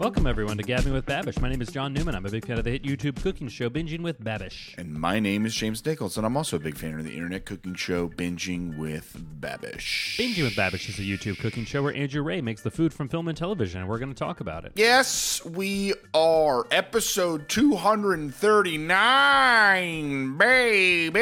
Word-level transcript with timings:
Welcome, 0.00 0.26
everyone, 0.26 0.56
to 0.56 0.62
Gabbing 0.62 0.94
with 0.94 1.04
Babish. 1.04 1.38
My 1.42 1.50
name 1.50 1.60
is 1.60 1.68
John 1.68 1.92
Newman. 1.92 2.14
I'm 2.14 2.24
a 2.24 2.30
big 2.30 2.46
fan 2.46 2.56
of 2.56 2.64
the 2.64 2.70
hit 2.70 2.84
YouTube 2.84 3.22
cooking 3.22 3.48
show, 3.48 3.68
Binging 3.68 4.00
with 4.00 4.24
Babish. 4.24 4.74
And 4.78 4.94
my 4.94 5.20
name 5.20 5.44
is 5.44 5.54
James 5.54 5.84
Nichols, 5.84 6.16
and 6.16 6.24
I'm 6.24 6.38
also 6.38 6.56
a 6.56 6.58
big 6.58 6.78
fan 6.78 6.98
of 6.98 7.04
the 7.04 7.12
internet 7.12 7.44
cooking 7.44 7.74
show 7.74 8.08
Binging 8.08 8.78
with 8.78 9.22
Babish. 9.42 10.16
Binging 10.16 10.44
with 10.44 10.54
Babish 10.54 10.88
is 10.88 10.98
a 10.98 11.02
YouTube 11.02 11.38
cooking 11.38 11.66
show 11.66 11.82
where 11.82 11.94
Andrew 11.94 12.22
Rea 12.22 12.40
makes 12.40 12.62
the 12.62 12.70
food 12.70 12.94
from 12.94 13.10
film 13.10 13.28
and 13.28 13.36
television, 13.36 13.82
and 13.82 13.90
we're 13.90 13.98
going 13.98 14.08
to 14.08 14.18
talk 14.18 14.40
about 14.40 14.64
it. 14.64 14.72
Yes, 14.74 15.44
we 15.44 15.92
are. 16.14 16.66
Episode 16.70 17.50
239, 17.50 20.38
baby. 20.38 21.20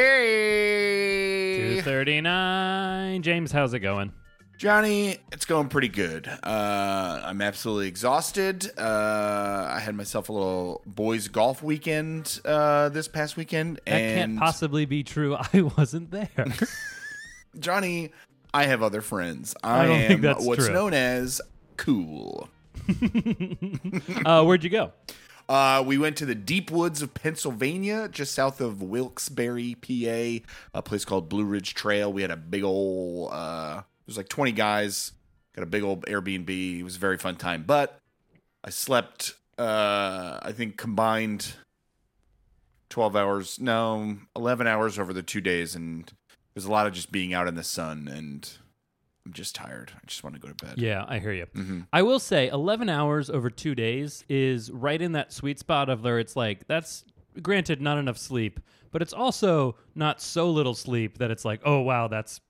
239. 1.75 3.23
James, 3.25 3.51
how's 3.51 3.75
it 3.75 3.81
going? 3.81 4.13
Johnny, 4.59 5.19
it's 5.31 5.45
going 5.45 5.69
pretty 5.69 5.87
good. 5.87 6.27
Uh, 6.27 7.23
I'm 7.25 7.41
absolutely 7.41 7.87
exhausted. 7.87 8.69
Uh, 8.77 9.69
I 9.71 9.79
had 9.79 9.95
myself 9.95 10.31
a 10.31 10.33
little 10.33 10.83
boys 10.85 11.29
golf 11.29 11.63
weekend 11.63 12.41
uh, 12.45 12.89
this 12.89 13.07
past 13.07 13.37
weekend, 13.37 13.81
That 13.87 14.01
can't 14.01 14.37
possibly 14.37 14.85
be 14.85 15.05
true. 15.05 15.37
I 15.55 15.61
wasn't 15.61 16.11
there. 16.11 16.29
Johnny, 17.61 18.11
I 18.53 18.65
have 18.65 18.83
other 18.83 19.01
friends. 19.01 19.55
I, 19.63 19.85
I 19.85 19.87
don't 19.87 19.97
am 20.01 20.09
think 20.09 20.21
that's 20.23 20.45
what's 20.45 20.65
true. 20.65 20.75
known 20.75 20.93
as 20.93 21.41
cool. 21.77 22.49
uh, 24.27 24.43
where'd 24.45 24.65
you 24.65 24.71
go? 24.71 24.93
Uh, 25.49 25.85
we 25.87 25.99
went 25.99 26.17
to 26.17 26.27
the 26.27 26.35
deep 26.35 26.73
woods 26.73 27.01
of 27.01 27.15
Pennsylvania, 27.15 28.09
just 28.09 28.35
south 28.35 28.61
of 28.61 28.83
Wilkes-Barre, 28.83 29.77
PA, 29.77 30.45
a 30.75 30.83
place 30.83 31.05
called 31.05 31.29
Blue 31.29 31.45
Ridge 31.45 31.75
Trail. 31.75 32.13
We 32.13 32.23
had 32.23 32.33
a 32.33 32.37
big 32.37 32.65
old, 32.65 33.33
uh, 33.33 33.83
there's 34.09 34.17
like 34.17 34.31
20 34.31 34.53
guys, 34.53 35.13
got 35.55 35.63
a 35.63 35.67
big 35.67 35.83
old 35.83 36.07
Airbnb. 36.07 36.81
It 36.81 36.83
was 36.83 36.97
a 36.97 36.99
very 36.99 37.19
fun 37.19 37.37
time. 37.37 37.65
But 37.67 37.99
I 38.65 38.71
slept, 38.71 39.35
uh, 39.59 40.39
I 40.41 40.53
think 40.53 40.79
combined 40.79 41.53
12 42.89 43.15
hours, 43.15 43.61
no, 43.61 44.17
11 44.35 44.67
hours 44.67 44.99
over 44.99 45.13
the 45.13 45.23
two 45.23 45.43
days. 45.43 45.75
And 45.75 46.11
there's 46.55 46.65
a 46.65 46.71
lot 46.71 46.87
of 46.87 46.95
just 46.95 47.13
being 47.13 47.35
out 47.35 47.49
in 47.49 47.55
the 47.55 47.63
sun. 47.63 48.09
And 48.11 48.51
I'm 49.27 49.35
just 49.35 49.55
tired. 49.55 49.93
I 49.95 50.01
just 50.07 50.25
want 50.25 50.37
to 50.37 50.41
go 50.41 50.49
to 50.49 50.55
bed. 50.55 50.79
Yeah, 50.79 51.05
I 51.07 51.19
hear 51.19 51.33
you. 51.33 51.45
Mm-hmm. 51.55 51.81
I 51.93 52.01
will 52.01 52.19
say 52.19 52.49
11 52.49 52.89
hours 52.89 53.29
over 53.29 53.51
two 53.51 53.75
days 53.75 54.25
is 54.31 54.71
right 54.71 55.03
in 55.03 55.13
that 55.13 55.35
sweet 55.35 55.59
spot 55.59 55.91
of 55.91 56.03
where 56.03 56.19
it's 56.19 56.35
like, 56.35 56.67
that's 56.67 57.05
granted 57.43 57.83
not 57.83 57.99
enough 57.99 58.17
sleep, 58.17 58.59
but 58.91 59.03
it's 59.03 59.13
also 59.13 59.77
not 59.95 60.23
so 60.23 60.51
little 60.51 60.75
sleep 60.75 61.19
that 61.19 61.31
it's 61.31 61.45
like, 61.45 61.61
oh, 61.67 61.81
wow, 61.81 62.09
that's 62.09 62.41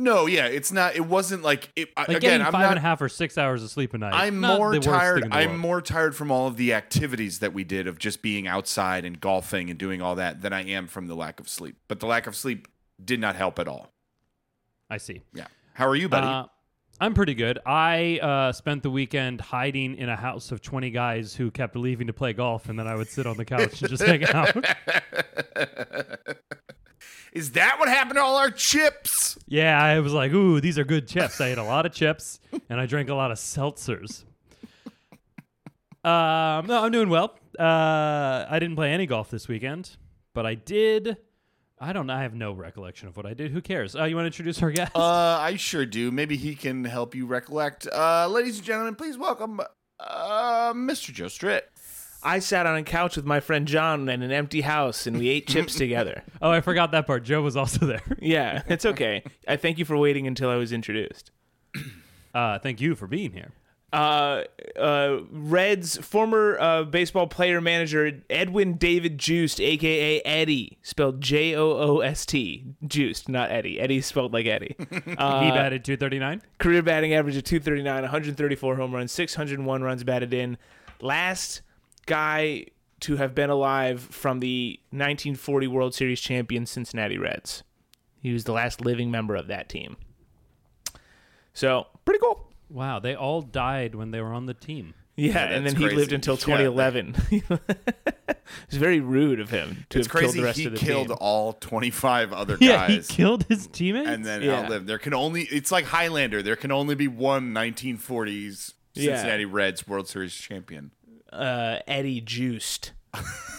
No, 0.00 0.24
yeah, 0.24 0.46
it's 0.46 0.72
not. 0.72 0.96
It 0.96 1.04
wasn't 1.04 1.42
like 1.42 1.70
it. 1.76 1.90
Like 1.94 2.08
again, 2.08 2.20
getting 2.40 2.46
I'm 2.46 2.52
not. 2.52 2.70
and 2.70 2.78
a 2.78 2.80
half 2.80 3.02
or 3.02 3.08
six 3.10 3.36
hours 3.36 3.62
of 3.62 3.70
sleep 3.70 3.92
a 3.92 3.98
night. 3.98 4.14
I'm 4.14 4.40
Not 4.40 4.58
more 4.58 4.74
tired. 4.78 5.16
thing 5.16 5.24
in 5.24 5.30
the 5.30 5.36
I'm 5.36 5.58
more 5.58 5.82
tired 5.82 6.16
from 6.16 6.30
all 6.30 6.46
of 6.46 6.56
the 6.56 6.72
activities 6.72 7.40
that 7.40 7.52
we 7.52 7.64
did 7.64 7.86
of 7.86 7.98
just 7.98 8.22
being 8.22 8.46
outside 8.48 9.04
and 9.04 9.20
golfing 9.20 9.68
and 9.68 9.78
doing 9.78 10.00
all 10.00 10.14
that 10.14 10.40
than 10.40 10.54
I 10.54 10.64
am 10.64 10.86
from 10.86 11.06
the 11.06 11.14
lack 11.14 11.38
of 11.38 11.50
sleep. 11.50 11.76
But 11.86 12.00
the 12.00 12.06
lack 12.06 12.26
of 12.26 12.34
sleep 12.34 12.66
did 13.04 13.20
not 13.20 13.36
help 13.36 13.58
at 13.58 13.68
all. 13.68 13.92
I 14.88 14.96
see. 14.96 15.20
Yeah. 15.34 15.48
How 15.74 15.86
are 15.86 15.96
you, 15.96 16.08
buddy? 16.08 16.26
Uh, 16.26 16.44
I'm 16.98 17.12
pretty 17.12 17.34
good. 17.34 17.58
I 17.66 18.18
uh, 18.22 18.52
spent 18.52 18.82
the 18.82 18.90
weekend 18.90 19.40
hiding 19.42 19.96
in 19.96 20.08
a 20.08 20.16
house 20.16 20.50
of 20.50 20.62
20 20.62 20.90
guys 20.90 21.34
who 21.34 21.50
kept 21.50 21.76
leaving 21.76 22.06
to 22.06 22.12
play 22.14 22.32
golf, 22.32 22.68
and 22.70 22.78
then 22.78 22.86
I 22.86 22.94
would 22.94 23.08
sit 23.08 23.26
on 23.26 23.36
the 23.36 23.44
couch 23.44 23.80
and 23.82 23.90
just 23.90 24.02
hang 24.02 24.24
out. 24.24 24.54
Is 27.32 27.52
that 27.52 27.76
what 27.78 27.88
happened 27.88 28.16
to 28.16 28.22
all 28.22 28.36
our 28.36 28.50
chips? 28.50 29.38
Yeah, 29.46 29.82
I 29.82 30.00
was 30.00 30.12
like, 30.12 30.32
ooh, 30.32 30.60
these 30.60 30.78
are 30.78 30.84
good 30.84 31.06
chips. 31.06 31.40
I 31.40 31.48
ate 31.48 31.58
a 31.58 31.64
lot 31.64 31.86
of 31.86 31.92
chips, 31.92 32.40
and 32.68 32.80
I 32.80 32.86
drank 32.86 33.08
a 33.08 33.14
lot 33.14 33.30
of 33.30 33.38
seltzers. 33.38 34.24
Um, 36.02 36.66
no, 36.66 36.82
I'm 36.82 36.92
doing 36.92 37.08
well. 37.10 37.38
Uh, 37.58 38.46
I 38.48 38.58
didn't 38.58 38.76
play 38.76 38.92
any 38.92 39.06
golf 39.06 39.30
this 39.30 39.48
weekend, 39.48 39.96
but 40.34 40.46
I 40.46 40.54
did. 40.54 41.18
I 41.78 41.92
don't 41.92 42.06
know. 42.06 42.14
I 42.14 42.22
have 42.22 42.34
no 42.34 42.52
recollection 42.52 43.08
of 43.08 43.16
what 43.16 43.26
I 43.26 43.34
did. 43.34 43.52
Who 43.52 43.60
cares? 43.60 43.96
Uh, 43.96 44.04
you 44.04 44.14
want 44.14 44.24
to 44.24 44.28
introduce 44.28 44.62
our 44.62 44.70
guest? 44.70 44.92
Uh, 44.94 45.00
I 45.00 45.56
sure 45.56 45.86
do. 45.86 46.10
Maybe 46.10 46.36
he 46.36 46.54
can 46.54 46.84
help 46.84 47.14
you 47.14 47.26
recollect. 47.26 47.86
Uh, 47.86 48.28
ladies 48.28 48.58
and 48.58 48.66
gentlemen, 48.66 48.94
please 48.94 49.16
welcome 49.16 49.60
uh, 49.98 50.72
Mr. 50.74 51.12
Joe 51.12 51.28
Stritt. 51.28 51.70
I 52.22 52.38
sat 52.38 52.66
on 52.66 52.76
a 52.76 52.82
couch 52.82 53.16
with 53.16 53.24
my 53.24 53.40
friend 53.40 53.66
John 53.66 54.08
in 54.08 54.22
an 54.22 54.30
empty 54.30 54.60
house 54.60 55.06
and 55.06 55.18
we 55.18 55.28
ate 55.28 55.46
chips 55.46 55.74
together. 55.76 56.22
oh, 56.42 56.50
I 56.50 56.60
forgot 56.60 56.92
that 56.92 57.06
part. 57.06 57.22
Joe 57.24 57.42
was 57.42 57.56
also 57.56 57.86
there. 57.86 58.02
Yeah, 58.20 58.62
it's 58.68 58.84
okay. 58.84 59.22
I 59.48 59.56
thank 59.56 59.78
you 59.78 59.84
for 59.84 59.96
waiting 59.96 60.26
until 60.26 60.50
I 60.50 60.56
was 60.56 60.72
introduced. 60.72 61.30
Uh, 62.32 62.60
thank 62.60 62.80
you 62.80 62.94
for 62.94 63.08
being 63.08 63.32
here. 63.32 63.50
Uh, 63.92 64.44
uh, 64.78 65.18
Reds 65.32 65.96
former 65.96 66.56
uh, 66.60 66.84
baseball 66.84 67.26
player 67.26 67.60
manager 67.60 68.22
Edwin 68.30 68.74
David 68.74 69.18
Joost, 69.18 69.60
aka 69.60 70.20
Eddie, 70.20 70.78
spelled 70.80 71.20
J 71.20 71.56
O 71.56 71.72
O 71.72 71.98
S 72.02 72.24
T, 72.24 72.66
Joost, 72.86 73.28
not 73.28 73.50
Eddie. 73.50 73.80
Eddie 73.80 74.00
spelled 74.00 74.32
like 74.32 74.46
Eddie. 74.46 74.76
Uh, 75.18 75.42
he 75.42 75.50
batted 75.50 75.84
239. 75.84 76.40
career 76.58 76.82
batting 76.82 77.14
average 77.14 77.34
of 77.36 77.42
239, 77.42 78.02
134 78.02 78.76
home 78.76 78.94
runs, 78.94 79.10
601 79.10 79.82
runs 79.82 80.04
batted 80.04 80.32
in. 80.32 80.56
Last 81.00 81.62
guy 82.10 82.66
to 83.00 83.16
have 83.16 83.34
been 83.34 83.48
alive 83.50 84.00
from 84.00 84.40
the 84.40 84.78
1940 84.90 85.66
World 85.68 85.94
Series 85.94 86.20
champion 86.20 86.66
Cincinnati 86.66 87.16
Reds. 87.16 87.62
He 88.20 88.32
was 88.32 88.44
the 88.44 88.52
last 88.52 88.82
living 88.84 89.10
member 89.10 89.34
of 89.36 89.46
that 89.46 89.68
team. 89.70 89.96
So, 91.54 91.86
pretty 92.04 92.20
cool. 92.20 92.48
Wow, 92.68 92.98
they 93.00 93.14
all 93.14 93.42
died 93.42 93.94
when 93.94 94.10
they 94.10 94.20
were 94.20 94.32
on 94.32 94.46
the 94.46 94.54
team. 94.54 94.94
Yeah, 95.16 95.38
and 95.44 95.66
that's 95.66 95.74
then 95.74 95.90
he 95.90 95.96
lived 95.96 96.12
until 96.12 96.34
Yeah. 96.34 96.40
2011. 96.40 97.14
it's 98.68 98.76
very 98.76 99.00
rude 99.00 99.40
of 99.40 99.50
him 99.50 99.84
to 99.90 99.98
It's 99.98 100.06
have 100.06 100.12
killed 100.12 100.24
crazy 100.32 100.40
the 100.40 100.44
rest 100.44 100.58
he 100.58 100.66
of 100.66 100.72
the 100.72 100.78
killed 100.78 101.08
team. 101.08 101.16
all 101.20 101.52
25 101.54 102.32
other 102.32 102.56
guys. 102.56 102.60
Yeah, 102.68 102.86
he 102.86 102.96
guys. 102.96 103.08
killed 103.08 103.44
his 103.48 103.66
teammates. 103.66 104.08
and 104.08 104.24
then 104.24 104.42
Yeah. 104.42 104.60
outlive. 104.62 104.86
There 104.86 104.98
can 104.98 105.12
only 105.12 105.42
it's 105.44 105.70
like 105.72 105.86
Highlander. 105.86 106.42
There 106.42 106.56
can 106.56 106.70
only 106.72 106.94
be 106.94 107.08
one 107.08 107.52
1940s 107.52 108.74
Yeah. 108.94 109.16
Cincinnati 109.16 109.44
Reds 109.44 109.86
World 109.88 110.08
Series 110.08 110.34
champion. 110.34 110.90
Uh, 111.32 111.78
Eddie 111.86 112.20
Joost. 112.20 112.92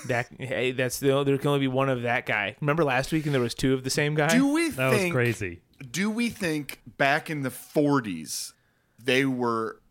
that 0.08 0.28
hey, 0.40 0.72
that's 0.72 1.00
the 1.00 1.24
there 1.24 1.38
can 1.38 1.48
only 1.48 1.60
be 1.60 1.68
one 1.68 1.90
of 1.90 2.04
that 2.04 2.26
guy. 2.26 2.56
Remember 2.62 2.84
last 2.84 3.12
week 3.12 3.26
and 3.26 3.34
there 3.34 3.42
was 3.42 3.54
two 3.54 3.74
of 3.74 3.84
the 3.84 3.90
same 3.90 4.16
guy. 4.16 4.30
Do 4.30 4.54
we 4.54 4.70
that 4.72 4.90
was 4.92 5.12
crazy. 5.12 5.62
Do 5.90 6.10
we 6.10 6.30
think 6.30 6.80
back 6.98 7.30
in 7.30 7.42
the 7.42 7.50
40s 7.50 8.54
they 9.04 9.26
were 9.26 9.82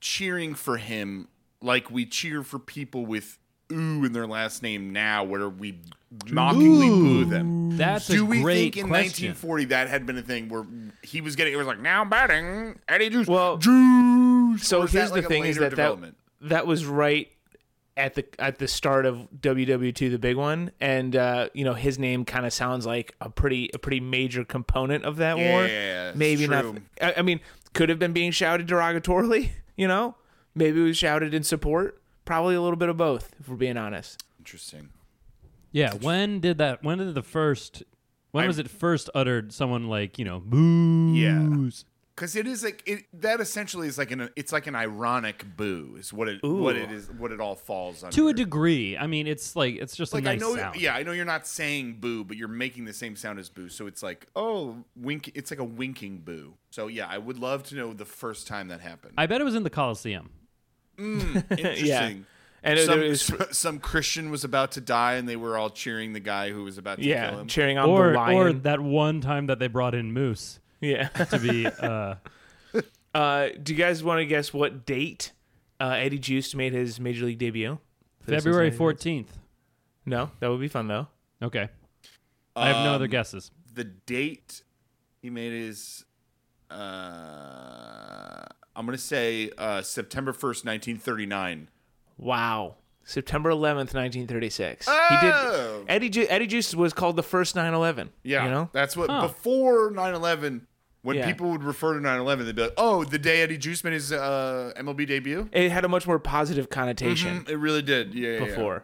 cheering 0.00 0.54
for 0.54 0.76
him 0.76 1.28
like 1.62 1.90
we 1.90 2.04
cheer 2.06 2.42
for 2.42 2.58
people 2.58 3.06
with 3.06 3.38
"ooh" 3.72 4.04
in 4.04 4.12
their 4.12 4.26
last 4.26 4.62
name 4.62 4.92
now, 4.92 5.24
where 5.24 5.48
we 5.48 5.80
mockingly 6.28 6.88
boo 6.88 7.24
them? 7.24 7.76
That's 7.76 8.06
Do 8.08 8.22
a 8.22 8.26
we 8.26 8.42
great 8.42 8.54
think 8.74 8.76
in 8.76 8.88
question. 8.88 9.28
1940 9.28 9.64
that 9.66 9.88
had 9.88 10.06
been 10.06 10.18
a 10.18 10.22
thing 10.22 10.48
where 10.48 10.64
he 11.02 11.20
was 11.20 11.34
getting 11.36 11.52
it 11.52 11.56
was 11.56 11.66
like 11.66 11.80
now 11.80 12.04
batting 12.04 12.78
Eddie 12.88 13.10
Juice 13.10 13.26
Well, 13.26 13.56
Juice? 13.58 14.66
so 14.66 14.78
Or 14.82 14.86
here's 14.86 14.92
that 14.92 15.12
like 15.12 15.22
the 15.22 15.26
a 15.26 15.28
thing: 15.30 15.44
is 15.44 15.56
later 15.56 15.60
that, 15.60 15.64
that 15.70 15.76
development? 15.76 16.16
That 16.42 16.66
was 16.66 16.84
right 16.86 17.28
at 17.96 18.14
the 18.14 18.24
at 18.38 18.58
the 18.58 18.68
start 18.68 19.06
of 19.06 19.28
WW2, 19.40 20.10
the 20.10 20.18
big 20.18 20.36
one, 20.36 20.70
and 20.80 21.16
uh, 21.16 21.48
you 21.54 21.64
know 21.64 21.74
his 21.74 21.98
name 21.98 22.24
kind 22.24 22.44
of 22.46 22.52
sounds 22.52 22.84
like 22.86 23.14
a 23.20 23.30
pretty 23.30 23.70
a 23.74 23.78
pretty 23.78 24.00
major 24.00 24.44
component 24.44 25.04
of 25.04 25.16
that 25.16 25.36
war. 25.38 25.66
Yeah, 25.66 26.10
it's 26.10 26.18
Maybe 26.18 26.46
not. 26.46 26.62
true. 26.62 26.76
I, 27.00 27.14
I 27.18 27.22
mean, 27.22 27.40
could 27.72 27.88
have 27.88 27.98
been 27.98 28.12
being 28.12 28.30
shouted 28.32 28.66
derogatorily. 28.68 29.50
You 29.78 29.86
know, 29.88 30.14
maybe 30.54 30.80
it 30.80 30.84
was 30.84 30.96
shouted 30.96 31.34
in 31.34 31.42
support. 31.42 32.00
Probably 32.24 32.54
a 32.54 32.62
little 32.62 32.78
bit 32.78 32.88
of 32.88 32.96
both, 32.96 33.34
if 33.38 33.46
we're 33.46 33.56
being 33.56 33.76
honest. 33.76 34.24
Interesting. 34.38 34.88
Yeah, 35.70 35.92
when 35.92 36.40
did 36.40 36.56
that? 36.56 36.82
When 36.82 36.96
did 36.96 37.14
the 37.14 37.22
first? 37.22 37.82
When 38.30 38.44
I- 38.44 38.46
was 38.46 38.58
it 38.58 38.70
first 38.70 39.10
uttered? 39.14 39.52
Someone 39.52 39.88
like 39.88 40.18
you 40.18 40.24
know, 40.24 40.40
booze. 40.40 41.84
Because 42.16 42.34
it 42.34 42.46
is 42.46 42.64
like 42.64 42.82
it, 42.86 43.04
that 43.12 43.40
essentially 43.40 43.86
is 43.86 43.98
like 43.98 44.10
an 44.10 44.30
it's 44.36 44.50
like 44.50 44.66
an 44.66 44.74
ironic 44.74 45.44
boo 45.56 45.96
is 45.98 46.12
what 46.12 46.28
it 46.28 46.40
Ooh. 46.44 46.56
what 46.62 46.74
it 46.74 46.90
is 46.90 47.10
what 47.10 47.30
it 47.30 47.40
all 47.40 47.54
falls 47.54 48.02
under. 48.02 48.16
To 48.16 48.28
a 48.28 48.32
degree, 48.32 48.96
I 48.96 49.06
mean, 49.06 49.26
it's 49.26 49.54
like 49.54 49.76
it's 49.76 49.94
just 49.94 50.14
like 50.14 50.22
a 50.22 50.24
nice 50.24 50.42
I 50.42 50.46
know, 50.46 50.56
sound. 50.56 50.80
yeah, 50.80 50.94
I 50.94 51.02
know 51.02 51.12
you're 51.12 51.26
not 51.26 51.46
saying 51.46 51.98
boo, 52.00 52.24
but 52.24 52.36
you're 52.36 52.48
making 52.48 52.86
the 52.86 52.94
same 52.94 53.16
sound 53.16 53.38
as 53.38 53.50
boo, 53.50 53.68
so 53.68 53.86
it's 53.86 54.02
like 54.02 54.26
oh 54.34 54.76
wink. 54.96 55.30
It's 55.34 55.50
like 55.50 55.60
a 55.60 55.64
winking 55.64 56.18
boo. 56.18 56.54
So 56.70 56.86
yeah, 56.86 57.06
I 57.08 57.18
would 57.18 57.38
love 57.38 57.64
to 57.64 57.74
know 57.76 57.92
the 57.92 58.06
first 58.06 58.46
time 58.46 58.68
that 58.68 58.80
happened. 58.80 59.14
I 59.18 59.26
bet 59.26 59.40
it 59.40 59.44
was 59.44 59.54
in 59.54 59.62
the 59.62 59.70
Coliseum. 59.70 60.30
Hmm, 60.98 61.38
interesting. 61.50 61.86
yeah. 61.86 62.12
And 62.62 62.80
some, 62.80 62.98
there 62.98 63.08
was, 63.10 63.32
some 63.52 63.78
Christian 63.78 64.30
was 64.30 64.42
about 64.42 64.72
to 64.72 64.80
die, 64.80 65.14
and 65.14 65.28
they 65.28 65.36
were 65.36 65.56
all 65.56 65.70
cheering 65.70 66.14
the 66.14 66.20
guy 66.20 66.50
who 66.50 66.64
was 66.64 66.78
about 66.78 66.96
to 66.96 67.02
kill 67.02 67.10
yeah, 67.10 67.30
him. 67.38 67.46
cheering 67.46 67.78
on 67.78 67.88
or 67.88 68.08
the 68.08 68.14
lion. 68.14 68.36
or 68.36 68.52
that 68.54 68.80
one 68.80 69.20
time 69.20 69.46
that 69.46 69.60
they 69.60 69.68
brought 69.68 69.94
in 69.94 70.12
Moose 70.12 70.58
yeah. 70.80 71.08
to 71.30 71.38
be. 71.38 71.66
uh 71.66 72.16
Uh, 73.14 73.48
do 73.62 73.72
you 73.72 73.78
guys 73.78 74.04
want 74.04 74.18
to 74.18 74.26
guess 74.26 74.52
what 74.52 74.84
date 74.84 75.32
uh, 75.80 75.94
Eddie 75.96 76.18
Joost 76.18 76.54
made 76.54 76.74
his 76.74 77.00
major 77.00 77.24
league 77.24 77.38
debut? 77.38 77.78
February 78.20 78.70
fourteenth. 78.70 79.38
No, 80.04 80.30
that 80.40 80.48
would 80.50 80.60
be 80.60 80.68
fun 80.68 80.86
though. 80.86 81.06
Okay, 81.42 81.70
I 82.54 82.68
have 82.68 82.84
no 82.84 82.92
other 82.92 83.06
Um, 83.06 83.10
guesses. 83.10 83.50
the 83.72 83.84
date 83.84 84.62
he 85.22 85.30
made 85.30 85.52
his 85.52 86.04
uh 86.70 88.44
I'm 88.74 88.84
gonna 88.84 88.98
say 88.98 89.50
uh, 89.56 89.80
September 89.80 90.32
1st, 90.34 90.66
1939. 90.66 91.68
Wow. 92.18 92.74
September 93.08 93.50
11th, 93.50 93.94
1936. 93.94 94.84
He 94.86 94.92
Oh! 94.92 95.78
did. 95.86 95.90
Eddie 95.90 96.08
Ju- 96.10 96.26
Eddie 96.28 96.48
Juice 96.48 96.74
was 96.74 96.92
called 96.92 97.14
the 97.16 97.22
first 97.22 97.54
9/11. 97.54 98.10
Yeah, 98.24 98.44
You 98.44 98.50
know. 98.50 98.68
that's 98.72 98.96
what 98.96 99.08
Huh. 99.08 99.28
before 99.28 99.90
9/11. 99.92 100.66
When 101.02 101.16
Yeah. 101.18 101.26
people 101.26 101.50
would 101.52 101.62
refer 101.62 101.94
to 101.94 102.00
9/11, 102.00 102.46
they'd 102.46 102.56
be 102.56 102.62
like, 102.62 102.72
"Oh, 102.76 103.04
the 103.04 103.18
day 103.18 103.40
Eddie 103.42 103.58
Joost 103.58 103.84
made 103.84 103.92
his 103.92 104.10
uh, 104.12 104.72
MLB 104.76 105.06
debut." 105.06 105.48
It 105.52 105.70
had 105.70 105.84
a 105.84 105.88
much 105.88 106.04
more 106.04 106.18
positive 106.18 106.68
connotation 106.68 107.44
Mm, 107.44 107.48
It 107.50 107.56
really 107.58 107.80
did. 107.82 108.12
Yeah, 108.12 108.28
yeah, 108.30 108.38
yeah. 108.40 108.44
before. 108.44 108.82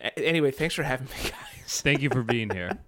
A- 0.00 0.18
Anyway, 0.20 0.52
thanks 0.52 0.76
for 0.76 0.84
having 0.84 1.08
me, 1.08 1.30
guys. 1.30 1.55
Thank 1.68 2.00
you 2.00 2.10
for 2.10 2.22
being 2.22 2.48
here. 2.50 2.78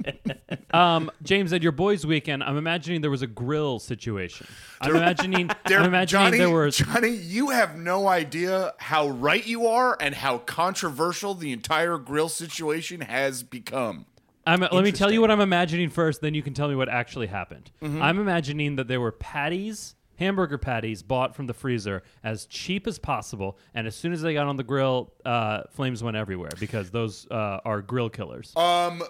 um, 0.72 1.10
James, 1.22 1.52
at 1.52 1.62
your 1.62 1.72
boys' 1.72 2.06
weekend, 2.06 2.44
I'm 2.44 2.56
imagining 2.56 3.00
there 3.00 3.10
was 3.10 3.22
a 3.22 3.26
grill 3.26 3.80
situation. 3.80 4.46
I'm 4.80 4.94
imagining. 4.94 5.50
There- 5.66 5.80
I'm 5.80 5.86
imagining 5.86 6.26
Johnny, 6.26 6.38
there 6.38 6.50
were. 6.50 6.70
Johnny, 6.70 7.08
you 7.08 7.50
have 7.50 7.76
no 7.76 8.06
idea 8.06 8.74
how 8.78 9.08
right 9.08 9.44
you 9.44 9.66
are 9.66 9.96
and 9.98 10.14
how 10.14 10.38
controversial 10.38 11.34
the 11.34 11.52
entire 11.52 11.96
grill 11.98 12.28
situation 12.28 13.00
has 13.00 13.42
become. 13.42 14.06
I'm, 14.46 14.60
let 14.60 14.84
me 14.84 14.92
tell 14.92 15.10
you 15.10 15.20
what 15.20 15.30
I'm 15.30 15.40
imagining 15.40 15.88
first, 15.88 16.20
then 16.20 16.34
you 16.34 16.42
can 16.42 16.52
tell 16.52 16.68
me 16.68 16.74
what 16.74 16.88
actually 16.88 17.28
happened. 17.28 17.70
Mm-hmm. 17.82 18.02
I'm 18.02 18.18
imagining 18.18 18.76
that 18.76 18.88
there 18.88 19.00
were 19.00 19.12
patties, 19.12 19.94
hamburger 20.16 20.58
patties, 20.58 21.02
bought 21.02 21.34
from 21.34 21.46
the 21.46 21.54
freezer 21.54 22.02
as 22.22 22.46
cheap 22.46 22.86
as 22.86 22.98
possible, 22.98 23.58
and 23.74 23.86
as 23.86 23.94
soon 23.94 24.12
as 24.12 24.22
they 24.22 24.34
got 24.34 24.46
on 24.46 24.56
the 24.56 24.62
grill, 24.64 25.12
uh, 25.24 25.62
flames 25.70 26.02
went 26.02 26.16
everywhere 26.16 26.50
because 26.58 26.90
those 26.90 27.26
uh, 27.30 27.60
are 27.64 27.82
grill 27.82 28.08
killers. 28.10 28.54
Um, 28.56 29.02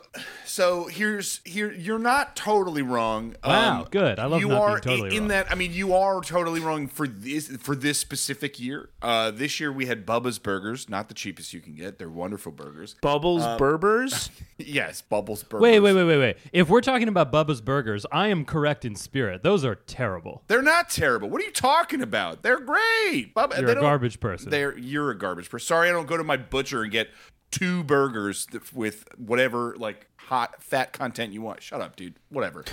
so 0.45 0.85
here's 0.87 1.41
here 1.45 1.73
you're 1.73 1.99
not 1.99 2.37
totally 2.37 2.83
wrong. 2.83 3.35
Wow, 3.45 3.81
um, 3.81 3.87
good. 3.91 4.19
I 4.19 4.27
love 4.27 4.41
you 4.41 4.49
not 4.49 4.55
being 4.55 4.71
are 4.71 4.81
totally 4.81 5.17
in 5.17 5.23
wrong. 5.25 5.29
that. 5.29 5.51
I 5.51 5.55
mean, 5.55 5.73
you 5.73 5.95
are 5.95 6.21
totally 6.21 6.61
wrong 6.61 6.87
for 6.87 7.07
this 7.07 7.49
for 7.49 7.75
this 7.75 7.99
specific 7.99 8.59
year. 8.61 8.91
Uh, 9.03 9.31
this 9.31 9.61
year 9.61 9.73
we 9.73 9.87
had 9.87 10.07
Bubba's 10.07 10.39
Burgers, 10.39 10.89
not 10.89 11.09
the 11.09 11.15
cheapest 11.15 11.53
you 11.53 11.61
can 11.61 11.75
get. 11.75 11.99
They're 11.99 12.09
wonderful 12.09 12.53
burgers. 12.53 12.97
Bubbles 13.03 13.45
Berbers. 13.59 14.31
Yes, 14.57 15.03
Bubbles 15.03 15.43
Burgers. 15.43 15.63
Wait, 15.63 15.81
wait, 15.81 15.95
wait, 15.95 16.05
wait, 16.05 16.19
wait. 16.19 16.37
If 16.53 16.69
we're 16.69 16.81
talking 16.81 17.09
about 17.09 17.33
Bubba's 17.33 17.61
Burgers, 17.61 18.07
I 18.13 18.29
am 18.29 18.45
correct 18.45 18.85
in 18.85 18.95
spirit. 18.95 19.43
Those 19.43 19.65
are 19.65 19.75
terrible. 19.75 20.45
They're 20.47 20.63
not 20.63 20.91
terrible. 20.95 21.29
What 21.29 21.43
are 21.43 21.45
you 21.45 21.51
talking 21.53 22.01
about? 22.03 22.43
They're 22.43 22.61
great. 22.61 23.35
Bubba, 23.35 23.61
You're 23.61 23.71
a 23.71 23.75
garbage 23.81 24.21
person. 24.21 24.51
They're 24.51 24.77
you're 24.79 25.11
a 25.11 25.19
garbage 25.19 25.51
person. 25.51 25.67
Sorry, 25.67 25.89
I 25.89 25.93
don't 25.93 26.07
go 26.07 26.17
to 26.17 26.25
my 26.25 26.37
butcher 26.37 26.83
and 26.83 26.93
get 26.93 27.11
two 27.51 27.85
burgers 27.85 28.47
with 28.73 29.05
whatever 29.17 29.75
like 29.79 30.07
hot 30.17 30.63
fat 30.63 30.93
content 30.93 31.33
you 31.33 31.43
want. 31.43 31.63
Shut 31.63 31.81
up, 31.81 31.97
dude. 31.97 32.15
Whatever. 32.29 32.65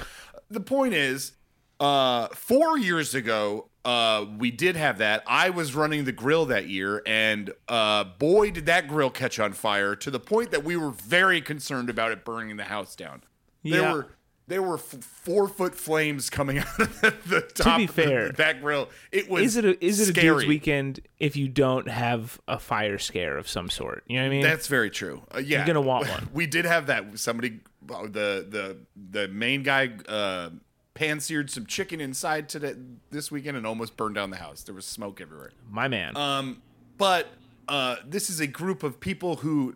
The 0.49 0.59
point 0.59 0.93
is, 0.93 1.33
uh, 1.79 2.27
four 2.29 2.77
years 2.77 3.15
ago, 3.15 3.69
uh, 3.85 4.25
we 4.37 4.51
did 4.51 4.75
have 4.75 4.99
that. 4.99 5.23
I 5.25 5.49
was 5.49 5.73
running 5.73 6.03
the 6.05 6.11
grill 6.11 6.45
that 6.47 6.67
year, 6.67 7.01
and 7.05 7.51
uh, 7.67 8.03
boy, 8.03 8.51
did 8.51 8.65
that 8.67 8.87
grill 8.87 9.09
catch 9.09 9.39
on 9.39 9.53
fire 9.53 9.95
to 9.95 10.11
the 10.11 10.19
point 10.19 10.51
that 10.51 10.63
we 10.63 10.75
were 10.77 10.91
very 10.91 11.41
concerned 11.41 11.89
about 11.89 12.11
it 12.11 12.23
burning 12.23 12.57
the 12.57 12.65
house 12.65 12.95
down. 12.95 13.23
There 13.63 13.81
Yeah. 13.81 13.93
were 13.93 14.07
there 14.47 14.61
were 14.61 14.75
f- 14.75 14.81
four 15.03 15.47
foot 15.47 15.75
flames 15.75 16.29
coming 16.29 16.59
out 16.59 16.79
of 16.79 17.01
the, 17.01 17.15
the 17.27 17.41
top 17.41 17.77
be 17.77 17.85
of 17.85 17.91
fair, 17.91 18.31
that 18.33 18.61
grill. 18.61 18.89
It 19.11 19.29
was 19.29 19.43
Is 19.43 19.55
it 19.57 19.65
a, 19.65 19.85
is 19.85 19.99
it 19.99 20.17
a 20.17 20.21
dude's 20.21 20.45
weekend 20.45 20.99
if 21.19 21.35
you 21.35 21.47
don't 21.47 21.87
have 21.87 22.39
a 22.47 22.59
fire 22.59 22.97
scare 22.97 23.37
of 23.37 23.47
some 23.47 23.69
sort? 23.69 24.03
You 24.07 24.17
know 24.17 24.23
what 24.23 24.27
I 24.27 24.29
mean? 24.29 24.41
That's 24.43 24.67
very 24.67 24.89
true. 24.89 25.21
Uh, 25.33 25.39
yeah, 25.39 25.57
You're 25.59 25.67
gonna 25.67 25.81
want 25.81 26.07
one. 26.09 26.29
We 26.33 26.47
did 26.47 26.65
have 26.65 26.87
that. 26.87 27.17
Somebody, 27.19 27.59
uh, 27.89 28.03
the 28.03 28.45
the 28.49 28.77
the 29.11 29.27
main 29.27 29.63
guy, 29.63 29.91
uh, 30.07 30.49
pan 30.93 31.19
seared 31.19 31.49
some 31.49 31.65
chicken 31.65 32.01
inside 32.01 32.49
today 32.49 32.75
this 33.09 33.31
weekend 33.31 33.57
and 33.57 33.65
almost 33.65 33.95
burned 33.95 34.15
down 34.15 34.29
the 34.29 34.37
house. 34.37 34.63
There 34.63 34.75
was 34.75 34.85
smoke 34.85 35.21
everywhere. 35.21 35.51
My 35.69 35.87
man. 35.87 36.17
Um, 36.17 36.61
but 36.97 37.27
uh, 37.67 37.95
this 38.05 38.29
is 38.29 38.39
a 38.39 38.47
group 38.47 38.83
of 38.83 38.99
people 38.99 39.37
who 39.37 39.75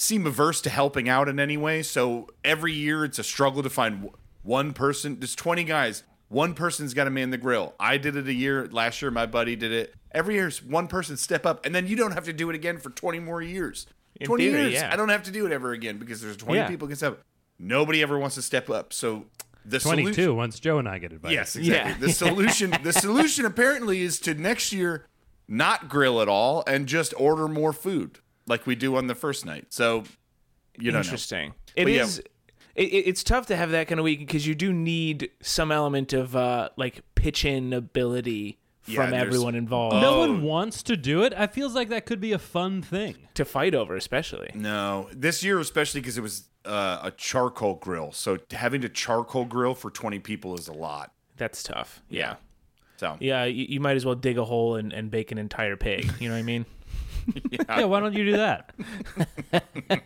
seem 0.00 0.26
averse 0.26 0.60
to 0.62 0.70
helping 0.70 1.08
out 1.08 1.28
in 1.28 1.38
any 1.38 1.56
way. 1.56 1.82
So 1.82 2.28
every 2.44 2.72
year 2.72 3.04
it's 3.04 3.18
a 3.18 3.24
struggle 3.24 3.62
to 3.62 3.70
find 3.70 4.08
one 4.42 4.72
person. 4.72 5.18
There's 5.20 5.34
20 5.34 5.64
guys. 5.64 6.02
One 6.28 6.54
person's 6.54 6.94
got 6.94 7.04
to 7.04 7.10
man 7.10 7.30
the 7.30 7.36
grill. 7.38 7.74
I 7.80 7.96
did 7.98 8.16
it 8.16 8.26
a 8.28 8.32
year 8.32 8.68
last 8.68 9.02
year. 9.02 9.10
My 9.10 9.26
buddy 9.26 9.56
did 9.56 9.72
it. 9.72 9.94
Every 10.12 10.34
year, 10.34 10.50
one 10.66 10.86
person 10.88 11.16
step 11.16 11.44
up, 11.44 11.66
and 11.66 11.74
then 11.74 11.86
you 11.86 11.96
don't 11.96 12.12
have 12.12 12.24
to 12.24 12.32
do 12.32 12.48
it 12.50 12.54
again 12.54 12.78
for 12.78 12.90
20 12.90 13.18
more 13.20 13.42
years. 13.42 13.86
In 14.20 14.26
20 14.26 14.44
theory, 14.44 14.60
years. 14.62 14.72
yeah. 14.74 14.90
I 14.92 14.96
don't 14.96 15.08
have 15.08 15.24
to 15.24 15.30
do 15.30 15.46
it 15.46 15.52
ever 15.52 15.72
again 15.72 15.98
because 15.98 16.20
there's 16.20 16.36
20 16.36 16.58
Yeah. 16.58 16.68
people 16.68 16.86
can 16.88 16.96
step 16.96 17.12
up. 17.12 17.20
Nobody 17.58 18.02
ever 18.02 18.18
wants 18.18 18.36
to 18.36 18.42
step 18.42 18.70
up. 18.70 18.92
So 18.92 19.26
the 19.64 19.78
22 19.78 20.12
solution- 20.12 20.36
once 20.36 20.60
Joe 20.60 20.78
and 20.78 20.88
I 20.88 20.98
get 20.98 21.12
invited. 21.12 21.34
Yes, 21.34 21.56
exactly. 21.56 21.92
Yeah. 21.92 21.98
The 21.98 22.12
solution 22.12 22.74
the 22.82 22.92
solution 22.92 23.44
apparently 23.44 24.00
is 24.02 24.18
to 24.20 24.34
next 24.34 24.72
year 24.72 25.06
not 25.48 25.88
grill 25.88 26.20
at 26.22 26.28
all 26.28 26.64
and 26.66 26.86
just 26.86 27.12
order 27.18 27.48
more 27.48 27.72
food 27.72 28.18
like 28.50 28.66
we 28.66 28.74
do 28.74 28.96
on 28.96 29.06
the 29.06 29.14
first 29.14 29.46
night. 29.46 29.66
So 29.70 30.04
you 30.78 30.90
don't 30.90 30.94
know. 30.94 30.98
Interesting. 31.00 31.54
It 31.76 31.84
But 31.84 31.92
is. 31.92 32.18
It, 32.18 32.28
it- 32.76 33.08
it's 33.08 33.24
tough 33.24 33.46
to 33.46 33.56
have 33.56 33.70
that 33.70 33.88
kind 33.88 33.98
of 33.98 34.04
week 34.04 34.18
because 34.20 34.46
you 34.46 34.54
do 34.54 34.72
need 34.72 35.30
some 35.42 35.72
element 35.72 36.12
of 36.12 36.36
uh, 36.36 36.68
like 36.76 37.00
pitch 37.14 37.44
in 37.44 37.72
ability 37.72 38.58
from 38.82 39.10
there's- 39.10 39.26
everyone 39.26 39.54
involved 39.54 39.96
No 39.96 40.14
Oh. 40.14 40.18
one 40.20 40.42
wants 40.42 40.82
to 40.84 40.96
do 40.96 41.22
it. 41.22 41.32
I 41.36 41.46
feels 41.48 41.74
like 41.74 41.88
that 41.88 42.06
could 42.06 42.20
be 42.20 42.32
a 42.32 42.38
fun 42.38 42.80
thing. 42.82 43.16
to 43.34 43.44
fight 43.44 43.74
over, 43.74 43.96
especially. 43.96 44.50
No, 44.54 45.08
this 45.12 45.42
year 45.42 45.58
especially 45.58 46.00
because 46.00 46.16
it 46.18 46.22
was 46.22 46.48
uh, 46.64 47.00
a 47.02 47.10
charcoal 47.10 47.74
grill. 47.76 48.12
So 48.12 48.38
having 48.52 48.80
to 48.82 48.88
charcoal 48.88 49.44
grill 49.46 49.74
for 49.74 49.90
20 49.90 50.18
people 50.20 50.54
is 50.56 50.68
a 50.68 50.72
lot. 50.72 51.12
That's 51.36 51.62
tough. 51.62 52.02
Yeah. 52.08 52.36
So 52.98 53.16
Yeah, 53.18 53.44
you, 53.44 53.64
you 53.68 53.80
might 53.80 53.96
as 53.96 54.04
well 54.04 54.14
dig 54.14 54.36
a 54.38 54.44
hole 54.44 54.76
and, 54.76 54.92
and 54.92 55.10
bake 55.10 55.32
an 55.32 55.38
entire 55.38 55.76
pig. 55.76 56.10
You 56.20 56.28
know 56.28 56.34
what 56.34 56.40
I 56.40 56.42
mean? 56.44 56.66
Yeah, 57.68 57.84
why 57.84 58.00
don't 58.00 58.14
you 58.14 58.24
do 58.24 58.36
that? 58.36 58.70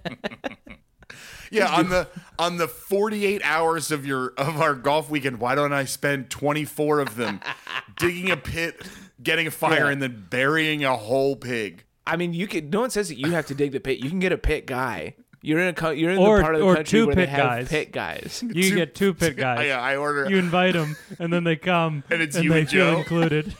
yeah, 1.50 1.68
on 1.74 1.88
the 1.88 2.08
on 2.38 2.56
the 2.56 2.66
48 2.68 3.42
hours 3.44 3.90
of 3.90 4.04
your 4.06 4.32
of 4.36 4.60
our 4.60 4.74
golf 4.74 5.08
weekend, 5.10 5.38
why 5.40 5.54
don't 5.54 5.72
I 5.72 5.84
spend 5.84 6.30
24 6.30 7.00
of 7.00 7.16
them 7.16 7.40
digging 7.96 8.30
a 8.30 8.36
pit, 8.36 8.80
getting 9.22 9.46
a 9.46 9.50
fire 9.50 9.84
Yeah. 9.86 9.90
and 9.90 10.02
then 10.02 10.26
burying 10.30 10.84
a 10.84 10.96
whole 10.96 11.36
pig? 11.36 11.84
I 12.06 12.16
mean, 12.16 12.34
you 12.34 12.46
could. 12.46 12.72
No 12.72 12.80
one 12.80 12.90
says 12.90 13.08
that 13.08 13.18
you 13.18 13.30
have 13.32 13.46
to 13.46 13.54
dig 13.54 13.72
the 13.72 13.80
pit. 13.80 13.98
You 13.98 14.10
can 14.10 14.18
get 14.18 14.32
a 14.32 14.38
pit 14.38 14.66
guy. 14.66 15.14
You're 15.40 15.60
in 15.60 15.68
a 15.68 15.72
co- 15.74 15.90
you're 15.90 16.10
in 16.10 16.18
Or- 16.18 16.38
the 16.38 16.42
part 16.42 16.54
of 16.54 16.60
the 16.60 16.66
or 16.66 16.74
country 16.76 17.00
two 17.00 17.06
where 17.06 17.14
they 17.14 17.22
pit 17.22 17.28
have 17.30 17.38
guys. 17.44 17.68
pit 17.68 17.92
guys. 17.92 18.42
You 18.46 18.64
can 18.68 18.76
get 18.76 18.94
two 18.94 19.12
pit 19.14 19.36
guys. 19.36 19.66
Yeah, 19.66 19.78
I 19.80 19.96
order 19.96 20.28
You 20.28 20.38
invite 20.38 20.72
them, 20.72 20.96
and 21.18 21.30
then 21.32 21.44
they 21.44 21.56
come, 21.56 22.02
And 22.10 22.22
it's 22.22 22.38
you 22.38 22.50
they 22.50 22.60
and 22.60 22.68
feel 22.70 22.92
Joe? 22.92 22.98
included. 22.98 23.54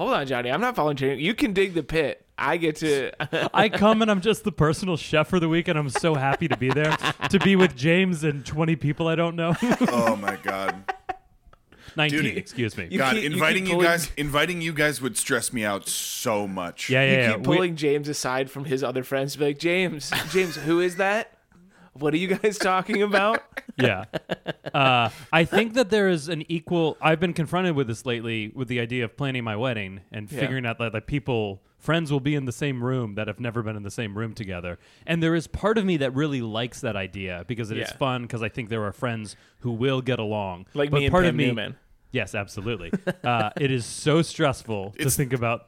Hold 0.00 0.14
on, 0.14 0.26
Johnny. 0.26 0.50
I'm 0.50 0.62
not 0.62 0.74
volunteering. 0.76 1.20
You 1.20 1.34
can 1.34 1.52
dig 1.52 1.74
the 1.74 1.82
pit. 1.82 2.24
I 2.38 2.56
get 2.56 2.76
to. 2.76 3.10
I 3.54 3.68
come 3.68 4.00
and 4.00 4.10
I'm 4.10 4.22
just 4.22 4.44
the 4.44 4.50
personal 4.50 4.96
chef 4.96 5.28
for 5.28 5.38
the 5.38 5.46
week, 5.46 5.68
and 5.68 5.78
I'm 5.78 5.90
so 5.90 6.14
happy 6.14 6.48
to 6.48 6.56
be 6.56 6.70
there 6.70 6.96
to 7.28 7.38
be 7.38 7.54
with 7.54 7.76
James 7.76 8.24
and 8.24 8.46
20 8.46 8.76
people 8.76 9.08
I 9.08 9.14
don't 9.14 9.36
know. 9.36 9.54
Oh 9.92 10.16
my 10.16 10.36
god. 10.36 10.90
19, 11.96 12.22
Dude, 12.22 12.38
excuse 12.38 12.78
me. 12.78 12.88
you 12.90 12.96
God, 12.96 13.12
keep- 13.12 13.24
you 13.24 13.30
inviting 13.30 13.64
keep 13.64 13.72
you, 13.72 13.74
pulling- 13.76 13.90
guys, 13.90 14.10
inviting 14.16 14.62
you 14.62 14.72
guys 14.72 15.02
would 15.02 15.18
stress 15.18 15.52
me 15.52 15.64
out 15.66 15.86
so 15.86 16.48
much. 16.48 16.88
yeah, 16.88 17.02
yeah, 17.02 17.10
you 17.10 17.16
yeah. 17.18 17.30
keep 17.32 17.38
We- 17.40 17.44
pulling 17.56 17.76
James 17.76 18.08
aside 18.08 18.50
from 18.50 18.64
his 18.64 18.82
other 18.82 19.04
friends 19.04 19.34
to 19.34 19.38
be 19.40 19.44
like, 19.46 19.58
James, 19.58 20.10
James, 20.30 20.56
who 20.56 20.80
is 20.80 20.96
that? 20.96 21.30
What 21.94 22.14
are 22.14 22.18
you 22.18 22.28
guys 22.28 22.56
talking 22.58 23.02
about? 23.02 23.42
yeah. 23.76 24.04
Uh, 24.72 25.10
I 25.32 25.44
think 25.44 25.74
that 25.74 25.90
there 25.90 26.08
is 26.08 26.28
an 26.28 26.44
equal. 26.50 26.96
I've 27.00 27.18
been 27.20 27.32
confronted 27.32 27.74
with 27.74 27.88
this 27.88 28.06
lately 28.06 28.52
with 28.54 28.68
the 28.68 28.80
idea 28.80 29.04
of 29.04 29.16
planning 29.16 29.44
my 29.44 29.56
wedding 29.56 30.00
and 30.12 30.30
Yeah. 30.30 30.40
figuring 30.40 30.66
out 30.66 30.78
that 30.78 30.94
like 30.94 31.06
people, 31.06 31.60
friends 31.78 32.12
will 32.12 32.20
be 32.20 32.34
in 32.36 32.44
the 32.44 32.52
same 32.52 32.82
room 32.84 33.16
that 33.16 33.26
have 33.26 33.40
never 33.40 33.62
been 33.62 33.74
in 33.76 33.82
the 33.82 33.90
same 33.90 34.16
room 34.16 34.34
together. 34.34 34.78
And 35.06 35.22
there 35.22 35.34
is 35.34 35.46
part 35.48 35.78
of 35.78 35.84
me 35.84 35.96
that 35.98 36.14
really 36.14 36.40
likes 36.42 36.80
that 36.82 36.94
idea 36.96 37.44
because 37.48 37.70
it 37.70 37.78
is 37.78 37.88
Yeah. 37.90 37.96
fun 37.96 38.22
because 38.22 38.42
I 38.42 38.48
think 38.48 38.68
there 38.68 38.84
are 38.84 38.92
friends 38.92 39.34
who 39.60 39.72
will 39.72 40.00
get 40.00 40.18
along. 40.20 40.66
Like 40.74 40.90
but 40.90 40.98
me 40.98 41.06
and 41.06 41.12
part 41.12 41.24
Pam 41.24 41.30
of 41.30 41.36
me, 41.36 41.46
Newman. 41.46 41.76
Yes, 42.12 42.34
absolutely. 42.34 42.92
uh, 43.24 43.50
it 43.60 43.70
is 43.72 43.84
so 43.84 44.22
stressful 44.22 44.94
to 45.00 45.10
think 45.10 45.32
about. 45.32 45.66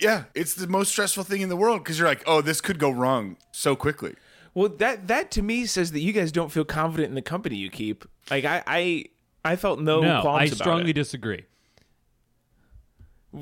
Yeah, 0.00 0.24
it's 0.34 0.54
the 0.54 0.66
most 0.68 0.90
stressful 0.92 1.24
thing 1.24 1.40
in 1.40 1.48
the 1.48 1.56
world 1.56 1.82
because 1.84 1.98
you're 1.98 2.08
like, 2.08 2.22
oh, 2.26 2.40
this 2.40 2.60
could 2.60 2.78
go 2.78 2.90
wrong 2.90 3.36
so 3.52 3.74
quickly. 3.76 4.14
Well, 4.54 4.68
that 4.78 5.08
that 5.08 5.30
to 5.32 5.42
me 5.42 5.66
says 5.66 5.92
that 5.92 6.00
you 6.00 6.12
guys 6.12 6.32
don't 6.32 6.50
feel 6.50 6.64
confident 6.64 7.08
in 7.08 7.14
the 7.14 7.22
company 7.22 7.56
you 7.56 7.70
keep. 7.70 8.04
Like 8.30 8.44
I 8.44 8.62
I, 8.66 9.04
I 9.44 9.56
felt 9.56 9.80
no, 9.80 10.00
No, 10.00 10.28
I 10.28 10.46
strongly 10.46 10.92
disagree. 10.92 11.44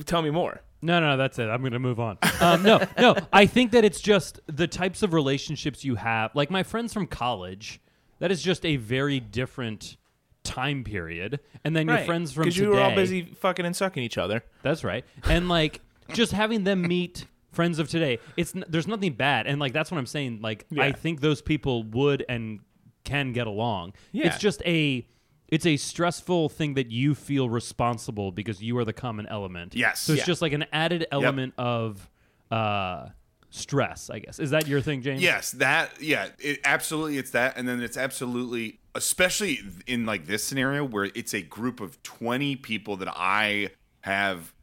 Tell 0.05 0.23
me 0.23 0.31
more. 0.31 0.61
No, 0.81 1.01
no, 1.01 1.11
no, 1.11 1.17
that's 1.17 1.39
it. 1.39 1.49
I'm 1.49 1.61
going 1.61 1.73
to 1.73 1.79
move 1.79 1.99
on. 1.99 2.19
Um, 2.41 2.63
no, 2.63 2.81
no, 2.99 3.17
I 3.33 3.47
think 3.47 3.73
that 3.73 3.85
it's 3.85 4.01
just 4.01 4.39
the 4.47 4.69
types 4.69 5.03
of 5.03 5.13
relationships 5.13 5.85
you 5.85 5.97
have. 5.97 6.35
Like 6.35 6.51
my 6.51 6.63
friends 6.63 6.93
from 6.93 7.07
college, 7.07 7.81
that 8.21 8.31
is 8.31 8.43
just 8.43 8.65
a 8.65 8.77
very 8.77 9.19
different 9.19 9.97
time 10.45 10.85
period. 10.85 11.41
And 11.65 11.75
then 11.75 11.89
your 11.89 11.99
friends 11.99 12.33
from 12.33 12.45
because 12.45 12.57
you 12.57 12.69
were 12.69 12.81
all 12.81 12.95
busy 12.95 13.23
fucking 13.23 13.67
and 13.67 13.75
sucking 13.75 14.03
each 14.03 14.19
other. 14.19 14.45
That's 14.63 14.85
right. 14.85 15.05
And 15.25 15.49
like 15.49 15.81
just 16.13 16.33
having 16.33 16.65
them 16.65 16.83
meet 16.83 17.27
friends 17.59 17.81
of 17.81 17.89
today, 17.89 18.21
it's 18.37 18.55
n- 18.55 18.65
there's 18.69 18.87
nothing 18.87 19.15
bad. 19.15 19.49
And 19.49 19.59
like 19.59 19.73
that's 19.73 19.91
what 19.91 19.99
I'm 19.99 20.07
saying. 20.07 20.39
Like 20.41 20.65
I 20.79 20.93
think 20.93 21.21
those 21.21 21.43
people 21.43 21.83
would 21.83 22.25
and 22.29 22.61
can 23.03 23.33
get 23.33 23.49
along. 23.49 23.95
Yeah. 24.13 24.27
It's 24.29 24.39
just 24.39 24.63
a 24.65 25.05
it's 25.49 25.67
a 25.67 25.77
stressful 25.77 26.51
thing 26.51 26.75
that 26.75 26.91
you 26.93 27.15
feel 27.17 27.49
responsible 27.51 28.31
because 28.31 28.63
you 28.63 28.79
are 28.79 28.85
the 28.85 28.93
common 28.93 29.27
element. 29.27 29.75
Yes. 29.75 30.01
So 30.03 30.13
it's 30.13 30.21
Yeah. 30.21 30.27
just 30.27 30.41
like 30.43 30.53
an 30.53 30.67
added 30.73 31.07
element 31.11 31.55
of 31.59 32.09
uh, 32.53 33.09
stress, 33.51 34.09
I 34.11 34.21
guess. 34.21 34.39
Is 34.39 34.51
that 34.51 34.69
your 34.69 34.81
thing, 34.81 35.03
James? 35.03 35.21
Yes, 35.23 35.51
that 35.53 36.01
yeah, 36.01 36.29
it 36.39 36.61
absolutely 36.65 37.19
it's 37.19 37.31
that 37.33 37.57
and 37.57 37.67
then 37.69 37.83
it's 37.83 37.97
absolutely 37.97 38.79
especially 38.95 39.59
in 39.87 40.07
like 40.07 40.27
this 40.27 40.45
scenario 40.45 40.85
where 40.85 41.11
it's 41.15 41.35
a 41.35 41.43
group 41.43 41.81
of 41.81 42.01
20 42.05 42.55
people 42.57 42.97
that 42.99 43.09
I 43.15 43.71
have 44.03 44.55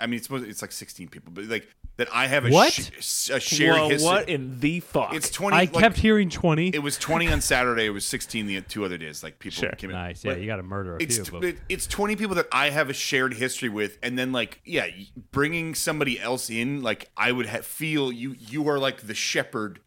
I 0.00 0.06
mean 0.06 0.16
it's 0.18 0.26
supposed 0.26 0.46
it's 0.48 0.62
like 0.62 0.72
16 0.72 1.08
people, 1.08 1.32
but 1.34 1.44
like 1.44 1.68
that 1.98 2.08
I 2.14 2.28
have 2.28 2.46
a, 2.46 2.50
What? 2.50 2.72
sh- 2.72 3.28
a 3.30 3.40
shared 3.40 3.74
Well, 3.74 3.88
history. 3.90 4.06
what 4.08 4.28
in 4.28 4.60
the 4.60 4.78
fuck? 4.80 5.12
It's 5.14 5.30
20 5.30 5.54
I 5.56 5.60
like, 5.60 5.72
kept 5.74 5.96
hearing 5.98 6.30
20. 6.30 6.68
it 6.68 6.78
was 6.82 6.96
20 6.96 7.28
on 7.28 7.40
Saturday, 7.40 7.86
it 7.86 7.90
was 7.90 8.04
16 8.06 8.46
the 8.46 8.60
two 8.62 8.84
other 8.84 8.96
days 8.96 9.22
like 9.24 9.38
people 9.40 9.60
Sure. 9.62 9.70
came 9.72 9.90
in. 9.90 9.96
nice. 9.96 10.24
Yeah, 10.24 10.32
But 10.34 10.40
you 10.40 10.46
got 10.46 10.56
to 10.56 10.62
murder 10.62 10.96
a 10.96 11.02
it's 11.02 11.18
few 11.28 11.40
t- 11.40 11.48
it- 11.48 11.58
it's 11.68 11.86
20 11.88 12.14
people 12.16 12.36
that 12.36 12.46
I 12.52 12.70
have 12.70 12.88
a 12.88 12.92
shared 12.94 13.34
history 13.34 13.68
with 13.68 13.98
and 14.02 14.16
then 14.18 14.30
like 14.32 14.60
yeah 14.64 14.86
bringing 15.32 15.74
somebody 15.74 16.18
else 16.20 16.48
in 16.50 16.82
like 16.82 17.10
I 17.16 17.32
would 17.32 17.46
ha- 17.46 17.62
feel 17.62 18.10
you 18.12 18.36
you 18.38 18.68
are 18.68 18.78
like 18.78 19.08
the 19.08 19.14
shepherd 19.14 19.80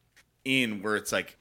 in 0.43 0.81
where 0.81 0.97
it's 0.97 1.13
like 1.13 1.37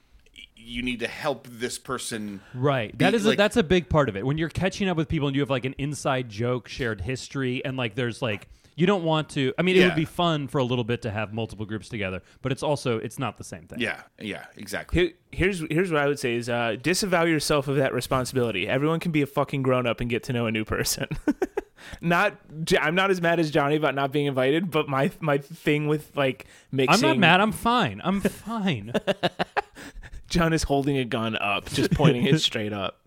you 0.55 0.81
need 0.83 1.01
to 1.01 1.07
help 1.07 1.47
this 1.49 1.77
person 1.79 2.39
Right. 2.53 2.97
be- 2.97 3.03
That 3.03 3.13
is 3.13 3.25
a, 3.25 3.29
like- 3.29 3.37
that's 3.37 3.57
a 3.57 3.63
big 3.63 3.89
part 3.89 4.07
of 4.07 4.15
it. 4.15 4.25
When 4.25 4.37
you're 4.37 4.47
catching 4.47 4.87
up 4.87 4.95
with 4.95 5.09
people 5.09 5.27
and 5.27 5.35
you 5.35 5.41
have 5.41 5.49
like 5.49 5.65
an 5.65 5.75
inside 5.79 6.29
joke, 6.29 6.69
shared 6.69 7.01
history, 7.01 7.65
and 7.65 7.75
like 7.75 7.95
there's 7.95 8.21
like 8.21 8.47
you 8.81 8.87
don't 8.87 9.03
want 9.03 9.29
to. 9.29 9.53
I 9.59 9.61
mean, 9.61 9.77
it 9.77 9.85
would 9.85 9.95
be 9.95 10.05
fun 10.05 10.47
for 10.47 10.57
a 10.57 10.63
little 10.63 10.83
bit 10.83 11.03
to 11.03 11.11
have 11.11 11.33
multiple 11.33 11.67
groups 11.67 11.87
together, 11.87 12.23
but 12.41 12.51
it's 12.51 12.63
also 12.63 12.97
it's 12.97 13.19
not 13.19 13.37
the 13.37 13.43
same 13.43 13.67
thing. 13.67 13.79
yeah 13.79 14.01
yeah 14.19 14.45
exactly 14.57 15.13
here's 15.31 15.63
here's 15.69 15.91
what 15.91 16.01
I 16.01 16.07
would 16.07 16.19
say 16.19 16.35
is 16.35 16.49
uh, 16.49 16.77
disavow 16.81 17.25
yourself 17.25 17.67
of 17.67 17.75
that 17.75 17.93
responsibility. 17.93 18.67
Everyone 18.67 18.99
can 18.99 19.11
be 19.11 19.21
a 19.21 19.27
fucking 19.27 19.61
grown 19.61 19.85
up 19.85 20.01
and 20.01 20.09
get 20.09 20.23
to 20.23 20.33
know 20.33 20.47
a 20.47 20.51
new 20.51 20.65
person. 20.65 21.07
not 22.01 22.37
I'm 22.79 22.95
not 22.95 23.11
as 23.11 23.21
mad 23.21 23.39
as 23.39 23.51
Johnny 23.51 23.75
about 23.75 23.95
not 23.95 24.11
being 24.11 24.25
invited, 24.25 24.71
but 24.71 24.89
my 24.89 25.11
my 25.19 25.37
thing 25.37 25.87
with 25.87 26.15
like 26.15 26.45
mixing. 26.71 26.93
I'm 26.93 27.01
not 27.01 27.17
mad. 27.19 27.41
I'm 27.41 27.51
fine. 27.51 28.01
I'm 28.03 28.21
fine. 28.21 28.93
John 30.27 30.53
is 30.53 30.63
holding 30.63 30.97
a 30.97 31.05
gun 31.05 31.35
up, 31.35 31.69
just 31.69 31.91
pointing 31.91 32.25
it 32.25 32.39
straight 32.41 32.73
up. 32.73 33.00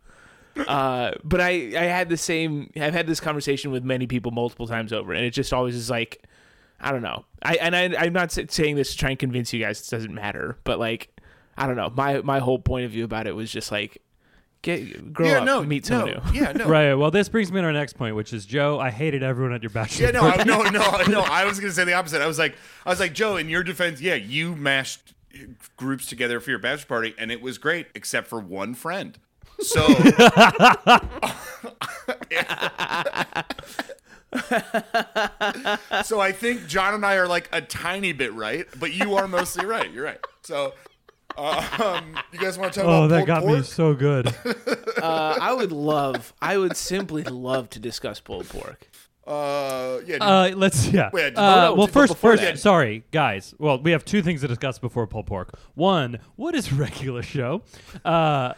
Uh, 0.57 1.13
but 1.25 1.41
I, 1.41 1.51
I 1.77 1.85
had 1.85 2.09
the 2.09 2.17
same. 2.17 2.71
I've 2.77 2.93
had 2.95 3.07
this 3.07 3.21
conversation 3.21 3.71
with 3.71 3.85
many 3.85 4.07
people 4.07 4.31
multiple 4.31 4.67
times 4.67 4.93
over, 4.93 5.13
and 5.13 5.25
it 5.25 5.31
just 5.31 5.53
always 5.53 5.75
is 5.75 5.91
like, 5.91 6.23
I 6.81 6.93
don't 6.93 7.03
know. 7.03 7.25
I 7.43 7.55
and 7.57 7.75
I, 7.75 7.95
I'm 7.99 8.13
not 8.13 8.31
saying 8.33 8.77
this 8.77 8.93
to 8.93 8.99
try 8.99 9.11
and 9.11 9.19
convince 9.19 9.53
you 9.53 9.61
guys 9.61 9.81
it 9.81 9.91
doesn't 9.91 10.15
matter, 10.15 10.59
but 10.65 10.79
like, 10.79 11.09
I 11.57 11.67
don't 11.67 11.77
know. 11.77 11.91
My 11.97 12.21
my 12.23 12.39
whole 12.39 12.59
point 12.59 12.85
of 12.85 12.91
view 12.93 13.05
about 13.05 13.27
it 13.27 13.35
was 13.35 13.51
just 13.51 13.73
like, 13.73 14.01
get 14.63 15.13
grow 15.13 15.27
yeah 15.27 15.39
up, 15.39 15.45
no 15.45 15.63
meet 15.63 15.89
no 15.91 16.07
someone 16.07 16.33
new. 16.33 16.41
yeah 16.41 16.53
no 16.53 16.67
right. 16.69 16.95
Well, 16.95 17.11
this 17.11 17.29
brings 17.29 17.51
me 17.53 17.61
to 17.61 17.67
our 17.67 17.73
next 17.73 17.95
point, 17.95 18.15
which 18.17 18.33
is 18.33 18.47
Joe. 18.47 18.79
I 18.79 18.91
hated 18.91 19.23
everyone 19.23 19.53
at 19.55 19.63
your 19.63 19.71
bachelor. 19.71 20.07
yeah 20.07 20.11
no 20.13 20.23
I, 20.23 20.45
no 20.45 20.63
no 20.63 21.03
no 21.09 21.21
I 21.21 21.45
was 21.45 21.59
gonna 21.61 21.73
say 21.73 21.85
the 21.85 21.95
opposite 21.95 22.23
I 22.23 22.27
was 22.27 22.39
like 22.39 22.55
I 22.87 22.91
was 22.91 23.01
like 23.01 23.13
Joe 23.13 23.37
in 23.37 23.49
your 23.49 23.63
defense 23.63 24.01
yeah 24.01 24.15
you 24.15 24.55
mashed 24.55 25.15
groups 25.77 26.07
together 26.07 26.39
for 26.39 26.51
your 26.51 26.59
bachelor 26.61 26.87
party 26.87 27.15
and 27.19 27.33
it 27.33 27.43
was 27.43 27.59
great 27.59 27.89
except 27.95 28.29
for 28.29 28.39
one 28.39 28.73
friend 28.75 29.19
so 29.61 29.87
so 36.05 36.21
I 36.21 36.33
think 36.33 36.67
John 36.67 36.95
and 36.95 37.05
I 37.07 37.17
are 37.17 37.29
like 37.29 37.49
a 37.53 37.61
tiny 37.61 38.13
bit 38.13 38.33
right, 38.35 38.67
but 38.79 38.93
you 38.93 39.15
are 39.15 39.29
mostly 39.29 39.67
right. 39.67 39.91
You're 39.93 40.05
right. 40.05 40.19
So, 40.43 40.75
um, 41.37 42.17
you 42.33 42.39
guys 42.39 42.59
want 42.59 42.73
to 42.75 42.81
talk 42.81 42.89
Oh, 42.89 43.05
about 43.05 43.09
that 43.09 43.17
pulled 43.19 43.27
got 43.27 43.43
pork? 43.43 43.59
me 43.59 43.63
so 43.65 43.95
good. 43.95 44.35
Uh, 45.05 45.37
I 45.39 45.53
would 45.53 45.71
love. 45.73 46.33
I 46.41 46.57
would 46.57 46.79
simply 46.79 47.25
love 47.25 47.69
to 47.71 47.79
discuss 47.79 48.21
pulled 48.21 48.49
pork. 48.49 48.89
Uh, 49.27 49.99
yeah. 50.07 50.17
Uh, 50.17 50.51
let's 50.57 50.87
yeah. 50.89 51.11
Wait, 51.13 51.37
uh, 51.37 51.41
oh, 51.41 51.61
no, 51.71 51.75
well, 51.75 51.87
first, 51.89 52.17
first, 52.17 52.43
that- 52.43 52.59
sorry, 52.59 53.05
guys. 53.11 53.55
Well, 53.59 53.83
we 53.83 53.91
have 53.91 54.03
two 54.05 54.23
things 54.23 54.41
to 54.41 54.49
discuss 54.49 54.79
before 54.79 55.07
pulled 55.07 55.27
pork. 55.27 55.59
One, 55.75 56.21
what 56.37 56.55
is 56.55 56.73
regular 56.73 57.23
show? 57.23 57.63
Uh, 58.03 58.55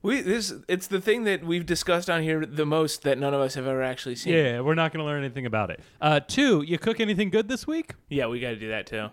We 0.00 0.20
this 0.20 0.52
it's 0.68 0.86
the 0.86 1.00
thing 1.00 1.24
that 1.24 1.44
we've 1.44 1.66
discussed 1.66 2.08
on 2.08 2.22
here 2.22 2.46
the 2.46 2.64
most 2.66 3.02
that 3.02 3.18
none 3.18 3.34
of 3.34 3.40
us 3.40 3.54
have 3.54 3.66
ever 3.66 3.82
actually 3.82 4.14
seen. 4.14 4.32
yeah, 4.34 4.60
we're 4.60 4.74
not 4.74 4.92
going 4.92 5.00
to 5.00 5.04
learn 5.04 5.24
anything 5.24 5.44
about 5.46 5.70
it. 5.70 5.80
Uh, 6.00 6.20
two, 6.20 6.62
you 6.62 6.78
cook 6.78 7.00
anything 7.00 7.30
good 7.30 7.48
this 7.48 7.66
week? 7.66 7.94
yeah, 8.08 8.26
we 8.28 8.38
got 8.38 8.50
to 8.50 8.56
do 8.56 8.68
that 8.68 8.86
too. 8.86 9.08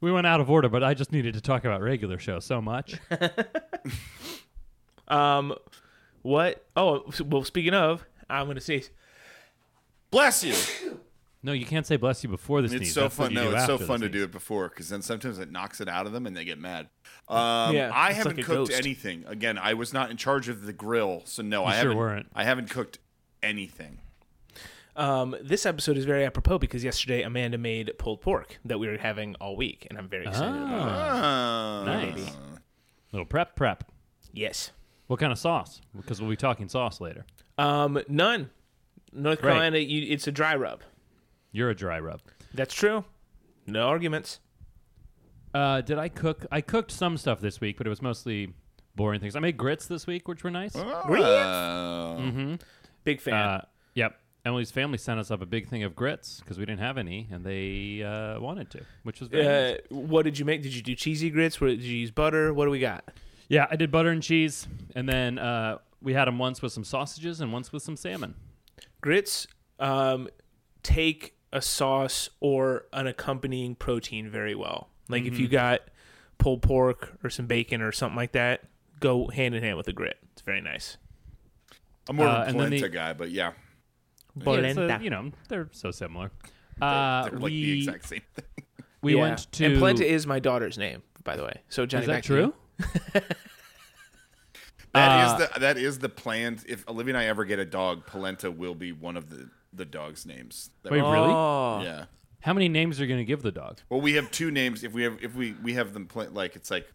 We 0.00 0.12
went 0.12 0.26
out 0.26 0.40
of 0.40 0.50
order, 0.50 0.68
but 0.68 0.84
I 0.84 0.94
just 0.94 1.10
needed 1.10 1.34
to 1.34 1.40
talk 1.40 1.64
about 1.64 1.80
regular 1.80 2.18
show 2.18 2.38
so 2.38 2.60
much. 2.60 2.94
Um, 5.08 5.54
what? 6.22 6.64
Oh, 6.76 7.04
well. 7.24 7.42
Speaking 7.44 7.74
of, 7.74 8.04
I'm 8.28 8.46
gonna 8.46 8.60
sneeze. 8.60 8.90
Bless 10.10 10.44
you. 10.44 11.00
No, 11.42 11.52
you 11.52 11.64
can't 11.64 11.86
say 11.86 11.96
bless 11.96 12.24
you 12.24 12.28
before 12.28 12.62
the 12.62 12.68
sneeze. 12.68 12.80
It's 12.82 12.92
so 12.92 13.02
That's 13.02 13.14
fun. 13.14 13.32
No, 13.32 13.52
it's 13.52 13.66
so 13.66 13.78
fun 13.78 14.00
to 14.00 14.08
do 14.08 14.24
it 14.24 14.32
before 14.32 14.68
because 14.68 14.88
then 14.88 15.02
sometimes 15.02 15.38
it 15.38 15.52
knocks 15.52 15.80
it 15.80 15.88
out 15.88 16.06
of 16.06 16.12
them 16.12 16.26
and 16.26 16.36
they 16.36 16.44
get 16.44 16.58
mad. 16.58 16.88
Um, 17.28 17.74
Yeah, 17.76 17.92
I 17.94 18.12
haven't 18.12 18.38
like 18.38 18.46
cooked 18.46 18.70
ghost. 18.70 18.72
anything. 18.72 19.24
Again, 19.26 19.56
I 19.56 19.74
was 19.74 19.92
not 19.92 20.10
in 20.10 20.16
charge 20.16 20.48
of 20.48 20.66
the 20.66 20.72
grill, 20.72 21.22
so 21.26 21.42
no, 21.42 21.64
I 21.64 21.72
sure 21.74 21.78
haven't. 21.80 21.96
weren't. 21.96 22.26
I 22.34 22.42
haven't 22.44 22.70
cooked 22.70 22.98
anything. 23.42 23.98
Um, 24.96 25.36
this 25.40 25.64
episode 25.64 25.96
is 25.96 26.04
very 26.04 26.24
apropos 26.24 26.58
because 26.58 26.82
yesterday 26.82 27.22
Amanda 27.22 27.56
made 27.56 27.92
pulled 27.98 28.20
pork 28.20 28.58
that 28.64 28.78
we 28.80 28.88
were 28.88 28.96
having 28.98 29.36
all 29.36 29.54
week, 29.54 29.86
and 29.88 29.96
I'm 29.96 30.08
very 30.08 30.26
excited 30.26 30.56
about 30.60 30.88
it. 30.88 30.92
Ah, 30.92 31.82
nice. 31.86 32.30
Little 33.12 33.26
prep, 33.26 33.54
prep. 33.54 33.84
Yes. 34.32 34.72
What 35.06 35.20
kind 35.20 35.30
of 35.30 35.38
sauce? 35.38 35.80
Because 35.96 36.20
we'll 36.20 36.30
be 36.30 36.36
talking 36.36 36.68
sauce 36.68 37.00
later. 37.00 37.24
Um, 37.56 38.02
none. 38.08 38.50
North 39.12 39.40
Great. 39.40 39.52
Carolina, 39.52 39.78
you, 39.78 40.12
it's 40.12 40.26
a 40.26 40.32
dry 40.32 40.56
rub. 40.56 40.82
You're 41.52 41.70
a 41.70 41.74
dry 41.74 41.98
rub. 42.00 42.20
That's 42.54 42.74
true. 42.74 43.04
No 43.66 43.88
arguments. 43.88 44.40
Uh, 45.54 45.80
did 45.80 45.98
I 45.98 46.08
cook? 46.08 46.46
I 46.52 46.60
cooked 46.60 46.90
some 46.90 47.16
stuff 47.16 47.40
this 47.40 47.60
week, 47.60 47.78
but 47.78 47.86
it 47.86 47.90
was 47.90 48.02
mostly 48.02 48.52
boring 48.96 49.20
things. 49.20 49.34
I 49.36 49.40
made 49.40 49.56
grits 49.56 49.86
this 49.86 50.06
week, 50.06 50.28
which 50.28 50.44
were 50.44 50.50
nice. 50.50 50.74
Uh, 50.76 52.56
Big 53.04 53.20
fan. 53.20 53.34
Uh, 53.34 53.64
yep. 53.94 54.18
Emily's 54.44 54.70
family 54.70 54.98
sent 54.98 55.18
us 55.20 55.30
up 55.30 55.42
a 55.42 55.46
big 55.46 55.68
thing 55.68 55.82
of 55.82 55.94
grits 55.96 56.40
because 56.40 56.58
we 56.58 56.64
didn't 56.64 56.80
have 56.80 56.96
any, 56.96 57.28
and 57.30 57.44
they 57.44 58.02
uh, 58.02 58.40
wanted 58.40 58.70
to, 58.70 58.80
which 59.02 59.20
was 59.20 59.28
very 59.28 59.46
Uh, 59.46 59.70
nice. 59.72 59.80
what 59.90 60.22
did 60.24 60.38
you 60.38 60.44
make? 60.44 60.62
Did 60.62 60.74
you 60.74 60.80
do 60.82 60.94
cheesy 60.94 61.28
grits? 61.30 61.60
What, 61.60 61.68
did 61.68 61.82
you 61.82 61.96
use 61.98 62.10
butter? 62.10 62.54
What 62.54 62.64
do 62.64 62.70
we 62.70 62.78
got? 62.78 63.04
Yeah, 63.48 63.66
I 63.70 63.76
did 63.76 63.90
butter 63.90 64.10
and 64.10 64.22
cheese, 64.22 64.66
and 64.94 65.08
then 65.08 65.38
uh, 65.38 65.78
we 66.00 66.12
had 66.14 66.26
them 66.26 66.38
once 66.38 66.62
with 66.62 66.72
some 66.72 66.84
sausages 66.84 67.40
and 67.40 67.52
once 67.52 67.72
with 67.72 67.82
some 67.82 67.96
salmon. 67.96 68.34
Grits 69.00 69.46
um, 69.80 70.28
take 70.82 71.34
a 71.52 71.62
sauce 71.62 72.28
or 72.40 72.86
an 72.92 73.06
accompanying 73.06 73.74
protein 73.74 74.28
very 74.30 74.54
well. 74.54 74.88
Like 75.08 75.24
if 75.24 75.34
Mm-hmm. 75.34 75.42
you 75.42 75.48
got 75.48 75.80
pulled 76.38 76.62
pork 76.62 77.16
or 77.24 77.30
some 77.30 77.46
bacon 77.46 77.80
or 77.82 77.90
something 77.92 78.16
like 78.16 78.32
that, 78.32 78.64
go 79.00 79.28
hand 79.28 79.54
in 79.54 79.62
hand 79.62 79.76
with 79.76 79.88
a 79.88 79.92
grit. 79.92 80.18
It's 80.32 80.42
very 80.42 80.60
nice. 80.60 80.96
I'm 82.08 82.16
more 82.16 82.26
Uh, 82.28 82.42
of 82.42 82.48
a 82.48 82.52
polenta 82.52 82.80
the- 82.82 82.88
guy, 82.88 83.12
but 83.12 83.30
yeah, 83.30 83.52
Yeah, 84.36 84.40
a- 84.40 84.44
Polenta. 84.44 84.98
you 85.02 85.10
know, 85.10 85.32
they're 85.48 85.68
so 85.72 85.90
similar. 85.90 86.30
Uh, 86.80 87.24
they're 87.24 87.32
like 87.32 87.42
we 87.42 87.64
the 87.64 87.78
exact 87.78 88.06
same 88.06 88.22
thing. 88.34 88.44
we 89.02 89.14
Yeah. 89.14 89.20
went 89.22 89.50
to. 89.52 89.64
and 89.64 89.78
polenta 89.78 90.06
is 90.06 90.26
my 90.26 90.38
daughter's 90.38 90.78
name, 90.78 91.02
by 91.24 91.36
the 91.36 91.44
way. 91.44 91.62
So 91.68 91.86
Johnny, 91.86 92.02
is 92.02 92.06
that 92.06 92.12
back 92.12 92.24
to 92.24 92.34
you. 92.36 92.54
true? 93.12 93.22
That 94.94 95.26
is 95.26 95.32
Uh, 95.32 95.36
the 95.54 95.60
that 95.60 95.76
is 95.78 95.98
the 95.98 96.08
plan. 96.08 96.58
If 96.66 96.88
Olivia 96.88 97.14
and 97.14 97.18
I 97.22 97.26
ever 97.26 97.44
get 97.44 97.58
a 97.58 97.64
dog, 97.64 98.06
polenta 98.06 98.50
will 98.50 98.74
be 98.74 98.92
one 98.92 99.16
of 99.16 99.28
the 99.28 99.50
the 99.72 99.84
dog's 99.84 100.24
names. 100.26 100.70
That 100.82 100.92
Wait, 100.92 101.02
we- 101.02 101.08
really? 101.08 101.30
Oh, 101.32 101.80
Yeah. 101.82 102.04
How 102.40 102.52
many 102.52 102.68
names 102.68 102.98
are 103.00 103.02
you 103.02 103.08
going 103.08 103.18
to 103.18 103.24
give 103.24 103.42
the 103.42 103.50
dog? 103.50 103.78
Well, 103.90 104.00
we 104.00 104.12
have 104.14 104.30
two 104.30 104.50
names. 104.52 104.84
If 104.84 104.92
we 104.92 105.02
have 105.02 105.18
if 105.22 105.34
we 105.34 105.52
we 105.62 105.74
have 105.74 105.92
them 105.92 106.06
pla- 106.06 106.28
like 106.30 106.54
it's 106.56 106.70
like 106.70 106.86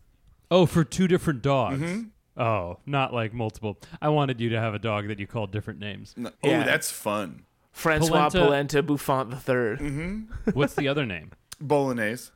Oh, 0.50 0.66
for 0.66 0.84
two 0.86 1.08
different 1.08 1.42
dogs. 1.42 1.80
Mm-hmm. 1.82 2.42
Oh, 2.42 2.80
not 2.86 3.14
like 3.14 3.34
multiple. 3.34 3.78
I 4.02 4.10
wanted 4.10 4.40
you 4.40 4.50
to 4.50 4.60
have 4.60 4.74
a 4.74 4.80
dog 4.80 5.08
that 5.10 5.20
you 5.20 5.28
called 5.28 5.52
different 5.52 5.80
names. 5.80 6.14
no, 6.18 6.30
oh 6.44 6.50
Yeah. 6.50 6.64
that's 6.64 6.90
fun. 6.92 7.44
Francois 7.74 8.30
Polenta- 8.30 8.40
Polenta, 8.40 8.84
Buffon 8.84 9.30
the 9.32 9.36
3rd 9.36 9.80
Mm-hmm. 9.80 10.52
What's 10.54 10.76
the 10.76 10.88
other 10.88 11.06
name? 11.06 11.32
Bolognese, 11.60 12.32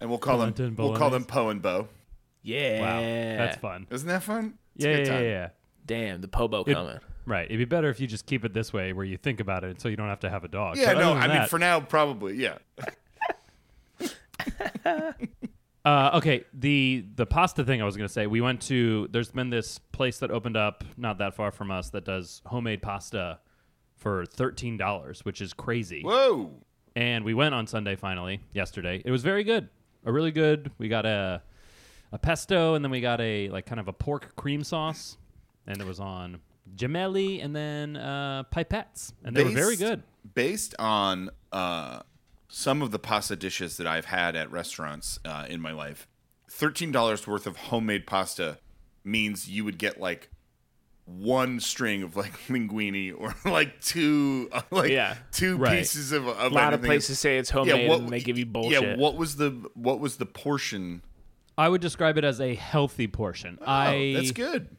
and 0.00 0.08
we'll 0.08 0.18
call 0.18 0.36
Polenta 0.38 0.62
them 0.62 0.66
and 0.68 0.78
we'll 0.78 0.96
call 0.96 1.10
them. 1.10 1.24
Poe 1.24 1.50
and 1.50 1.60
Bo. 1.60 1.88
Yeah, 2.42 2.80
Wow, 2.80 3.00
that's 3.44 3.56
fun. 3.58 3.86
Isn't 3.90 4.08
that 4.08 4.22
fun? 4.22 4.54
It's 4.76 4.84
a 4.84 4.88
Yeah, 4.88 4.96
good 4.96 5.06
yeah, 5.06 5.12
time. 5.12 5.22
yeah, 5.24 5.28
yeah. 5.30 5.48
Damn, 5.84 6.20
the 6.22 6.28
Pobo 6.28 6.64
It- 6.64 6.72
coming. 6.72 6.98
Right. 7.26 7.46
It'd 7.46 7.58
be 7.58 7.64
better 7.64 7.88
if 7.90 7.98
you 8.00 8.06
just 8.06 8.26
keep 8.26 8.44
it 8.44 8.54
this 8.54 8.72
way, 8.72 8.92
where 8.92 9.04
you 9.04 9.16
think 9.16 9.40
about 9.40 9.64
it, 9.64 9.80
so 9.80 9.88
you 9.88 9.96
don't 9.96 10.08
have 10.08 10.20
to 10.20 10.30
have 10.30 10.44
a 10.44 10.48
dog. 10.48 10.76
Yeah, 10.76 10.94
But 10.94 11.00
no, 11.00 11.10
other 11.12 11.18
I 11.18 11.20
than 11.22 11.30
mean 11.30 11.38
that- 11.40 11.50
for 11.50 11.58
now 11.58 11.80
probably 11.80 12.36
yeah. 12.36 12.58
Uh, 15.82 16.10
okay, 16.12 16.44
the 16.52 17.06
the 17.16 17.24
pasta 17.24 17.64
thing 17.64 17.80
I 17.80 17.86
was 17.86 17.96
gonna 17.96 18.06
say. 18.08 18.26
We 18.26 18.42
went 18.42 18.60
to. 18.62 19.08
There's 19.10 19.30
been 19.30 19.48
this 19.48 19.78
place 19.78 20.18
that 20.18 20.30
opened 20.30 20.58
up 20.58 20.84
not 20.98 21.16
that 21.18 21.34
far 21.34 21.50
from 21.50 21.70
us 21.70 21.88
that 21.90 22.04
does 22.04 22.42
homemade 22.44 22.82
pasta 22.82 23.38
for 23.96 24.26
thirteen 24.26 24.76
dollars, 24.76 25.24
which 25.24 25.40
is 25.40 25.54
crazy. 25.54 26.02
Whoa. 26.02 26.50
And 26.96 27.24
we 27.24 27.32
went 27.32 27.54
on 27.54 27.66
Sunday 27.66 27.96
finally 27.96 28.40
yesterday. 28.52 29.00
It 29.02 29.10
was 29.10 29.22
very 29.22 29.42
good, 29.42 29.70
a 30.04 30.12
really 30.12 30.32
good. 30.32 30.70
We 30.76 30.88
got 30.88 31.06
a 31.06 31.42
a 32.12 32.18
pesto, 32.18 32.74
and 32.74 32.84
then 32.84 32.90
we 32.90 33.00
got 33.00 33.22
a 33.22 33.48
like 33.48 33.64
kind 33.64 33.80
of 33.80 33.88
a 33.88 33.92
pork 33.94 34.36
cream 34.36 34.62
sauce, 34.62 35.16
and 35.66 35.80
it 35.80 35.86
was 35.86 35.98
on 35.98 36.40
gemelli 36.76 37.42
and 37.44 37.54
then 37.54 37.96
uh, 37.96 38.44
pipettes, 38.54 39.12
and 39.24 39.36
they 39.36 39.44
were 39.44 39.50
very 39.50 39.76
good. 39.76 40.02
Based 40.34 40.74
on 40.78 41.30
uh, 41.52 42.00
some 42.48 42.82
of 42.82 42.90
the 42.90 42.98
pasta 42.98 43.36
dishes 43.36 43.76
that 43.78 43.86
I've 43.86 44.06
had 44.06 44.36
at 44.36 44.50
restaurants 44.50 45.18
uh, 45.24 45.46
in 45.48 45.60
my 45.60 45.72
life, 45.72 46.06
thirteen 46.50 46.92
dollars 46.92 47.26
worth 47.26 47.46
of 47.46 47.56
homemade 47.56 48.06
pasta 48.06 48.58
means 49.04 49.48
you 49.48 49.64
would 49.64 49.78
get 49.78 49.98
like 50.00 50.28
one 51.06 51.58
string 51.58 52.02
of 52.02 52.14
like 52.16 52.32
linguine 52.48 53.12
or 53.18 53.34
like 53.50 53.80
two 53.80 54.48
uh, 54.52 54.60
like 54.70 54.90
Yeah. 54.90 55.16
two 55.32 55.56
Right. 55.56 55.78
pieces 55.78 56.12
of, 56.12 56.28
of 56.28 56.52
A 56.52 56.54
lot 56.54 56.72
of 56.74 56.82
places 56.82 57.18
say 57.18 57.38
it's 57.38 57.50
homemade 57.50 57.88
what, 57.88 58.00
and 58.00 58.08
they 58.10 58.20
give 58.20 58.38
you 58.38 58.46
bullshit. 58.46 58.82
Yeah, 58.82 58.96
what 58.96 59.16
was 59.16 59.36
the 59.36 59.50
what 59.74 59.98
was 60.00 60.16
the 60.18 60.26
portion? 60.26 61.02
I 61.58 61.68
would 61.68 61.80
describe 61.80 62.16
it 62.16 62.24
as 62.24 62.40
a 62.40 62.54
healthy 62.54 63.06
portion. 63.08 63.58
I 63.66 63.94
oh, 63.94 64.12
that's 64.18 64.30
good. 64.32 64.76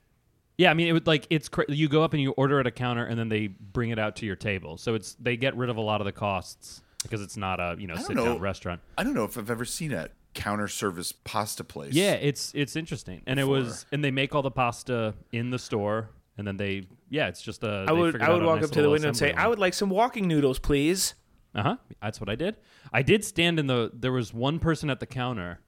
Yeah, 0.62 0.70
I 0.70 0.75
mean, 0.75 0.88
it 0.88 0.94
would 0.94 1.08
like 1.08 1.25
it's 1.32 1.50
cra- 1.50 1.65
you 1.70 1.89
go 1.89 2.03
up 2.03 2.13
and 2.13 2.22
you 2.22 2.34
order 2.34 2.60
at 2.60 2.68
a 2.68 2.72
counter, 2.72 3.03
and 3.03 3.18
then 3.18 3.30
they 3.30 3.48
bring 3.48 3.89
it 3.89 3.98
out 3.98 4.18
to 4.18 4.27
your 4.27 4.36
table. 4.36 4.77
So 4.77 4.94
it's 4.94 5.15
they 5.20 5.36
get 5.36 5.58
rid 5.58 5.72
of 5.72 5.77
a 5.77 5.82
lot 5.82 6.01
of 6.01 6.06
the 6.06 6.12
costs 6.12 6.84
because 7.01 7.20
it's 7.24 7.36
not 7.36 7.60
a 7.60 7.75
you 7.80 7.88
know 7.88 7.96
don't 7.96 8.06
sit 8.06 8.15
know. 8.15 8.25
down 8.25 8.39
restaurant. 8.39 8.80
I 8.96 9.03
don't 9.03 9.15
know 9.15 9.24
if 9.24 9.39
I've 9.39 9.50
ever 9.50 9.65
seen 9.65 9.91
a 9.91 10.10
counter 10.36 10.68
service 10.68 11.13
pasta 11.13 11.63
place. 11.63 11.96
Yeah, 11.96 12.12
it's 12.12 12.51
it's 12.53 12.75
interesting, 12.75 13.24
and 13.25 13.39
it 13.39 13.48
was 13.48 13.88
and 13.91 14.03
they 14.03 14.12
make 14.12 14.36
all 14.36 14.44
the 14.44 14.51
pasta 14.51 15.15
in 15.32 15.50
the 15.50 15.58
store, 15.58 16.12
and 16.38 16.46
then 16.46 16.58
they 16.58 16.86
yeah, 17.10 17.27
it's 17.27 17.41
just 17.41 17.63
a. 17.63 17.86
I 17.88 17.91
would 17.91 18.22
I 18.22 18.32
would 18.32 18.44
walk 18.44 18.62
up 18.62 18.70
to 18.70 18.84
the 18.84 18.89
window 18.91 19.08
and 19.08 19.18
say, 19.18 19.34
"I 19.34 19.48
would 19.48 19.58
like 19.58 19.74
some 19.74 19.89
walking 19.89 20.27
noodles, 20.27 20.60
please." 20.60 21.15
Uh 21.56 21.63
huh. 21.63 21.77
That's 22.03 22.22
what 22.22 22.30
I 22.30 22.36
did. 22.36 22.58
I 22.94 23.01
did 23.01 23.25
stand 23.25 23.58
in 23.58 23.65
the. 23.65 23.89
There 23.96 24.12
was 24.12 24.32
one 24.32 24.60
person 24.60 24.91
at 24.91 25.00
the 25.00 25.08
counter 25.08 25.60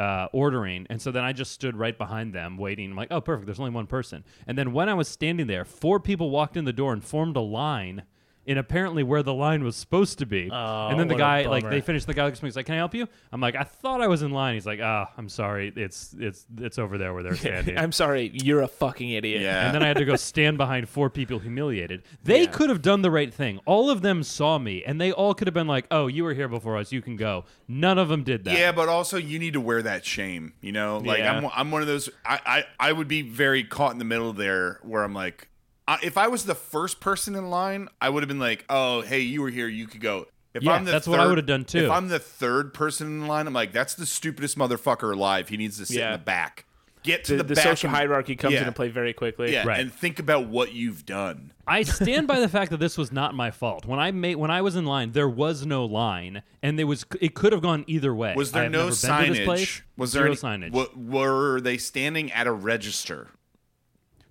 uh, 0.00 0.28
ordering, 0.32 0.86
and 0.88 1.00
so 1.00 1.12
then 1.12 1.24
I 1.24 1.32
just 1.32 1.52
stood 1.52 1.76
right 1.76 1.96
behind 1.96 2.32
them 2.32 2.56
waiting. 2.56 2.90
I'm 2.90 2.96
like, 2.96 3.12
oh, 3.12 3.20
perfect. 3.20 3.46
There's 3.46 3.60
only 3.60 3.70
one 3.70 3.86
person. 3.86 4.24
And 4.46 4.56
then 4.56 4.72
when 4.72 4.88
I 4.88 4.94
was 4.94 5.08
standing 5.08 5.46
there, 5.46 5.66
four 5.66 6.00
people 6.00 6.30
walked 6.30 6.56
in 6.56 6.64
the 6.64 6.72
door 6.72 6.94
and 6.94 7.04
formed 7.04 7.36
a 7.36 7.40
line. 7.40 8.04
In 8.46 8.56
apparently 8.58 9.02
where 9.02 9.22
the 9.22 9.34
line 9.34 9.62
was 9.62 9.76
supposed 9.76 10.18
to 10.20 10.26
be, 10.26 10.48
Oh, 10.50 10.88
and 10.88 10.98
then 10.98 11.08
the 11.08 11.14
guy 11.14 11.42
like 11.46 11.68
they 11.68 11.80
finished. 11.82 12.06
The 12.06 12.14
guy 12.14 12.24
looks 12.24 12.38
at 12.38 12.42
me. 12.42 12.48
He's 12.48 12.56
like, 12.56 12.66
"Can 12.66 12.74
I 12.74 12.78
help 12.78 12.94
you?" 12.94 13.06
I'm 13.30 13.40
like, 13.40 13.54
"I 13.54 13.64
thought 13.64 14.00
I 14.00 14.06
was 14.08 14.22
in 14.22 14.30
line." 14.30 14.54
He's 14.54 14.64
like, 14.66 14.80
"Ah, 14.82 15.10
I'm 15.18 15.28
sorry. 15.28 15.70
It's 15.76 16.16
it's 16.18 16.46
it's 16.58 16.78
over 16.78 16.96
there 16.96 17.12
where 17.12 17.22
they're 17.22 17.36
standing." 17.36 17.76
I'm 17.78 17.92
sorry, 17.92 18.30
you're 18.32 18.62
a 18.62 18.66
fucking 18.66 19.10
idiot. 19.10 19.42
Yeah. 19.42 19.66
and 19.66 19.74
then 19.74 19.82
I 19.82 19.88
had 19.88 19.98
to 19.98 20.06
go 20.06 20.16
stand 20.16 20.56
behind 20.56 20.88
four 20.88 21.10
people 21.10 21.38
humiliated. 21.38 22.02
They 22.24 22.42
Yeah. 22.44 22.50
could 22.50 22.70
have 22.70 22.80
done 22.82 23.02
the 23.02 23.10
right 23.10 23.32
thing. 23.32 23.60
All 23.66 23.90
of 23.90 24.00
them 24.00 24.22
saw 24.22 24.58
me, 24.58 24.82
and 24.84 24.98
they 25.00 25.12
all 25.12 25.34
could 25.34 25.46
have 25.46 25.54
been 25.54 25.68
like, 25.68 25.86
"Oh, 25.90 26.06
you 26.06 26.24
were 26.24 26.34
here 26.34 26.48
before 26.48 26.78
us. 26.78 26.90
You 26.92 27.02
can 27.02 27.16
go." 27.16 27.44
None 27.68 27.98
of 27.98 28.08
them 28.08 28.24
did 28.24 28.44
that. 28.44 28.58
Yeah, 28.58 28.72
but 28.72 28.88
also 28.88 29.18
you 29.18 29.38
need 29.38 29.52
to 29.52 29.60
wear 29.60 29.82
that 29.82 30.04
shame. 30.04 30.54
You 30.62 30.72
know, 30.72 30.96
like 30.98 31.18
Yeah. 31.18 31.36
I'm, 31.36 31.50
I'm 31.54 31.70
one 31.70 31.82
of 31.82 31.88
those. 31.88 32.08
I, 32.24 32.40
I, 32.80 32.88
I 32.88 32.92
would 32.92 33.06
be 33.06 33.20
very 33.22 33.62
caught 33.64 33.92
in 33.92 33.98
the 33.98 34.04
middle 34.06 34.32
there, 34.32 34.80
where 34.82 35.04
I'm 35.04 35.14
like, 35.14 35.49
I, 35.90 35.98
if 36.04 36.16
I 36.16 36.28
was 36.28 36.44
the 36.44 36.54
first 36.54 37.00
person 37.00 37.34
in 37.34 37.50
line, 37.50 37.88
I 38.00 38.08
would 38.10 38.22
have 38.22 38.28
been 38.28 38.38
like, 38.38 38.64
oh, 38.68 39.00
hey, 39.00 39.20
you 39.20 39.42
were 39.42 39.50
here, 39.50 39.66
you 39.66 39.86
could 39.88 40.00
go. 40.00 40.26
If 40.54 40.62
Yeah, 40.62 40.72
I'm 40.72 40.84
the 40.84 40.92
that's 40.92 41.06
what 41.08 41.18
I 41.18 41.24
third- 41.24 41.28
would've 41.30 41.46
done, 41.46 41.64
too. 41.64 41.84
If 41.86 41.90
I'm 41.90 42.08
the 42.08 42.18
third 42.20 42.72
person 42.74 43.06
in 43.08 43.26
line, 43.26 43.46
I'm 43.48 43.52
like, 43.52 43.72
that's 43.72 43.94
the 43.94 44.06
stupidest 44.06 44.56
motherfucker 44.56 45.12
alive. 45.12 45.48
He 45.48 45.56
needs 45.56 45.78
to 45.78 45.86
sit 45.86 45.96
Yeah. 45.98 46.06
in 46.06 46.12
the 46.12 46.18
back. 46.24 46.64
Get 47.02 47.24
to 47.24 47.32
The, 47.32 47.38
the, 47.38 47.44
the 47.44 47.54
back 47.54 47.64
social 47.64 47.88
and- 47.88 47.96
hierarchy 47.96 48.36
comes 48.36 48.52
yeah. 48.54 48.60
into 48.60 48.72
play 48.72 48.88
very 48.88 49.12
quickly. 49.14 49.52
Yeah, 49.52 49.66
Right. 49.66 49.80
and 49.80 49.92
think 49.92 50.18
about 50.18 50.48
what 50.48 50.72
you've 50.74 51.06
done. 51.06 51.52
I 51.66 51.82
stand 51.82 52.28
by 52.28 52.40
the 52.40 52.48
fact 52.48 52.70
that 52.72 52.76
this 52.78 52.98
was 52.98 53.10
not 53.10 53.34
my 53.34 53.50
fault. 53.50 53.86
When 53.86 53.98
I 53.98 54.10
made 54.10 54.34
when 54.36 54.50
I 54.50 54.60
was 54.60 54.76
in 54.76 54.84
line, 54.84 55.12
there 55.12 55.28
was 55.28 55.64
no 55.64 55.86
line, 55.86 56.42
and 56.62 56.78
there 56.78 56.86
was 56.86 57.06
it 57.20 57.34
could 57.34 57.52
have 57.54 57.62
gone 57.62 57.84
either 57.86 58.14
way. 58.14 58.34
Was 58.36 58.52
there 58.52 58.68
no 58.68 58.88
never 58.88 58.90
been 58.90 58.90
to 58.90 59.32
this 59.32 59.46
signage? 59.48 59.80
Was 59.96 60.12
there 60.12 60.34
Zero 60.34 60.52
any, 60.54 60.68
signage? 60.68 60.72
wa- 60.72 60.88
were 60.94 61.60
they 61.62 61.78
standing 61.78 62.30
at 62.32 62.46
a 62.46 62.52
register? 62.52 63.28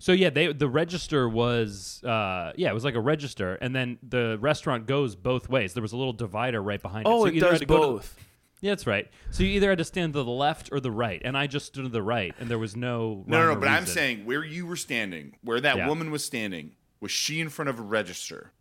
So 0.00 0.12
yeah, 0.12 0.30
they 0.30 0.50
the 0.52 0.66
register 0.66 1.28
was 1.28 2.02
uh, 2.02 2.52
yeah, 2.56 2.70
it 2.70 2.74
was 2.74 2.84
like 2.84 2.94
a 2.94 3.00
register, 3.00 3.56
and 3.56 3.76
then 3.76 3.98
the 4.02 4.38
restaurant 4.40 4.86
goes 4.86 5.14
both 5.14 5.48
ways. 5.48 5.74
There 5.74 5.82
was 5.82 5.92
a 5.92 5.96
little 5.96 6.14
divider 6.14 6.62
right 6.62 6.80
behind 6.80 7.06
it. 7.06 7.10
Oh, 7.10 7.20
So 7.20 7.26
it 7.26 7.34
you 7.34 7.40
either 7.42 7.50
does 7.50 7.60
to 7.60 7.66
go 7.66 7.74
to- 7.76 7.86
both. 7.92 8.16
Yeah, 8.62 8.72
that's 8.72 8.86
right. 8.86 9.08
So 9.30 9.42
you 9.42 9.50
either 9.50 9.68
had 9.70 9.78
to 9.78 9.84
stand 9.84 10.12
to 10.14 10.22
the 10.22 10.30
left 10.30 10.70
or 10.72 10.80
the 10.80 10.90
right, 10.90 11.20
and 11.24 11.36
I 11.36 11.46
just 11.46 11.66
stood 11.66 11.82
to 11.84 11.88
the 11.90 12.02
right, 12.02 12.34
and 12.40 12.50
there 12.50 12.58
was 12.58 12.74
no. 12.76 13.24
No, 13.26 13.38
no, 13.38 13.44
or 13.52 13.54
no. 13.54 13.60
But 13.60 13.68
I'm 13.68 13.86
saying 13.86 14.24
where 14.26 14.42
you 14.44 14.66
were 14.66 14.76
standing, 14.76 15.36
where 15.42 15.60
that 15.60 15.76
Yeah. 15.76 15.86
woman 15.88 16.10
was 16.10 16.24
standing, 16.24 16.72
was 16.98 17.10
she 17.10 17.40
in 17.40 17.48
front 17.50 17.68
of 17.68 17.78
a 17.78 17.82
register? 17.82 18.52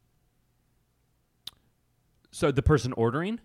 So 2.31 2.51
the 2.51 2.61
person 2.61 2.93
ordering. 2.93 3.39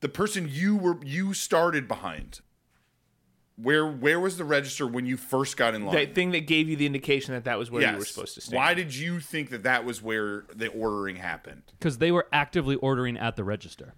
The 0.00 0.08
person 0.08 0.48
you 0.50 0.76
were 0.76 0.98
you 1.04 1.34
started 1.34 1.86
behind. 1.88 2.40
Where 3.56 3.86
where 3.86 4.18
was 4.18 4.38
the 4.38 4.44
register 4.44 4.86
when 4.86 5.04
you 5.04 5.16
first 5.16 5.56
got 5.56 5.74
in 5.74 5.84
line? 5.84 5.94
That 5.94 6.14
thing 6.14 6.30
that 6.32 6.46
gave 6.46 6.68
you 6.68 6.76
the 6.76 6.86
indication 6.86 7.34
that 7.34 7.44
that 7.44 7.58
was 7.58 7.70
where 7.70 7.82
yes. 7.82 7.92
you 7.92 7.98
were 7.98 8.04
supposed 8.04 8.34
to 8.34 8.40
stand. 8.40 8.56
Why 8.56 8.74
did 8.74 8.94
you 8.94 9.20
think 9.20 9.50
that 9.50 9.62
that 9.64 9.84
was 9.84 10.02
where 10.02 10.46
the 10.54 10.68
ordering 10.68 11.16
happened? 11.16 11.62
because 11.78 11.98
they 11.98 12.10
were 12.10 12.26
actively 12.32 12.76
ordering 12.76 13.16
at 13.16 13.36
the 13.36 13.44
register. 13.44 13.94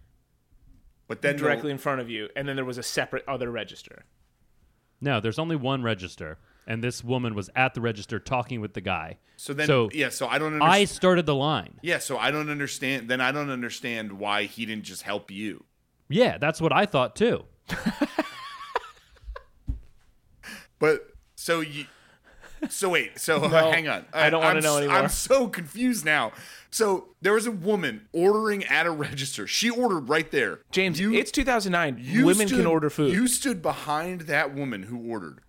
But 1.06 1.22
then 1.22 1.36
the- 1.36 1.42
Directly 1.42 1.70
in 1.70 1.78
front 1.78 2.00
of 2.00 2.10
you, 2.10 2.28
and 2.34 2.48
then 2.48 2.56
there 2.56 2.64
was 2.64 2.78
a 2.78 2.82
separate 2.82 3.24
other 3.28 3.50
register. 3.50 4.04
No, 5.00 5.20
there's 5.20 5.38
only 5.38 5.56
one 5.56 5.82
register, 5.82 6.38
and 6.66 6.82
this 6.82 7.04
woman 7.04 7.34
was 7.34 7.50
at 7.54 7.74
the 7.74 7.80
register 7.80 8.18
talking 8.18 8.60
with 8.60 8.74
the 8.74 8.80
guy. 8.80 9.18
so 9.36 9.52
then 9.52 9.66
so 9.66 9.88
yeah, 9.92 10.08
so 10.08 10.26
I 10.26 10.38
don't 10.38 10.60
I 10.62 10.84
started 10.84 11.26
the 11.26 11.34
line. 11.34 11.78
yeah, 11.82 11.98
so 11.98 12.16
I 12.16 12.30
don't 12.30 12.48
understand. 12.50 13.08
Then 13.08 13.20
I 13.20 13.32
don't 13.32 13.50
understand 13.50 14.12
why 14.12 14.44
he 14.44 14.64
didn't 14.66 14.84
just 14.84 15.02
help 15.02 15.30
you. 15.30 15.64
Yeah, 16.08 16.38
that's 16.38 16.60
what 16.60 16.72
I 16.72 16.86
thought 16.86 17.16
too. 17.16 17.44
But 20.78 21.08
so 21.37 21.60
you. 21.60 21.87
So 22.70 22.88
wait, 22.90 23.18
so 23.18 23.40
hang 23.48 23.88
on. 23.88 24.06
I 24.12 24.30
don't 24.30 24.42
wanna 24.42 24.60
know 24.60 24.78
anymore. 24.78 24.96
I'm 24.96 25.08
so 25.08 25.48
confused 25.48 26.04
now. 26.04 26.32
So 26.70 27.08
there 27.20 27.34
was 27.34 27.46
a 27.46 27.52
woman 27.52 28.08
ordering 28.12 28.64
at 28.64 28.87
a 28.87 28.90
register. 28.90 29.46
She 29.46 29.70
ordered 29.70 30.08
right 30.08 30.30
there. 30.30 30.60
James, 30.72 30.98
you, 30.98 31.14
it's 31.14 31.30
2009. 31.30 31.98
you 32.00 32.24
Women 32.24 32.48
stood- 32.48 32.56
can 32.58 32.66
order 32.66 32.90
food. 32.90 33.12
You 33.12 33.26
stood 33.28 33.60
behind 33.62 34.22
that 34.22 34.54
woman 34.54 34.84
who 34.84 34.98
ordered. 35.10 35.40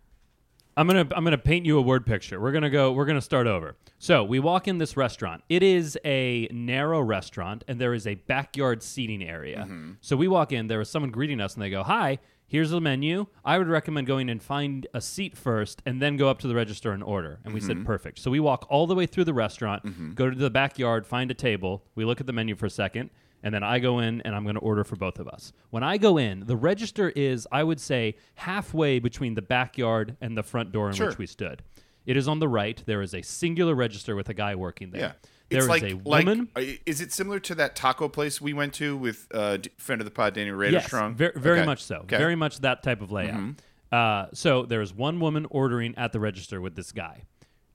I'm 0.78 0.88
gonna 0.88 1.08
I'm 1.16 1.24
gonna 1.24 1.38
paint 1.38 1.66
you 1.66 1.78
a 1.78 1.82
word 1.82 2.06
picture. 2.06 2.40
We're 2.40 2.52
gonna 2.52 2.70
go. 2.70 2.92
We're 2.92 3.06
gonna 3.06 3.22
start 3.22 3.48
over. 3.48 3.76
So 3.98 4.24
we 4.26 4.40
walk 4.40 4.68
in 4.68 4.78
this 4.78 4.98
restaurant. 4.98 5.42
It 5.48 5.64
is 5.64 5.98
a 6.04 6.50
narrow 6.52 7.00
restaurant, 7.00 7.64
and 7.70 7.80
there 7.80 7.94
is 7.94 8.06
a 8.06 8.16
backyard 8.16 8.84
seating 8.84 9.24
area. 9.24 9.60
Mm-hmm. 9.60 9.92
So 10.02 10.18
we 10.18 10.28
walk 10.28 10.52
in. 10.52 10.68
There 10.68 10.82
is 10.82 10.90
someone 10.90 11.12
greeting 11.12 11.40
us, 11.40 11.54
and 11.54 11.64
they 11.64 11.70
go, 11.70 11.82
"Hi, 11.84 12.20
here's 12.48 12.70
the 12.70 12.82
menu. 12.82 13.28
I 13.44 13.58
would 13.58 13.68
recommend 13.68 14.08
going 14.08 14.30
and 14.30 14.42
find 14.42 14.88
a 14.94 15.02
seat 15.02 15.38
first, 15.38 15.82
and 15.86 16.02
then 16.02 16.18
go 16.18 16.30
up 16.30 16.40
to 16.40 16.48
the 16.48 16.56
register 16.56 16.92
and 16.92 17.04
order." 17.04 17.40
And 17.44 17.54
we 17.54 17.60
Mm-hmm. 17.60 17.68
said, 17.68 17.86
"Perfect." 17.86 18.20
So 18.20 18.32
we 18.32 18.40
walk 18.40 18.66
all 18.70 18.88
the 18.88 18.96
way 18.96 19.06
through 19.06 19.26
the 19.26 19.34
restaurant, 19.34 20.16
go 20.16 20.30
to 20.30 20.36
the 20.36 20.50
backyard, 20.50 21.06
find 21.08 21.32
a 21.32 21.34
table. 21.36 21.84
We 21.96 22.06
look 22.06 22.20
at 22.22 22.28
the 22.28 22.34
menu 22.34 22.56
for 22.56 22.66
a 22.66 22.70
second. 22.70 23.10
And 23.44 23.54
then 23.54 23.62
I 23.62 23.78
go 23.78 24.00
in 24.00 24.22
and 24.22 24.34
I'm 24.34 24.42
going 24.42 24.56
to 24.56 24.62
order 24.62 24.84
for 24.84 24.96
both 24.96 25.20
of 25.20 25.28
us. 25.28 25.54
When 25.70 25.84
I 25.84 25.98
go 26.00 26.18
in, 26.18 26.46
the 26.48 26.56
register 26.56 27.10
is, 27.16 27.48
I 27.52 27.64
would 27.64 27.80
say, 27.80 28.16
halfway 28.34 28.98
between 28.98 29.36
the 29.36 29.44
backyard 29.44 30.18
and 30.20 30.36
the 30.36 30.42
front 30.42 30.72
door 30.72 30.90
in 30.90 30.96
Sure. 30.96 31.10
which 31.10 31.20
we 31.20 31.28
stood. 31.28 31.62
It 32.08 32.18
is 32.18 32.28
on 32.28 32.40
the 32.40 32.48
right. 32.48 32.82
There 32.88 33.04
is 33.04 33.14
a 33.14 33.22
singular 33.22 33.76
register 33.76 34.16
with 34.16 34.30
a 34.30 34.34
guy 34.34 34.56
working 34.56 34.90
there. 34.90 35.02
Yeah. 35.02 35.12
There 35.50 35.58
it's 35.60 35.66
is 35.66 35.70
like, 35.70 35.84
a 35.84 35.94
like, 36.06 36.26
woman. 36.26 36.50
uh, 36.56 36.62
is 36.86 37.02
it 37.02 37.12
similar 37.12 37.40
to 37.42 37.56
that 37.56 37.76
taco 37.76 38.10
place 38.10 38.42
we 38.42 38.54
went 38.54 38.74
to 38.76 38.98
with 38.98 39.28
uh, 39.34 39.60
friend 39.78 40.02
of 40.02 40.06
the 40.06 40.12
pod, 40.12 40.34
Danny 40.34 40.50
Rader 40.52 40.74
yes, 40.74 40.86
Strong? 40.88 41.16
ver- 41.16 41.34
very 41.36 41.60
Okay. 41.60 41.66
much 41.66 41.84
so. 41.84 41.98
Okay. 41.98 42.16
Mm-hmm. 42.16 42.24
Very 42.24 42.36
much 42.36 42.60
that 42.62 42.82
type 42.82 43.02
of 43.02 43.12
layout. 43.12 43.56
Uh, 43.92 44.26
so 44.34 44.64
there's 44.64 44.94
one 44.94 45.20
woman 45.20 45.46
ordering 45.52 45.94
at 45.98 46.12
the 46.12 46.20
register 46.20 46.60
with 46.60 46.76
this 46.76 46.92
guy. 46.92 47.24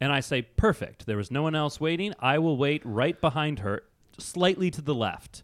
And 0.01 0.13
I 0.13 0.21
say, 0.21 0.43
perfect. 0.43 1.07
There 1.07 1.19
is 1.21 1.31
no 1.31 1.43
one 1.43 1.55
else 1.55 1.79
waiting. 1.81 2.13
I 2.19 2.39
will 2.39 2.57
wait 2.57 2.83
right 2.85 3.21
behind 3.21 3.61
her, 3.61 3.83
slightly 4.19 4.71
to 4.73 4.83
the 4.83 4.95
left. 4.95 5.43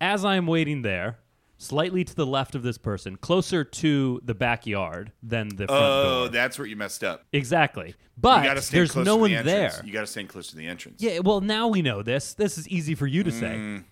As 0.00 0.24
I'm 0.24 0.46
waiting 0.46 0.82
there, 0.82 1.18
slightly 1.60 2.02
to 2.04 2.14
the 2.14 2.26
left 2.26 2.54
of 2.54 2.62
this 2.62 2.78
person, 2.78 3.16
closer 3.16 3.62
to 3.62 4.20
the 4.24 4.34
backyard 4.34 5.12
than 5.22 5.48
the 5.48 5.66
front 5.66 5.68
door. 5.68 5.78
Oh, 5.78 6.18
door. 6.20 6.28
that's 6.30 6.58
where 6.58 6.66
you 6.66 6.74
messed 6.74 7.04
up. 7.04 7.24
Exactly. 7.32 7.94
But 8.16 8.62
there's 8.70 8.96
no 8.96 9.16
one 9.16 9.30
entrance. 9.30 9.76
there. 9.76 9.84
You 9.84 9.92
got 9.92 10.00
to 10.00 10.06
stand 10.06 10.28
close 10.28 10.48
to 10.48 10.56
the 10.56 10.66
entrance. 10.66 11.02
Yeah, 11.02 11.20
well, 11.20 11.40
now 11.40 11.68
we 11.68 11.82
know 11.82 12.02
this. 12.02 12.34
This 12.34 12.58
is 12.58 12.68
easy 12.68 12.94
for 12.94 13.06
you 13.06 13.22
to 13.22 13.30
say. 13.30 13.54
Mm. 13.56 13.84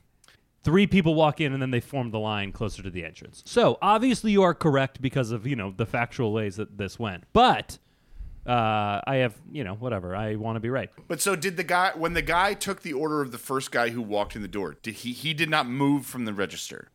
Three 0.65 0.87
people 0.87 1.15
walk 1.15 1.41
in 1.41 1.53
and 1.53 1.63
then 1.63 1.71
they 1.71 1.81
form 1.81 2.11
the 2.11 2.19
line 2.19 2.53
closer 2.53 2.83
to 2.83 2.91
the 2.91 3.05
entrance. 3.05 3.43
So 3.47 3.79
obviously 3.81 4.33
you 4.33 4.43
are 4.43 4.55
correct 4.55 5.01
because 5.01 5.31
of 5.31 5.47
you 5.47 5.57
know 5.57 5.73
the 5.75 5.87
factual 5.87 6.33
ways 6.33 6.57
that 6.57 6.77
this 6.77 6.99
went. 6.99 7.25
But 7.33 7.79
uh, 8.47 9.01
I 9.07 9.17
have 9.17 9.35
you 9.51 9.63
know 9.63 9.75
whatever. 9.75 10.17
I 10.17 10.35
want 10.35 10.57
to 10.57 10.61
be 10.61 10.69
right. 10.69 10.91
But 11.07 11.23
so 11.23 11.37
did 11.37 11.57
the 11.57 11.65
guy 11.65 11.93
when 11.95 12.15
the 12.15 12.23
guy 12.23 12.55
took 12.55 12.83
the 12.83 12.93
order 12.93 13.23
of 13.23 13.31
the 13.31 13.39
first 13.39 13.71
guy 13.71 13.91
who 13.91 14.03
walked 14.03 14.37
in 14.37 14.43
the 14.43 14.49
door? 14.49 14.77
Did 14.83 14.95
he 14.95 15.13
he 15.13 15.33
did 15.33 15.49
not 15.49 15.67
move 15.69 16.05
from 16.05 16.25
the 16.25 16.35
register? 16.35 16.89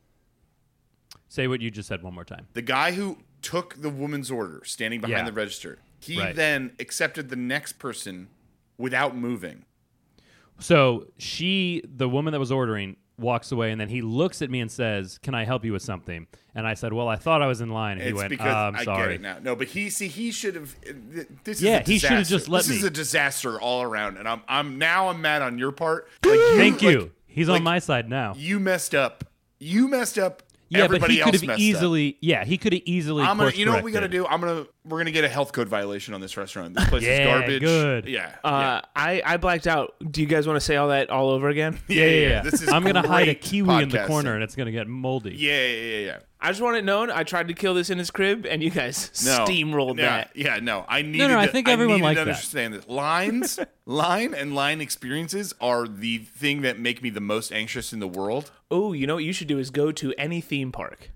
Say 1.33 1.47
what 1.47 1.61
you 1.61 1.71
just 1.71 1.87
said 1.89 2.03
one 2.03 2.13
more 2.13 2.23
time. 2.25 2.45
The 2.53 2.61
guy 2.61 2.91
who 2.91 3.17
took 3.41 3.81
the 3.81 3.89
woman's 3.89 4.29
order, 4.29 4.61
standing 4.65 5.01
behind 5.01 5.17
Yeah. 5.17 5.25
the 5.25 5.31
register, 5.33 5.79
he 5.99 6.19
Right. 6.19 6.35
then 6.35 6.73
accepted 6.79 7.29
the 7.29 7.35
next 7.35 7.79
person 7.79 8.27
without 8.77 9.17
moving. 9.17 9.65
So 10.59 11.07
she, 11.17 11.81
the 11.91 12.07
woman 12.07 12.33
that 12.33 12.39
was 12.39 12.51
ordering, 12.51 12.97
walks 13.17 13.51
away, 13.51 13.71
and 13.71 13.81
then 13.81 13.89
he 13.89 14.03
looks 14.03 14.43
at 14.43 14.51
me 14.51 14.59
and 14.59 14.71
says, 14.71 15.17
"Can 15.23 15.33
I 15.33 15.43
help 15.43 15.65
you 15.65 15.73
with 15.73 15.81
something?" 15.81 16.27
And 16.53 16.67
I 16.67 16.75
said, 16.75 16.93
"Well, 16.93 17.07
I 17.07 17.15
thought 17.15 17.41
I 17.41 17.47
was 17.47 17.61
in 17.61 17.69
line." 17.69 17.97
And 17.97 18.05
he 18.05 18.13
went, 18.13 18.29
because 18.29 18.53
"Uh, 18.53 18.67
"I'm 18.67 18.75
I 18.75 18.83
sorry." 18.83 19.01
get 19.07 19.11
it 19.15 19.21
now. 19.21 19.37
No, 19.41 19.55
but 19.55 19.69
he 19.69 19.89
see 19.89 20.09
he 20.09 20.31
should 20.31 20.53
have. 20.53 20.75
This 21.43 21.57
is 21.57 21.63
Yeah, 21.63 21.77
a 21.79 21.83
he 21.83 21.97
should 21.97 22.11
have 22.11 22.19
disaster. 22.19 22.35
just 22.37 22.47
let 22.49 22.65
This 22.65 22.77
is 22.77 22.83
a 22.83 22.91
disaster 22.91 23.59
all 23.59 23.81
around, 23.81 24.17
and 24.17 24.27
I'm 24.27 24.41
I'm 24.47 24.77
now 24.77 25.09
I'm 25.09 25.19
mad 25.19 25.41
on 25.41 25.57
your 25.57 25.71
part. 25.71 26.07
Like 26.23 26.35
you, 26.35 26.57
Thank 26.57 26.81
you. 26.83 26.99
like, 27.01 27.11
He's 27.25 27.49
like, 27.49 27.57
on 27.57 27.63
my 27.63 27.79
side 27.79 28.07
now. 28.07 28.35
You 28.37 28.59
messed 28.59 28.93
up. 28.93 29.23
You 29.59 29.87
messed 29.87 30.19
up. 30.19 30.43
Yeah, 30.69 30.83
Everybody 30.85 30.99
but 30.99 31.11
he 31.11 31.21
could 31.21 31.33
have 31.35 31.43
messed 31.43 31.57
up. 31.57 31.59
easily. 31.59 32.17
Yeah, 32.21 32.43
he 32.45 32.57
could 32.57 32.73
have 32.73 32.81
easily. 32.85 33.23
I'm 33.23 33.37
gonna. 33.37 33.51
You 33.51 33.65
know 33.65 33.73
what 33.73 33.83
we 33.83 33.91
gotta 33.91 34.07
do? 34.07 34.25
I'm 34.25 34.39
gonna. 34.41 34.65
We're 34.85 34.97
gonna 34.97 35.11
get 35.11 35.23
a 35.23 35.29
health 35.29 35.53
code 35.53 35.69
violation 35.69 36.13
on 36.13 36.19
this 36.19 36.35
restaurant. 36.35 36.73
This 36.75 36.89
place 36.89 37.03
Yeah, 37.03 37.11
is 37.19 37.25
garbage. 37.27 37.61
good. 37.61 38.05
Yeah. 38.07 38.35
Uh, 38.43 38.81
I 38.95 39.21
I 39.25 39.37
blacked 39.37 39.65
out. 39.65 39.95
Do 40.11 40.19
you 40.21 40.27
guys 40.27 40.45
want 40.45 40.57
to 40.57 40.61
say 40.65 40.75
all 40.75 40.89
that 40.89 41.09
all 41.09 41.29
over 41.29 41.47
again? 41.49 41.79
yeah. 41.87 42.03
Yeah, 42.03 42.09
yeah, 42.09 42.27
yeah. 42.27 42.41
This 42.41 42.61
is 42.61 42.69
I'm 42.69 42.83
gonna 42.83 43.07
hide 43.07 43.21
a 43.23 43.25
great 43.27 43.41
kiwi 43.41 43.83
in 43.83 43.89
the 43.89 43.97
podcasting. 43.99 44.07
corner, 44.07 44.33
and 44.33 44.43
it's 44.43 44.55
gonna 44.55 44.71
get 44.73 44.87
moldy. 44.87 45.35
Yeah, 45.35 45.65
yeah, 45.65 45.67
yeah, 45.81 46.05
yeah. 46.05 46.17
I 46.41 46.49
just 46.49 46.59
want 46.61 46.75
it 46.75 46.83
known. 46.83 47.09
I 47.09 47.23
tried 47.23 47.47
to 47.47 47.53
kill 47.53 47.73
this 47.73 47.89
in 47.89 47.97
his 47.97 48.11
crib, 48.11 48.45
and 48.45 48.61
you 48.61 48.69
guys 48.69 49.09
No. 49.25 49.45
steamrolled 49.45 49.97
yeah, 49.97 50.09
that. 50.17 50.31
Yeah, 50.35 50.59
no. 50.61 50.83
I 50.89 51.01
needed. 51.01 51.29
no, 51.29 51.39
I 51.39 51.45
to- 51.45 51.51
think 51.53 51.69
everyone 51.69 51.95
needed 52.01 52.03
liked 52.03 52.19
to 52.19 52.25
that. 52.25 52.31
understand 52.31 52.73
this. 52.73 52.85
Lines, 52.89 53.59
line, 53.85 54.33
and 54.33 54.53
line 54.53 54.81
experiences 54.81 55.53
are 55.61 55.87
the 55.87 56.17
thing 56.17 56.61
that 56.63 56.77
make 56.77 57.01
me 57.01 57.09
the 57.09 57.21
most 57.21 57.53
anxious 57.53 57.93
in 57.93 57.99
the 58.01 58.09
world. 58.09 58.51
Oh, 58.69 58.91
you 58.91 59.07
know 59.07 59.15
what 59.15 59.23
you 59.23 59.31
should 59.31 59.47
do 59.47 59.57
is 59.59 59.69
go 59.69 59.93
to 59.93 60.13
any 60.17 60.41
theme 60.41 60.73
park. 60.73 61.11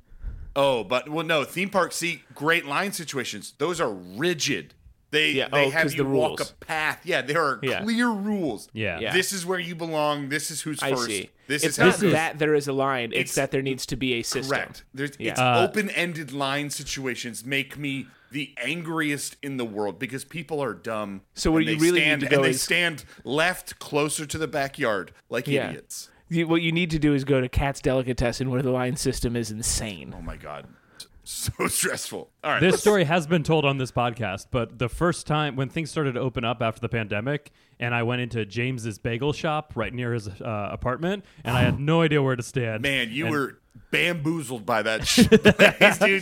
Oh, 0.58 0.84
but 0.84 1.08
well, 1.08 1.26
no. 1.26 1.43
Theme 1.46 1.70
park 1.70 1.93
see 1.93 2.24
great 2.36 2.65
line 2.65 2.91
situations. 2.91 3.54
Those 3.60 3.80
are 3.80 3.91
rigid. 3.91 4.74
They 5.12 5.32
Yeah, 5.32 5.48
they 5.50 5.67
oh, 5.67 5.70
have 5.70 5.84
'cause 5.84 5.93
you 5.96 6.04
the 6.04 6.10
walk 6.10 6.39
rules. 6.39 6.52
a 6.52 6.65
path. 6.65 7.00
Yeah, 7.06 7.22
there 7.22 7.41
are 7.41 7.60
Yeah. 7.63 7.82
clear 7.84 8.10
rules. 8.10 8.67
Yeah. 8.74 9.00
Yeah. 9.00 9.13
This 9.13 9.32
is 9.32 9.46
where 9.46 9.60
you 9.60 9.74
belong. 9.76 10.28
This 10.30 10.52
is 10.52 10.62
who's 10.62 10.84
I 10.84 10.89
first. 10.91 11.06
see. 11.06 11.30
This 11.48 11.63
it's 11.63 11.76
is 11.76 11.80
not 11.80 11.98
how 12.00 12.06
is- 12.08 12.12
that 12.12 12.39
there 12.39 12.54
is 12.56 12.67
a 12.67 12.74
line; 12.74 13.12
it's, 13.13 13.32
It's- 13.32 13.36
that 13.36 13.52
there 13.52 13.62
needs 13.62 13.86
to 13.86 13.96
be 13.96 14.15
a 14.15 14.22
system. 14.24 14.50
correct. 14.58 14.84
There's 14.93 15.12
Yeah. 15.17 15.32
it's 15.32 15.39
Uh, 15.39 15.65
open-ended 15.70 16.34
line 16.34 16.70
situations 16.72 17.46
make 17.46 17.78
me 17.78 18.08
the 18.32 18.54
angriest 18.62 19.38
in 19.41 19.56
the 19.56 19.63
world 19.63 19.98
because 20.00 20.26
people 20.26 20.60
are 20.62 20.74
dumb. 20.74 21.22
So 21.36 21.52
what 21.52 21.60
and 21.62 21.70
you 21.70 21.76
they 21.78 21.82
really 21.82 22.00
need 22.00 22.06
stand, 22.08 22.22
to 22.22 22.28
go 22.28 22.36
and 22.38 22.46
they 22.46 22.54
stand 22.54 23.06
left 23.24 23.80
closer 23.80 24.26
to 24.26 24.38
the 24.38 24.48
backyard 24.48 25.13
like 25.30 25.48
Yeah. 25.48 25.70
idiots. 25.70 26.10
You, 26.30 26.48
what 26.48 26.62
you 26.62 26.72
need 26.72 26.92
to 26.92 27.00
do 27.00 27.13
is 27.13 27.24
go 27.24 27.40
to 27.42 27.48
Katz's 27.50 27.82
Delicatessen, 27.82 28.50
where 28.50 28.62
the 28.62 28.72
line 28.72 28.96
system 28.96 29.36
is 29.36 29.50
insane. 29.52 30.13
Oh 30.18 30.22
my 30.22 30.36
god, 30.38 30.68
so 31.24 31.68
stressful. 31.68 32.30
All 32.44 32.52
right, 32.52 32.60
This 32.60 32.72
let's- 32.74 32.82
story 32.82 33.04
has 33.06 33.28
been 33.28 33.44
told 33.44 33.66
on 33.66 33.78
this 33.78 33.92
podcast, 33.92 34.48
but 34.52 34.78
the 34.80 34.90
first 34.90 35.26
time 35.28 35.56
when 35.56 35.70
things 35.70 35.90
started 35.92 36.13
to 36.13 36.20
open 36.20 36.44
up 36.44 36.62
after 36.62 36.82
the 36.82 36.90
pandemic, 36.90 37.52
and 37.80 37.94
I 37.96 38.04
went 38.04 38.22
into 38.22 38.46
James's 38.46 38.98
bagel 38.98 39.32
shop 39.34 39.74
right 39.76 39.94
near 39.94 40.13
his 40.13 40.28
uh, 40.28 40.70
apartment, 40.72 41.24
and 41.44 41.56
I 41.56 41.62
had 41.62 41.80
no 41.80 42.02
idea 42.02 42.22
where 42.22 42.36
to 42.36 42.44
stand. 42.44 42.82
Man, 42.82 43.10
you 43.12 43.26
And- 43.28 43.34
were 43.34 43.60
bamboozled 43.92 44.66
by 44.66 44.82
that 44.82 45.08
shit, 45.08 45.30
dude. 45.32 45.44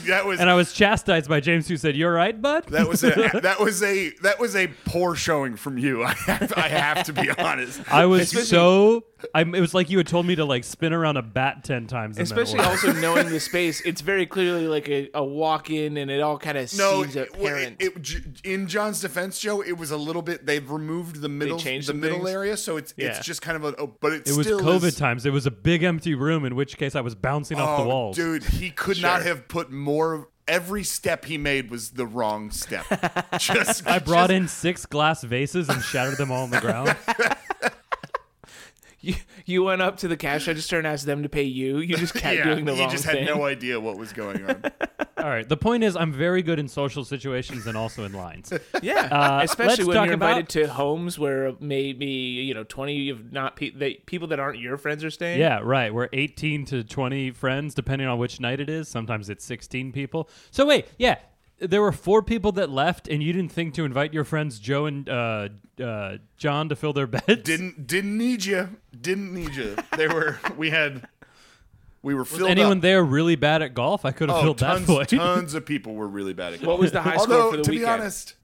That 0.02 0.24
was 0.26 0.40
and 0.40 0.50
I 0.50 0.54
was 0.56 0.74
chastised 0.74 1.28
by 1.30 1.40
James, 1.40 1.68
who 1.68 1.78
said, 1.78 1.96
"You 1.96 2.06
all 2.08 2.12
right, 2.14 2.40
bud?" 2.40 2.66
that 2.68 2.88
was 2.88 3.04
a 3.04 3.10
that 3.42 3.60
was 3.60 3.82
a 3.84 4.10
that 4.22 4.40
was 4.40 4.56
a 4.56 4.68
poor 4.86 5.16
showing 5.16 5.56
from 5.56 5.78
you. 5.78 6.04
I 6.04 6.14
have, 6.14 6.54
I 6.58 6.68
have 6.70 7.06
to 7.08 7.14
be 7.14 7.30
honest. 7.32 7.82
I 7.92 8.06
was 8.06 8.22
Especially- 8.22 8.46
so. 8.48 9.06
I'm, 9.34 9.56
it 9.56 9.60
was 9.62 9.74
like 9.74 9.90
you 9.90 9.98
had 9.98 10.06
told 10.06 10.28
me 10.28 10.36
to 10.36 10.46
like 10.46 10.64
spin 10.64 10.94
around 10.94 11.18
a 11.18 11.24
bat 11.24 11.64
ten 11.64 11.88
times. 11.88 12.20
And 12.20 12.28
then 12.28 12.38
Especially 12.38 12.60
also 12.60 12.92
knowing 12.94 13.30
the 13.30 13.40
space, 13.40 13.82
it's 13.82 14.02
very 14.02 14.28
clearly 14.28 14.68
like 14.68 14.88
a, 14.88 15.10
a 15.16 15.24
walk 15.24 15.72
in, 15.72 15.98
and 15.98 16.12
it 16.12 16.22
all 16.22 16.38
kind 16.38 16.60
of 16.60 16.72
No, 16.78 17.02
seems 17.02 17.16
it, 17.16 17.32
well, 17.36 17.46
apparent. 17.46 17.78
it, 17.80 17.96
it- 17.96 18.02
J- 18.04 18.20
in 18.44 18.68
John's 18.68 19.02
defense, 19.02 19.40
Joe, 19.40 19.62
it 19.62 19.78
was 19.80 19.90
a 19.90 19.98
little 19.98 20.22
bit. 20.22 20.46
They've 20.46 20.70
removed 20.70 21.22
the 21.22 21.30
middle, 21.30 21.58
changed 21.58 21.88
the 21.88 21.94
some 21.94 22.02
middle 22.02 22.20
things? 22.20 22.30
area, 22.30 22.56
so 22.58 22.78
it's 22.78 22.94
Yeah. 22.98 23.08
it's 23.18 23.26
just 23.26 23.42
kind 23.42 23.56
of 23.56 23.64
a. 23.64 23.76
Oh, 23.82 23.96
but 24.00 24.14
it, 24.14 24.28
it 24.30 24.38
was 24.38 24.46
COVID 24.46 24.84
is, 24.84 24.96
times. 24.96 25.26
It 25.26 25.32
was 25.34 25.48
a 25.48 25.52
big 25.52 25.82
empty 25.82 26.14
room, 26.14 26.46
in 26.46 26.54
which 26.56 26.78
case 26.78 26.94
I 26.94 27.02
was 27.02 27.16
bouncing 27.16 27.45
off 27.54 27.78
the 27.80 27.84
Oh, 27.84 27.88
walls. 27.88 28.16
dude, 28.16 28.44
he 28.44 28.70
could 28.72 29.02
not 29.02 29.22
Sure. 29.22 29.28
have 29.30 29.48
put 29.48 29.72
more. 29.72 30.30
Every 30.48 30.84
step 30.84 31.26
he 31.26 31.38
made 31.40 31.72
was 31.72 31.92
the 31.92 32.06
wrong 32.06 32.52
step. 32.52 32.86
just 33.40 33.88
I 33.88 33.98
brought 34.00 34.30
in 34.30 34.48
six 34.48 34.86
glass 34.86 35.24
vases 35.24 35.70
and 35.70 35.82
shattered 35.82 36.18
them 36.18 36.32
all 36.32 36.44
on 36.44 36.52
the 36.52 36.60
ground. 36.62 36.96
you, 39.02 39.16
you 39.46 39.64
went 39.64 39.82
up 39.82 39.98
to 39.98 40.08
the 40.08 40.18
cash 40.18 40.48
register 40.48 40.78
and 40.78 40.88
asked 40.88 41.06
them 41.06 41.24
to 41.24 41.30
pay 41.30 41.44
you. 41.44 41.78
You 41.80 41.96
just 41.98 42.14
kept 42.14 42.36
yeah, 42.40 42.44
doing 42.46 42.66
the 42.66 42.74
he 42.76 42.82
wrong 42.82 42.90
just 42.90 43.06
thing. 43.06 43.26
had 43.26 43.36
no 43.36 43.46
idea 43.46 43.80
what 43.80 43.98
was 43.98 44.12
going 44.14 44.44
on. 44.46 44.64
All 45.18 45.32
right. 45.32 45.48
The 45.48 45.58
point 45.58 45.84
is, 45.84 45.96
I'm 45.96 46.12
very 46.14 46.44
good 46.44 46.60
in 46.60 46.68
social 46.68 47.04
situations 47.04 47.66
and 47.66 47.76
also 47.78 48.04
in 48.04 48.14
lines. 48.14 48.52
Yeah, 48.84 49.08
Uh, 49.12 49.42
especially 49.44 49.86
when 49.86 50.04
you're 50.04 50.14
invited 50.14 50.40
about- 50.42 50.50
to 50.50 50.68
homes 50.68 51.18
where 51.18 51.54
maybe 51.60 52.06
you 52.06 52.54
know 52.54 52.64
twenty 52.64 53.10
of 53.10 53.32
not 53.32 53.56
pe- 53.56 53.72
they, 53.72 53.96
people 54.06 54.28
that 54.30 54.40
aren't 54.40 54.60
your 54.60 54.78
friends 54.78 55.04
are 55.04 55.10
staying. 55.10 55.40
Yeah, 55.40 55.62
right. 55.64 55.92
We're 55.94 56.10
18 56.14 56.66
to 56.66 56.84
20 56.84 57.32
friends, 57.32 57.74
depending 57.74 58.08
on 58.08 58.20
which 58.20 58.40
night 58.40 58.60
it 58.60 58.70
is. 58.70 58.88
Sometimes 58.88 59.30
it's 59.30 59.44
16 59.46 59.92
people. 59.92 60.30
So 60.52 60.66
wait, 60.66 60.88
yeah, 61.00 61.18
there 61.60 61.82
were 61.82 61.92
four 61.92 62.22
people 62.22 62.52
that 62.54 62.70
left, 62.70 63.08
and 63.08 63.24
you 63.24 63.32
didn't 63.34 63.52
think 63.52 63.74
to 63.76 63.86
invite 63.86 64.14
your 64.14 64.24
friends 64.24 64.60
Joe 64.60 64.86
and 64.86 65.08
uh, 65.10 65.50
uh, 65.82 66.18
John 66.38 66.70
to 66.70 66.76
fill 66.76 66.94
their 66.94 67.08
beds. 67.08 67.44
Didn't 67.44 67.88
didn't 67.88 68.18
need 68.18 68.46
you. 68.46 68.70
Didn't 69.00 69.34
need 69.34 69.56
you. 69.56 69.76
They 69.98 70.08
were. 70.08 70.40
We 70.58 70.70
had. 70.72 71.08
We 72.02 72.14
were 72.14 72.22
Was 72.22 72.40
anyone 72.44 72.78
up. 72.78 72.82
there 72.84 73.04
really 73.04 73.36
bad 73.36 73.64
at 73.64 73.74
golf? 73.74 74.06
I 74.06 74.12
could 74.12 74.30
have 74.30 74.38
Oh, 74.38 74.42
filled 74.44 74.58
tons, 74.60 74.82
that 74.82 74.86
void. 74.86 75.10
tons 75.10 75.56
of 75.56 75.66
people 75.66 75.96
were 75.96 76.08
really 76.08 76.34
bad 76.34 76.54
at 76.54 76.60
golf. 76.60 76.68
What 76.68 76.80
was 76.80 76.92
the 76.92 77.02
high 77.02 77.16
Although, 77.18 77.40
score 77.40 77.52
for 77.52 77.58
the 77.58 77.64
to 77.64 77.72
weekend? 77.72 77.86
be 77.88 77.92
honest, 77.92 78.36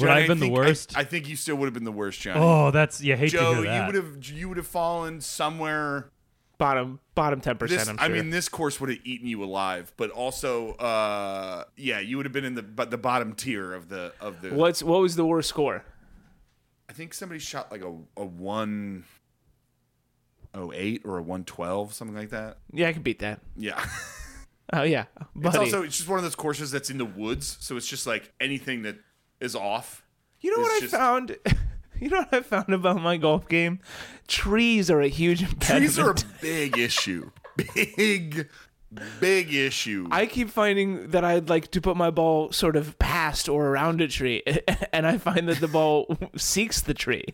Would 0.00 0.08
I 0.10 0.18
have 0.20 0.28
been 0.28 0.38
the 0.40 0.46
think- 0.46 0.56
I- 0.58 0.60
worst? 0.60 0.98
I, 0.98 1.04
think 1.04 1.28
you 1.28 1.36
still 1.36 1.54
would 1.56 1.66
have 1.66 1.74
been 1.74 1.84
the 1.84 1.92
worst, 1.92 2.20
Johnny. 2.20 2.40
oh, 2.40 2.72
that's 2.72 3.00
yeah. 3.02 3.14
hate 3.14 3.30
Joe, 3.30 3.54
to 3.54 3.60
hear 3.60 3.64
that. 3.70 3.80
you 3.80 3.86
would 3.86 3.94
have 3.94 4.24
you 4.30 4.48
would 4.48 4.56
have 4.56 4.66
fallen 4.66 5.20
somewhere. 5.20 6.10
Bottom 6.58 7.00
bottom 7.14 7.40
ten 7.40 7.56
percent. 7.56 7.80
This, 7.80 7.88
I'm 7.88 7.98
I 7.98 8.08
mean, 8.08 8.30
this 8.30 8.48
course 8.48 8.80
would 8.80 8.90
have 8.90 8.98
eaten 9.04 9.26
you 9.26 9.42
alive, 9.42 9.92
but 9.96 10.10
also, 10.10 10.72
uh, 10.74 11.64
yeah, 11.76 12.00
you 12.00 12.16
would 12.16 12.26
have 12.26 12.32
been 12.32 12.44
in 12.44 12.54
the 12.54 12.62
but 12.62 12.90
the 12.90 12.98
bottom 12.98 13.34
tier 13.34 13.72
of 13.72 13.88
the 13.88 14.12
of 14.20 14.40
the. 14.42 14.54
what's 14.54 14.82
what 14.82 15.00
was 15.00 15.16
the 15.16 15.24
worst 15.26 15.48
score? 15.48 15.84
I 16.88 16.92
think 16.92 17.14
somebody 17.14 17.40
shot 17.40 17.70
like 17.70 17.82
a 17.82 17.94
a 18.16 18.24
one 18.24 19.04
oh 20.54 20.72
eight 20.74 21.02
or 21.04 21.18
a 21.18 21.22
one 21.22 21.44
twelve, 21.44 21.92
something 21.94 22.16
like 22.16 22.30
that. 22.30 22.58
Yeah, 22.72 22.88
I 22.88 22.92
can 22.92 23.02
beat 23.02 23.20
that. 23.20 23.40
Yeah. 23.56 23.84
Oh 24.72 24.82
yeah, 24.82 25.04
buddy. 25.36 25.46
It's 25.46 25.56
also 25.56 25.84
it's 25.84 25.96
just 25.96 26.08
one 26.08 26.18
of 26.18 26.24
those 26.24 26.34
courses 26.34 26.72
that's 26.72 26.90
in 26.90 26.98
the 26.98 27.04
woods, 27.04 27.56
so 27.60 27.76
it's 27.76 27.86
just 27.86 28.04
like 28.04 28.32
anything 28.40 28.82
that 28.82 28.96
is 29.38 29.54
off. 29.54 30.02
you 30.40 30.50
know 30.50 30.60
what 30.60 30.82
I 30.82 30.86
found? 30.88 31.36
You 32.00 32.10
know 32.10 32.18
what 32.18 32.34
I 32.34 32.40
found 32.42 32.74
about 32.74 33.00
my 33.00 33.16
golf 33.16 33.48
game? 33.48 33.80
Trees 34.28 34.90
are 34.90 35.00
a 35.00 35.08
huge 35.08 35.42
impediment. 35.42 35.94
Trees 35.94 35.98
are 35.98 36.10
a 36.10 36.16
big 36.42 36.76
issue. 36.76 37.30
Big, 37.74 38.48
big 39.18 39.54
issue. 39.54 40.06
I 40.10 40.26
keep 40.26 40.50
finding 40.50 41.08
that 41.10 41.24
I'd 41.24 41.48
like 41.48 41.70
to 41.70 41.80
put 41.80 41.96
my 41.96 42.10
ball 42.10 42.52
sort 42.52 42.76
of 42.76 42.98
past 42.98 43.48
or 43.48 43.68
around 43.68 44.02
a 44.02 44.08
tree, 44.08 44.42
and 44.92 45.06
I 45.06 45.16
find 45.16 45.48
that 45.48 45.60
the 45.60 45.68
ball 45.68 46.18
seeks 46.36 46.82
the 46.82 46.92
tree. 46.94 47.24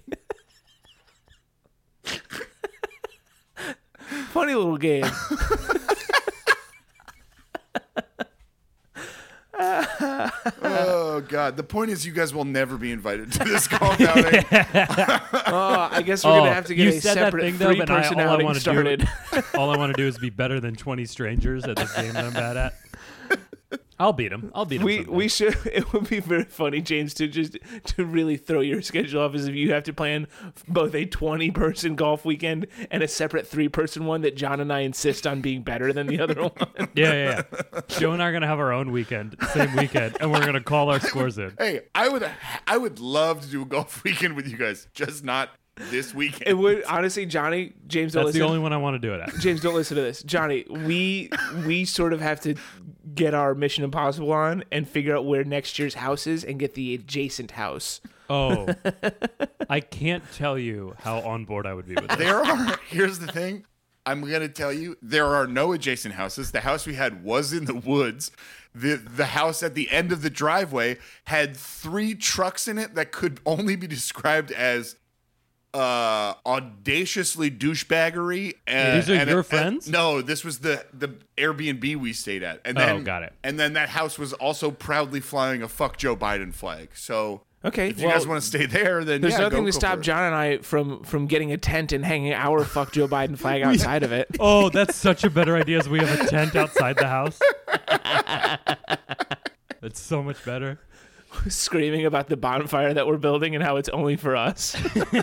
Funny 4.30 4.54
little 4.54 4.76
game. 4.78 5.04
Oh 11.16 11.20
god. 11.20 11.56
The 11.56 11.62
point 11.62 11.90
is, 11.90 12.04
you 12.06 12.12
guys 12.12 12.32
will 12.34 12.44
never 12.44 12.76
be 12.76 12.90
invited 12.92 13.32
to 13.32 13.38
this 13.44 13.68
golf 13.78 14.00
outing. 14.00 14.44
Oh, 15.54 15.88
I 15.90 16.02
guess 16.02 16.24
we're 16.24 16.30
Oh, 16.32 16.38
gonna 16.40 16.54
have 16.54 16.66
to 16.66 16.74
get 16.74 16.84
you 16.84 16.88
a 16.90 17.00
said 17.00 17.16
that 17.16 17.24
separate 17.26 17.42
thing, 17.42 17.58
though, 17.58 17.66
three 17.66 17.78
but 17.78 17.90
I- 17.90 18.02
person 18.02 18.20
all 18.20 18.28
I 18.28 18.32
outing 18.32 18.46
wanna 18.46 18.60
do- 18.60 19.04
All 19.58 19.70
I 19.70 19.76
want 19.76 19.94
to 19.94 20.00
do 20.02 20.06
is 20.06 20.18
be 20.18 20.30
better 20.30 20.60
than 20.60 20.74
20 20.74 21.04
strangers 21.04 21.64
at 21.64 21.76
this 21.76 21.94
game 21.94 22.12
that 22.14 22.24
I'm 22.24 22.32
bad 22.32 22.56
at. 22.56 22.74
I'll 24.02 24.12
beat 24.12 24.32
him. 24.32 24.50
I'll 24.52 24.64
beat 24.64 24.80
him. 24.80 24.86
we 24.86 24.96
someday. 24.96 25.12
we 25.12 25.28
should. 25.28 25.56
It 25.72 25.92
would 25.92 26.08
be 26.08 26.18
very 26.18 26.44
funny, 26.44 26.80
James, 26.80 27.14
to 27.14 27.28
just 27.28 27.56
to 27.84 28.04
really 28.04 28.36
throw 28.36 28.60
your 28.60 28.82
schedule 28.82 29.22
off 29.22 29.34
as 29.34 29.46
if 29.46 29.54
you 29.54 29.72
have 29.72 29.84
to 29.84 29.92
plan 29.92 30.26
both 30.66 30.94
a 30.94 31.04
twenty 31.06 31.50
person 31.52 31.94
golf 31.94 32.24
weekend 32.24 32.66
and 32.90 33.02
a 33.02 33.08
separate 33.08 33.46
three 33.46 33.68
person 33.68 34.04
one 34.06 34.22
that 34.22 34.36
John 34.36 34.60
and 34.60 34.72
I 34.72 34.80
insist 34.80 35.26
on 35.26 35.40
being 35.40 35.62
better 35.62 35.92
than 35.92 36.08
the 36.08 36.20
other 36.20 36.34
one. 36.42 36.52
Yeah, 36.94 37.12
yeah, 37.12 37.42
yeah. 37.72 37.80
Joe 37.88 38.12
and 38.12 38.22
I 38.22 38.26
are 38.26 38.32
gonna 38.32 38.46
have 38.48 38.58
our 38.58 38.72
own 38.72 38.90
weekend, 38.90 39.36
same 39.54 39.74
weekend, 39.76 40.16
and 40.20 40.32
we're 40.32 40.44
gonna 40.44 40.60
call 40.60 40.90
our 40.90 40.98
scores 41.00 41.38
in. 41.38 41.54
hey, 41.58 41.82
I 41.94 42.08
would 42.08 42.28
I 42.66 42.76
would 42.76 42.98
love 42.98 43.42
to 43.42 43.48
do 43.48 43.62
a 43.62 43.64
golf 43.66 44.02
weekend 44.04 44.34
with 44.34 44.48
you 44.48 44.56
guys, 44.56 44.88
just 44.94 45.22
not 45.24 45.50
this 45.90 46.12
weekend. 46.14 46.42
It 46.46 46.54
would 46.54 46.84
honestly, 46.84 47.24
Johnny, 47.24 47.72
James, 47.86 48.12
don't 48.12 48.24
That's 48.24 48.34
listen. 48.34 48.40
the 48.40 48.46
only 48.46 48.58
one 48.58 48.72
I 48.72 48.76
want 48.76 48.94
to 48.94 48.98
do 48.98 49.14
it 49.14 49.20
at. 49.20 49.32
James, 49.40 49.60
don't 49.62 49.74
listen 49.74 49.96
to 49.96 50.02
this. 50.02 50.22
Johnny, 50.22 50.64
we 50.68 51.30
we 51.66 51.84
sort 51.84 52.12
of 52.12 52.20
have 52.20 52.40
to 52.42 52.56
get 53.14 53.34
our 53.34 53.54
Mission 53.54 53.84
Impossible 53.84 54.32
on 54.32 54.64
and 54.72 54.88
figure 54.88 55.16
out 55.16 55.24
where 55.24 55.44
next 55.44 55.78
year's 55.78 55.94
house 55.94 56.26
is 56.26 56.44
and 56.44 56.58
get 56.58 56.74
the 56.74 56.94
adjacent 56.94 57.52
house. 57.52 58.00
Oh, 58.30 58.68
I 59.68 59.80
can't 59.80 60.22
tell 60.32 60.58
you 60.58 60.94
how 60.98 61.18
on 61.20 61.44
board 61.44 61.66
I 61.66 61.74
would 61.74 61.86
be 61.86 61.94
with 61.94 62.08
this. 62.08 62.18
there 62.18 62.38
are 62.38 62.78
here's 62.88 63.18
the 63.18 63.26
thing 63.26 63.64
i'm 64.04 64.20
gonna 64.28 64.48
tell 64.48 64.72
you 64.72 64.96
there 65.00 65.26
are 65.26 65.46
no 65.46 65.72
adjacent 65.72 66.14
houses 66.14 66.50
the 66.50 66.60
house 66.60 66.86
we 66.86 66.94
had 66.94 67.22
was 67.22 67.52
in 67.52 67.66
the 67.66 67.74
woods 67.74 68.32
the 68.74 68.96
the 68.96 69.26
house 69.26 69.62
at 69.62 69.74
the 69.74 69.88
end 69.92 70.10
of 70.10 70.22
the 70.22 70.30
driveway 70.30 70.98
had 71.26 71.56
three 71.56 72.12
trucks 72.14 72.66
in 72.66 72.78
it 72.78 72.94
that 72.96 73.12
could 73.12 73.38
only 73.46 73.76
be 73.76 73.86
described 73.86 74.50
as 74.50 74.96
uh 75.74 76.34
audaciously 76.44 77.50
douchebaggery 77.50 78.56
and 78.66 78.98
These 79.00 79.08
are 79.10 79.14
and- 79.14 79.30
your 79.30 79.38
and- 79.38 79.46
friends? 79.46 79.88
no 79.88 80.20
this 80.20 80.44
was 80.44 80.58
the 80.58 80.84
the 80.92 81.14
airbnb 81.38 81.96
we 81.96 82.12
stayed 82.12 82.42
at 82.42 82.60
and 82.66 82.76
Oh, 82.76 82.80
then 82.84 83.04
got 83.04 83.22
it. 83.22 83.32
and 83.42 83.58
then 83.58 83.72
that 83.72 83.88
house 83.88 84.18
was 84.18 84.34
also 84.34 84.70
proudly 84.70 85.20
flying 85.20 85.62
a 85.62 85.68
fuck 85.68 85.96
joe 85.96 86.14
biden 86.14 86.52
flag 86.52 86.90
so 86.94 87.42
Okay, 87.64 87.90
if 87.90 88.00
you 88.00 88.08
well, 88.08 88.16
guys 88.18 88.26
want 88.26 88.40
to 88.42 88.46
stay 88.48 88.66
there 88.66 89.04
then 89.04 89.20
There's 89.20 89.34
yeah, 89.34 89.38
nothing 89.38 89.60
go- 89.60 89.66
to 89.66 89.72
go 89.72 89.78
stop. 89.78 90.00
John 90.00 90.24
and 90.24 90.34
I 90.34 90.58
from 90.58 91.04
from 91.04 91.28
getting 91.28 91.52
a 91.52 91.56
tent 91.56 91.92
and 91.92 92.04
hanging 92.04 92.32
our 92.32 92.64
"fuck 92.64 92.90
Joe 92.90 93.06
Biden" 93.06 93.38
flag 93.38 93.62
outside 93.68 94.02
of 94.02 94.10
it. 94.10 94.26
Oh, 94.40 94.68
that's 94.68 94.96
such 94.96 95.22
a 95.22 95.30
better 95.30 95.54
idea. 95.56 95.78
As 95.78 95.88
we 95.88 96.00
have 96.00 96.22
a 96.22 96.26
tent 96.28 96.56
outside 96.56 96.96
the 96.98 97.06
house. 97.06 97.38
That's 99.80 100.00
so 100.00 100.22
much 100.22 100.44
better. 100.44 100.78
screaming 101.48 102.06
about 102.06 102.28
the 102.28 102.36
bonfire 102.36 102.94
that 102.94 103.06
we're 103.06 103.18
building 103.18 103.54
and 103.54 103.62
how 103.62 103.76
it's 103.76 103.90
only 103.90 104.16
for 104.16 104.34
us. 104.36 104.76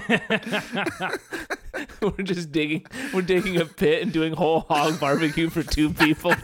we're 2.01 2.23
just 2.23 2.51
digging 2.51 2.85
we're 3.13 3.21
digging 3.21 3.57
a 3.57 3.65
pit 3.65 4.01
and 4.01 4.11
doing 4.11 4.33
whole 4.33 4.61
hog 4.61 4.99
barbecue 4.99 5.49
for 5.49 5.61
two 5.63 5.93
people. 5.93 6.33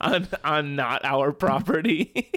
on 0.00 0.28
on 0.44 0.76
not 0.76 1.04
our 1.04 1.32
property. 1.32 2.30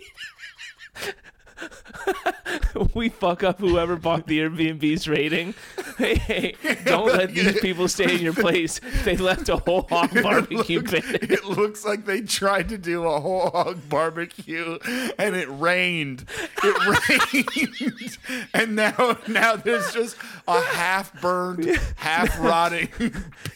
we 2.93 3.09
fuck 3.09 3.43
up 3.43 3.59
whoever 3.59 3.95
bought 3.95 4.27
the 4.27 4.39
Airbnb's 4.39 5.07
rating. 5.07 5.53
Hey, 5.97 6.15
hey, 6.15 6.55
don't 6.85 7.07
let 7.07 7.29
these 7.33 7.59
people 7.59 7.87
stay 7.87 8.15
in 8.15 8.21
your 8.21 8.33
place. 8.33 8.79
They 9.03 9.17
left 9.17 9.49
a 9.49 9.57
whole 9.57 9.81
hog 9.89 10.21
barbecue 10.21 10.79
It 10.79 10.85
pit. 10.85 11.03
It 11.31 11.45
looks 11.45 11.85
like 11.85 12.05
they 12.05 12.21
tried 12.21 12.69
to 12.69 12.77
do 12.77 13.05
a 13.05 13.19
whole 13.19 13.49
hog 13.49 13.89
barbecue 13.89 14.77
and 15.17 15.35
it 15.35 15.47
rained. 15.49 16.25
It 16.63 17.87
rained. 17.89 18.17
And 18.53 18.75
now 18.75 19.17
now 19.27 19.55
there's 19.55 19.93
just 19.93 20.17
a 20.47 20.61
half 20.61 21.19
burned, 21.21 21.65
half 21.95 22.39
rotting 22.39 22.89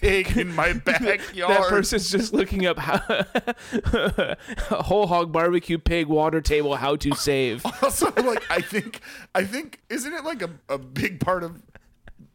pig 0.02 0.38
in 0.38 0.54
my 0.54 0.74
backyard. 0.74 1.52
That 1.52 1.70
person's 1.70 2.10
just 2.10 2.34
looking 2.34 2.66
up 2.66 2.78
how 2.78 3.26
whole 4.82 5.08
hog 5.08 5.32
barbecue 5.32 5.78
pig 5.78 6.08
water 6.08 6.42
table 6.42 6.76
how 6.76 6.96
to 6.98 7.16
save. 7.16 7.66
also 7.82 7.95
like 8.18 8.44
I 8.50 8.62
think 8.62 9.02
I 9.34 9.44
think 9.44 9.82
isn't 9.90 10.14
it 10.14 10.24
like 10.24 10.42
a, 10.42 10.50
a 10.70 10.78
big 10.78 11.20
part 11.20 11.44
of 11.44 11.62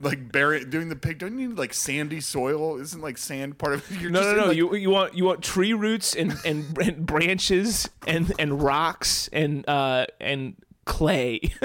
like 0.03 0.31
bury 0.33 0.65
doing 0.65 0.89
the 0.89 0.97
pig 0.97 1.19
don't 1.19 1.39
you 1.39 1.49
need 1.49 1.59
like 1.59 1.75
sandy 1.75 2.21
soil 2.21 2.79
isn't 2.81 3.03
like 3.03 3.19
sand 3.19 3.59
part 3.59 3.75
of 3.75 3.91
it 3.93 4.01
you're 4.01 4.11
No, 4.11 4.21
just 4.23 4.37
no, 4.37 4.43
no. 4.43 4.49
like- 4.49 4.57
you 4.57 4.75
you 4.75 4.91
want 4.91 5.15
you 5.15 5.25
want 5.25 5.43
tree 5.43 5.73
roots 5.73 6.15
and 6.17 6.35
and, 6.45 6.77
and 6.79 7.07
branches 7.07 7.89
and 8.07 8.33
and 8.39 8.63
rocks 8.63 9.29
and 9.33 9.69
uh 9.69 10.07
and 10.21 10.57
clay. 10.87 11.41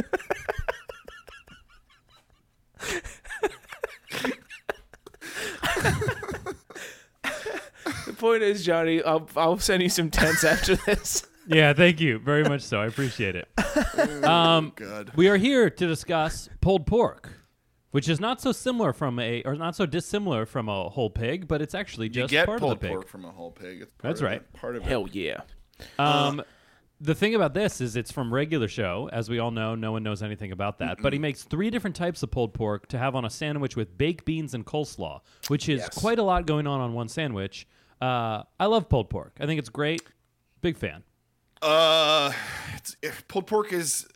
the 7.24 8.14
point 8.18 8.44
is, 8.44 8.64
Johnny, 8.66 9.02
I'll 9.04 9.28
I'll 9.36 9.60
send 9.60 9.84
you 9.84 9.90
some 9.90 10.10
tents 10.10 10.44
after 10.44 10.76
this. 10.76 11.26
Yeah, 11.48 11.74
thank 11.74 12.00
you 12.02 12.20
very 12.20 12.44
much. 12.44 12.62
So 12.62 12.80
I 12.80 12.88
appreciate 12.88 13.36
it. 13.36 13.48
Um, 14.24 14.72
God. 14.76 15.12
we 15.16 15.28
are 15.28 15.38
here 15.38 15.70
to 15.70 15.88
discuss 15.88 16.50
pulled 16.62 16.86
pork, 16.88 17.32
which 17.92 18.08
is 18.10 18.20
not 18.20 18.42
so 18.42 18.52
similar 18.52 18.94
from 18.94 19.20
a, 19.20 19.42
or 19.44 19.56
not 19.56 19.76
so 19.76 19.86
dissimilar 19.86 20.46
from 20.46 20.70
a 20.70 20.90
whole 20.90 21.10
pig, 21.10 21.48
but 21.48 21.62
it's 21.62 21.76
actually 21.76 22.08
you 22.08 22.14
just 22.14 22.32
get 22.32 22.46
part 22.46 22.60
pulled 22.60 22.74
of 22.74 22.80
the 22.80 22.88
pig. 22.88 22.96
pork 22.96 23.08
from 23.08 23.26
a 23.26 23.32
whole 23.32 23.52
pig. 23.52 23.82
It's 23.82 23.92
part 23.94 24.02
That's 24.14 24.22
of 24.22 24.26
right. 24.28 24.42
it, 24.42 24.54
part 24.54 24.76
of 24.76 24.84
it. 24.84 24.88
Hell 24.88 25.08
yeah! 25.12 25.42
Um, 26.00 26.42
the 27.02 27.14
thing 27.16 27.36
about 27.36 27.54
this 27.54 27.82
is 27.82 27.96
it's 27.96 28.12
from 28.12 28.34
regular 28.34 28.68
show. 28.68 29.10
As 29.12 29.30
we 29.30 29.40
all 29.40 29.52
know, 29.52 29.76
no 29.76 29.92
one 29.92 30.04
knows 30.04 30.24
anything 30.24 30.52
about 30.52 30.80
that. 30.80 30.98
But 31.02 31.14
he 31.14 31.20
makes 31.20 31.44
three 31.44 31.70
different 31.70 31.96
types 31.96 32.24
of 32.24 32.32
pulled 32.32 32.54
pork 32.54 32.88
to 32.90 32.98
have 32.98 33.16
on 33.16 33.26
a 33.26 33.30
sandwich 33.30 33.76
with 33.76 33.98
baked 33.98 34.26
beans 34.26 34.54
and 34.54 34.66
coleslaw, 34.66 35.22
which 35.50 35.70
is 35.70 35.82
Yes. 35.82 35.90
quite 35.98 36.20
a 36.20 36.24
lot 36.24 36.46
going 36.48 36.66
on 36.68 36.82
on 36.82 36.94
one 36.94 37.08
sandwich. 37.08 37.68
Uh, 38.02 38.44
I 38.60 38.66
love 38.66 38.90
pulled 38.90 39.10
pork. 39.10 39.34
I 39.40 39.46
think 39.46 39.60
it's 39.60 39.70
great. 39.70 40.02
Big 40.62 40.78
fan. 40.78 41.04
Uh, 41.62 42.32
it's, 42.76 42.96
if 43.02 43.28
pulled 43.28 43.48
pork 43.48 43.72
is 43.74 44.08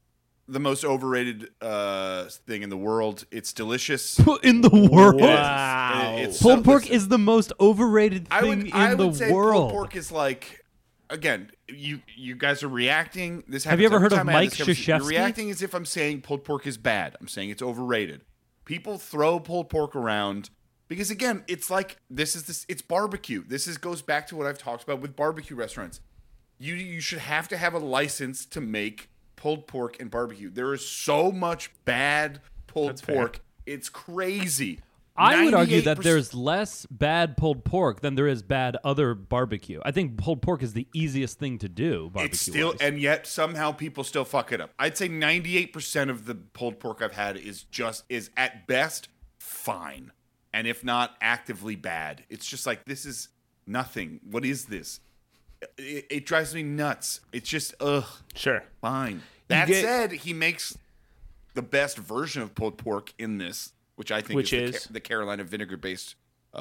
the 0.47 0.59
most 0.59 0.83
overrated 0.83 1.47
uh 1.61 2.25
thing 2.47 2.63
in 2.63 2.69
the 2.69 2.77
world. 2.77 3.25
It's 3.31 3.53
delicious. 3.53 4.19
In 4.43 4.61
the 4.61 4.89
world. 4.91 5.21
Wow. 5.21 6.15
It- 6.17 6.23
it's 6.29 6.41
Pulled 6.41 6.59
so- 6.59 6.63
pork 6.63 6.89
is 6.89 7.07
the 7.07 7.19
most 7.19 7.53
overrated 7.59 8.27
I 8.31 8.41
thing 8.41 8.49
would, 8.49 8.59
in 8.67 8.73
I 8.73 8.95
the 8.95 9.13
say 9.13 9.31
world. 9.31 9.69
pulled 9.69 9.71
pork 9.71 9.95
is 9.95 10.11
like 10.11 10.63
again. 11.09 11.51
You 11.67 12.01
you 12.15 12.33
guys 12.35 12.63
are 12.63 12.67
reacting. 12.67 13.43
This 13.47 13.63
Have 13.65 13.79
you 13.79 13.85
ever 13.85 13.99
heard 13.99 14.11
of 14.11 14.17
time 14.17 14.29
I 14.29 14.31
have 14.33 14.41
Mike 14.41 14.49
this 14.49 14.57
conversation. 14.57 14.91
You're 14.95 14.99
Krzyzewski? 15.01 15.09
reacting 15.09 15.51
as 15.51 15.61
if 15.61 15.73
I'm 15.75 15.85
saying 15.85 16.21
pulled 16.21 16.43
pork 16.43 16.65
is 16.65 16.77
bad. 16.79 17.15
I'm 17.21 17.27
saying 17.27 17.51
it's 17.51 17.61
overrated. 17.61 18.21
People 18.65 18.97
throw 18.97 19.39
pulled 19.39 19.69
pork 19.69 19.95
around 19.95 20.49
because 20.87 21.11
again, 21.11 21.43
it's 21.47 21.69
like 21.69 21.97
this 22.09 22.35
is 22.35 22.43
this. 22.45 22.65
It's 22.67 22.81
barbecue. 22.81 23.43
This 23.47 23.67
is 23.67 23.77
goes 23.77 24.01
back 24.01 24.25
to 24.27 24.35
what 24.35 24.47
I've 24.47 24.57
talked 24.57 24.81
about 24.83 24.99
with 24.99 25.15
barbecue 25.15 25.55
restaurants. 25.55 26.01
You 26.59 26.75
you 26.75 27.01
should 27.01 27.19
have 27.19 27.47
to 27.47 27.57
have 27.57 27.73
a 27.73 27.79
license 27.79 28.45
to 28.47 28.61
make 28.61 29.09
pulled 29.35 29.65
pork 29.67 29.99
and 29.99 30.11
barbecue. 30.11 30.49
There 30.49 30.73
is 30.73 30.87
so 30.87 31.31
much 31.31 31.71
bad 31.85 32.41
pulled 32.67 32.99
fair. 32.99 33.15
pork. 33.15 33.39
It's 33.65 33.89
crazy. 33.89 34.81
I 35.19 35.43
would 35.43 35.53
argue 35.53 35.81
that 35.81 36.01
there's 36.01 36.33
less 36.33 36.85
bad 36.85 37.35
pulled 37.35 37.65
pork 37.65 37.99
than 37.99 38.15
there 38.15 38.27
is 38.27 38.41
bad 38.41 38.77
other 38.85 39.13
barbecue. 39.13 39.81
I 39.83 39.91
think 39.91 40.17
pulled 40.17 40.41
pork 40.41 40.63
is 40.63 40.73
the 40.73 40.87
easiest 40.93 41.37
thing 41.37 41.57
to 41.59 41.67
do. 41.67 42.09
Barbecue. 42.13 42.25
It's 42.25 42.39
still, 42.39 42.73
and 42.79 42.99
yet 42.99 43.27
somehow 43.27 43.73
people 43.73 44.05
still 44.05 44.23
fuck 44.23 44.53
it 44.53 44.61
up. 44.61 44.71
I'd 44.79 44.97
say 44.97 45.09
98% 45.09 46.09
of 46.09 46.25
the 46.25 46.35
pulled 46.35 46.79
pork 46.79 47.01
I've 47.01 47.13
had 47.13 47.35
is 47.35 47.63
just, 47.63 48.05
is 48.07 48.29
at 48.37 48.65
best 48.65 49.09
fine. 49.39 50.13
And 50.53 50.67
if 50.67 50.85
not, 50.85 51.17
actively 51.19 51.75
bad. 51.75 52.23
It's 52.29 52.45
just 52.45 52.65
like, 52.65 52.85
this 52.85 53.05
is 53.05 53.27
nothing. 53.67 54.21
What 54.23 54.45
is 54.45 54.65
this? 54.65 55.01
It, 55.77 56.05
it 56.09 56.25
drives 56.25 56.53
me 56.55 56.63
nuts. 56.63 57.21
It's 57.33 57.49
just, 57.49 57.73
ugh, 57.79 58.05
Sure. 58.35 58.63
fine. 58.81 59.21
That 59.49 59.67
get- 59.67 59.83
said, 59.83 60.11
he 60.11 60.33
makes 60.33 60.77
the 61.55 61.61
best 61.61 61.97
version 61.97 62.41
of 62.41 62.55
pulled 62.55 62.77
pork 62.77 63.13
in 63.17 63.37
this, 63.39 63.73
which 63.95 64.11
I 64.11 64.21
think 64.21 64.37
Which 64.37 64.53
is, 64.53 64.71
the, 64.71 64.77
is? 64.77 64.85
Ca- 64.85 64.93
the 64.93 64.99
Carolina 64.99 65.43
vinegar 65.43 65.75
based 65.77 66.15
uh, 66.53 66.59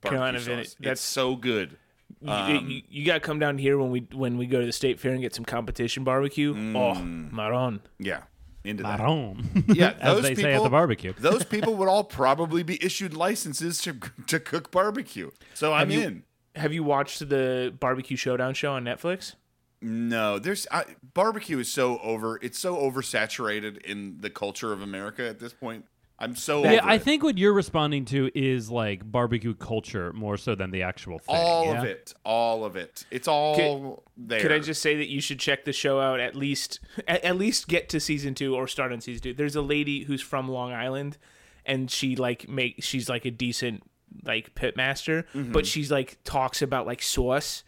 barbecue 0.00 0.10
Carolina 0.10 0.38
sauce. 0.38 0.46
vine- 0.48 0.58
It's 0.60 0.74
that's- 0.74 1.00
so 1.00 1.34
good. 1.36 1.76
You- 2.20 2.28
Um, 2.30 2.82
you, 2.88 3.04
got 3.06 3.14
to 3.14 3.20
come 3.20 3.38
down 3.38 3.56
here 3.56 3.78
when 3.78 3.90
we 3.90 4.00
when 4.12 4.36
we 4.36 4.46
go 4.46 4.60
to 4.60 4.66
the 4.66 4.72
state 4.72 4.98
fair 5.00 5.12
and 5.12 5.20
get 5.22 5.34
some 5.34 5.44
competition 5.44 6.04
barbecue. 6.04 6.50
Oh, 6.76 6.94
maron. 6.94 7.80
Yeah, 7.98 8.22
into 8.64 8.82
that. 8.82 8.98
Marron. 8.98 9.64
Yeah, 9.68 9.94
as 10.00 10.20
they 10.22 10.30
people, 10.30 10.42
say 10.42 10.54
at 10.54 10.62
the 10.62 10.68
barbecue. 10.70 11.12
those 11.18 11.44
people 11.44 11.76
would 11.76 11.88
all 11.88 12.04
probably 12.04 12.62
be 12.64 12.82
issued 12.84 13.14
licenses 13.14 13.80
to 13.82 13.96
to 14.26 14.38
cook 14.40 14.70
barbecue. 14.70 15.30
So 15.54 15.72
I'm 15.72 15.88
Have 15.88 15.98
you- 15.98 16.06
in. 16.06 16.22
Have 16.56 16.72
you 16.72 16.82
watched 16.82 17.28
the 17.28 17.74
Barbecue 17.78 18.16
Showdown 18.16 18.54
show 18.54 18.72
on 18.72 18.84
Netflix? 18.84 19.34
No, 19.82 20.38
there's 20.38 20.66
I, 20.70 20.84
barbecue 21.14 21.58
is 21.58 21.72
so 21.72 21.98
over. 22.00 22.38
It's 22.42 22.58
so 22.58 22.76
oversaturated 22.76 23.78
in 23.82 24.18
the 24.20 24.28
culture 24.30 24.72
of 24.72 24.82
America 24.82 25.26
at 25.26 25.38
this 25.38 25.52
point. 25.54 25.86
I'm 26.18 26.36
so 26.36 26.62
Yeah, 26.62 26.80
over 26.80 26.88
I 26.90 26.94
it. 26.96 27.02
think 27.02 27.22
what 27.22 27.38
you're 27.38 27.54
responding 27.54 28.04
to 28.06 28.30
is 28.34 28.70
like 28.70 29.10
barbecue 29.10 29.54
culture 29.54 30.12
more 30.12 30.36
so 30.36 30.54
than 30.54 30.70
the 30.70 30.82
actual 30.82 31.18
thing. 31.18 31.34
all 31.34 31.64
yeah? 31.64 31.78
of 31.78 31.84
it, 31.84 32.12
all 32.24 32.66
of 32.66 32.76
it. 32.76 33.06
It's 33.10 33.26
all 33.26 34.04
there. 34.18 34.40
Could 34.40 34.52
I 34.52 34.58
just 34.58 34.82
say 34.82 34.96
that 34.96 35.08
you 35.08 35.22
should 35.22 35.38
check 35.38 35.64
the 35.64 35.72
show 35.72 35.98
out 35.98 36.20
at 36.20 36.36
least 36.36 36.78
at, 37.08 37.24
at 37.24 37.36
least 37.38 37.68
get 37.68 37.88
to 37.90 38.00
season 38.00 38.34
two 38.34 38.54
or 38.54 38.66
start 38.68 38.92
on 38.92 39.00
season 39.00 39.22
two. 39.22 39.32
There's 39.32 39.56
a 39.56 39.62
lady 39.62 40.04
who's 40.04 40.20
from 40.20 40.46
Long 40.46 40.74
Island, 40.74 41.16
and 41.64 41.90
she 41.90 42.16
like 42.16 42.50
make 42.50 42.82
she's 42.84 43.08
like 43.08 43.24
a 43.24 43.30
decent 43.30 43.82
like 44.24 44.54
pitmaster, 44.54 45.24
Mm-hmm. 45.34 45.52
but 45.52 45.66
she's 45.66 45.90
like 45.90 46.18
talks 46.24 46.62
about 46.62 46.86
like 46.86 47.02
sauce. 47.02 47.64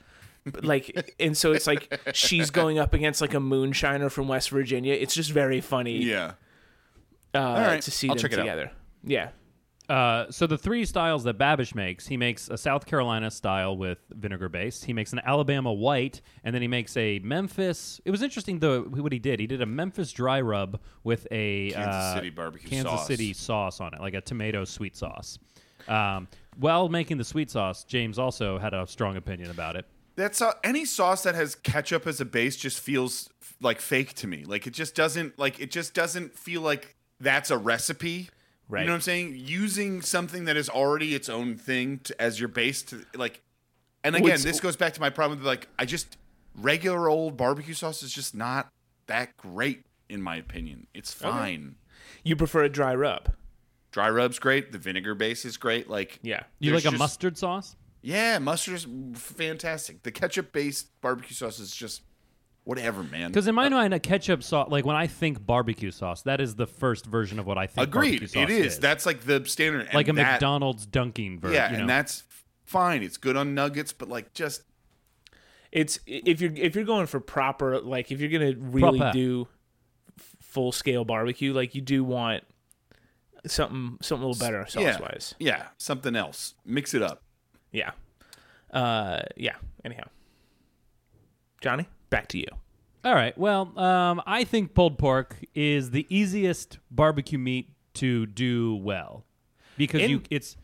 Like 0.63 1.15
and 1.21 1.37
so 1.37 1.53
it's 1.53 1.69
like 1.69 2.01
she's 2.15 2.51
going 2.51 2.79
up 2.81 2.95
against 2.95 3.21
like 3.21 3.35
a 3.35 3.39
moonshiner 3.39 4.11
from 4.11 4.27
West 4.29 4.51
Virginia. 4.51 4.93
It's 4.95 5.15
just 5.15 5.31
very 5.31 5.61
funny 5.61 5.99
Yeah, 6.03 6.33
uh, 7.35 7.39
right, 7.67 7.81
to 7.83 7.91
see 7.93 8.09
I'll 8.09 8.17
them 8.17 8.23
check 8.23 8.33
it 8.33 8.37
together. 8.37 8.73
Yeah. 9.05 9.29
Uh, 9.89 10.31
so 10.31 10.47
the 10.47 10.57
three 10.57 10.85
styles 10.85 11.25
that 11.25 11.37
Babish 11.39 11.75
makes, 11.75 12.07
he 12.07 12.17
makes 12.17 12.49
a 12.49 12.57
South 12.57 12.87
Carolina 12.87 13.31
style 13.31 13.77
with 13.77 13.99
vinegar 14.11 14.49
base. 14.49 14.83
He 14.83 14.93
makes 14.93 15.13
an 15.13 15.21
Alabama 15.25 15.73
white, 15.73 16.23
and 16.45 16.55
then 16.55 16.63
he 16.63 16.69
makes 16.69 16.97
a 16.97 17.19
Memphis. 17.19 18.01
It 18.05 18.11
was 18.11 18.23
interesting 18.23 18.59
though 18.61 18.83
what 18.83 19.13
he 19.13 19.19
did. 19.19 19.39
He 19.39 19.47
did 19.47 19.61
a 19.61 19.67
Memphis 19.67 20.11
dry 20.13 20.41
rub 20.41 20.81
with 21.05 21.27
a 21.31 21.71
Kansas 21.73 21.95
uh, 21.95 22.15
City 22.15 22.31
barbecue 22.31 22.69
Kansas 22.71 22.91
sauce. 22.93 23.07
City 23.07 23.33
sauce 23.33 23.81
on 23.81 23.93
it, 23.95 24.01
like 24.01 24.15
a 24.15 24.21
tomato 24.21 24.65
sweet 24.65 24.97
sauce. 24.97 25.39
Um, 25.89 26.29
while 26.57 26.89
making 26.89 27.19
the 27.19 27.25
sweet 27.25 27.51
sauce, 27.51 27.85
James 27.85 28.19
also 28.19 28.59
had 28.59 28.75
a 28.75 28.87
strong 28.87 29.17
opinion 29.17 29.51
about 29.51 29.77
it. 29.77 29.87
that's 30.17 30.43
uh, 30.43 30.53
any 30.63 30.85
sauce 30.85 31.23
that 31.23 31.35
has 31.35 31.55
ketchup 31.55 32.07
as 32.07 32.21
a 32.21 32.25
base 32.25 32.57
just 32.57 32.79
feels 32.81 33.31
f- 33.41 33.55
like 33.61 33.81
fake 33.81 34.15
to 34.15 34.27
me. 34.27 34.45
Like 34.45 34.67
it 34.67 34.73
just 34.75 34.95
doesn't 34.95 35.39
like 35.39 35.59
it 35.61 35.71
just 35.71 35.95
doesn't 35.95 36.39
feel 36.39 36.61
like 36.61 36.95
that's 37.21 37.51
a 37.51 37.57
recipe. 37.57 38.29
Right. 38.69 38.81
You 38.83 38.87
know 38.87 38.93
what 38.93 38.97
I'm 38.97 39.01
saying? 39.03 39.35
Using 39.37 40.03
something 40.03 40.45
that 40.45 40.57
is 40.57 40.69
already 40.69 41.15
its 41.15 41.29
own 41.29 41.57
thing 41.57 41.99
to, 42.05 42.21
as 42.23 42.39
your 42.39 42.49
base 42.49 42.83
to 42.85 43.05
like. 43.17 43.41
And 44.05 44.15
again, 44.17 44.31
What's- 44.31 44.45
this 44.45 44.61
goes 44.61 44.77
back 44.77 44.93
to 44.95 45.01
my 45.01 45.11
problem 45.11 45.39
with 45.39 45.47
like 45.47 45.69
I 45.79 45.85
just 45.87 46.17
regular 46.55 47.09
old 47.09 47.37
barbecue 47.37 47.75
sauce 47.75 48.03
is 48.03 48.13
just 48.13 48.35
not 48.35 48.69
that 49.07 49.37
great 49.39 49.87
in 50.09 50.21
my 50.21 50.37
opinion. 50.37 50.87
It's 50.93 51.13
fine. 51.15 51.77
You 52.23 52.37
prefer 52.37 52.65
a 52.65 52.69
dry 52.69 52.95
rub? 52.95 53.33
Dry 53.93 54.11
rub's 54.11 54.39
great. 54.39 54.73
The 54.73 54.79
vinegar 54.79 55.15
base 55.15 55.45
is 55.45 55.57
great. 55.57 55.89
Like 55.89 56.19
Yeah. 56.23 56.43
You 56.59 56.71
there's 56.73 56.85
like 56.85 56.91
a 56.91 56.97
just- 56.97 56.99
mustard 56.99 57.39
sauce? 57.39 57.77
Yeah, 58.05 58.39
mustard's 58.41 58.85
fantastic. 59.15 60.03
The 60.03 60.11
ketchup 60.11 60.53
based 60.53 60.89
barbecue 61.01 61.35
sauce 61.37 61.61
is 61.61 61.75
just 61.75 62.03
whatever, 62.65 63.05
man. 63.05 63.31
Because 63.31 63.47
in 63.47 63.55
my 63.55 63.67
uh, 63.67 63.71
mind, 63.71 63.95
a 63.95 64.01
ketchup 64.01 64.43
sauce, 64.43 64.69
like 64.71 64.85
when 64.85 64.97
I 64.97 65.07
think 65.07 65.45
barbecue 65.47 65.93
sauce, 65.93 66.23
that 66.23 66.41
is 66.41 66.57
the 66.57 66.67
first 66.67 67.07
version 67.07 67.39
of 67.39 67.47
what 67.47 67.59
I 67.59 67.69
think. 67.69 67.87
Agreed. 67.87 68.21
barbecue 68.21 68.27
sauce 68.27 68.43
It 68.43 68.51
is. 68.51 68.79
That's 68.81 69.07
like 69.07 69.21
the 69.21 69.45
standard. 69.47 69.83
and 69.87 69.95
like 69.95 70.09
a 70.09 70.13
that- 70.15 70.33
McDonald's 70.33 70.85
dunking 70.85 71.39
version. 71.39 71.55
Yeah, 71.55 71.71
you 71.71 71.77
know? 71.77 71.81
and 71.83 71.89
that's 71.91 72.25
fine. 72.65 73.03
It's 73.05 73.19
good 73.19 73.37
on 73.37 73.55
nuggets, 73.55 73.93
but 73.93 74.09
like 74.09 74.33
just 74.35 74.63
It's 75.71 76.01
if 76.07 76.41
you're 76.41 76.53
if 76.57 76.75
you're 76.75 76.85
going 76.85 77.07
for 77.07 77.21
proper 77.21 77.79
like 77.81 78.11
if 78.11 78.21
you're 78.21 78.31
gonna 78.31 78.55
really 78.59 78.99
Proper. 78.99 79.13
do 79.17 79.49
full 80.41 80.73
scale 80.73 81.05
barbecue, 81.05 81.53
like 81.53 81.75
you 81.77 81.81
do 81.81 82.03
want 82.05 82.43
something 83.47 83.99
something 84.03 84.25
a 84.25 84.29
little 84.29 84.45
better 84.45 84.65
sauce 84.69 84.83
yeah, 84.83 85.01
wise. 85.01 85.35
yeah, 85.39 85.65
something 85.79 86.15
else. 86.17 86.55
Mix 86.65 86.95
it 86.95 87.03
up. 87.03 87.23
Yeah. 87.71 87.91
Uh 88.71 89.23
yeah. 89.37 89.57
Anyhow. 89.85 90.05
Johnny, 91.61 91.89
back 92.11 92.29
to 92.29 92.39
you. 92.39 92.47
All 93.05 93.15
right. 93.15 93.37
Well, 93.37 93.77
um, 93.79 94.23
I 94.27 94.45
think 94.45 94.75
pulled 94.75 94.99
pork 94.99 95.37
is 95.55 95.91
the 95.91 96.07
easiest 96.09 96.79
barbecue 96.91 97.39
meat 97.39 97.71
to 97.95 98.27
do 98.27 98.77
well 98.77 99.25
because 99.77 100.03
In- 100.03 100.11
you 100.11 100.23
it's 100.31 100.57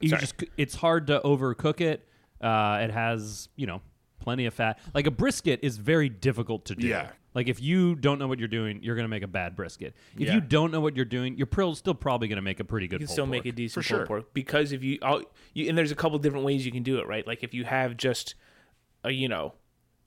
you 0.00 0.10
Sorry. 0.10 0.20
just 0.20 0.34
it's 0.56 0.74
hard 0.74 1.06
to 1.08 1.20
overcook 1.20 1.80
it. 1.80 2.06
Uh, 2.40 2.80
it 2.82 2.90
has 2.90 3.48
you 3.56 3.66
know 3.66 3.80
plenty 4.20 4.46
of 4.46 4.54
fat. 4.54 4.78
Like 4.94 5.06
a 5.06 5.10
brisket 5.10 5.60
is 5.62 5.78
very 5.78 6.08
difficult 6.08 6.66
to 6.66 6.74
do. 6.74 6.86
Yeah. 6.88 7.10
Like 7.36 7.48
if 7.48 7.60
you 7.60 7.94
don't 7.94 8.18
know 8.18 8.26
what 8.28 8.38
you're 8.38 8.48
doing, 8.48 8.80
you're 8.82 8.96
gonna 8.96 9.08
make 9.08 9.22
a 9.22 9.26
bad 9.28 9.54
brisket. 9.54 9.94
If 10.16 10.22
Yeah. 10.28 10.34
you 10.36 10.40
don't 10.40 10.70
know 10.72 10.80
what 10.80 10.96
you're 10.96 11.04
doing, 11.04 11.36
your 11.36 11.46
prill's 11.46 11.76
still 11.78 11.94
probably 11.94 12.28
gonna 12.28 12.40
make 12.40 12.60
a 12.60 12.64
pretty 12.64 12.88
good. 12.88 12.94
You 12.94 12.98
can 13.00 13.08
pulled 13.08 13.14
still 13.14 13.26
make 13.26 13.44
a 13.44 13.52
decent 13.52 13.84
For 13.84 13.88
pulled 13.88 13.98
sure. 14.00 14.06
pork 14.06 14.32
because 14.32 14.72
if 14.72 14.82
you, 14.82 14.98
I'll, 15.02 15.22
you 15.52 15.68
and 15.68 15.76
there's 15.76 15.92
a 15.92 15.94
couple 15.94 16.18
different 16.18 16.46
ways 16.46 16.64
you 16.64 16.72
can 16.72 16.82
do 16.82 16.98
it, 16.98 17.06
right? 17.06 17.26
Like 17.26 17.44
if 17.44 17.52
you 17.52 17.64
have 17.64 17.98
just 17.98 18.36
a 19.04 19.10
you 19.10 19.28
know 19.28 19.52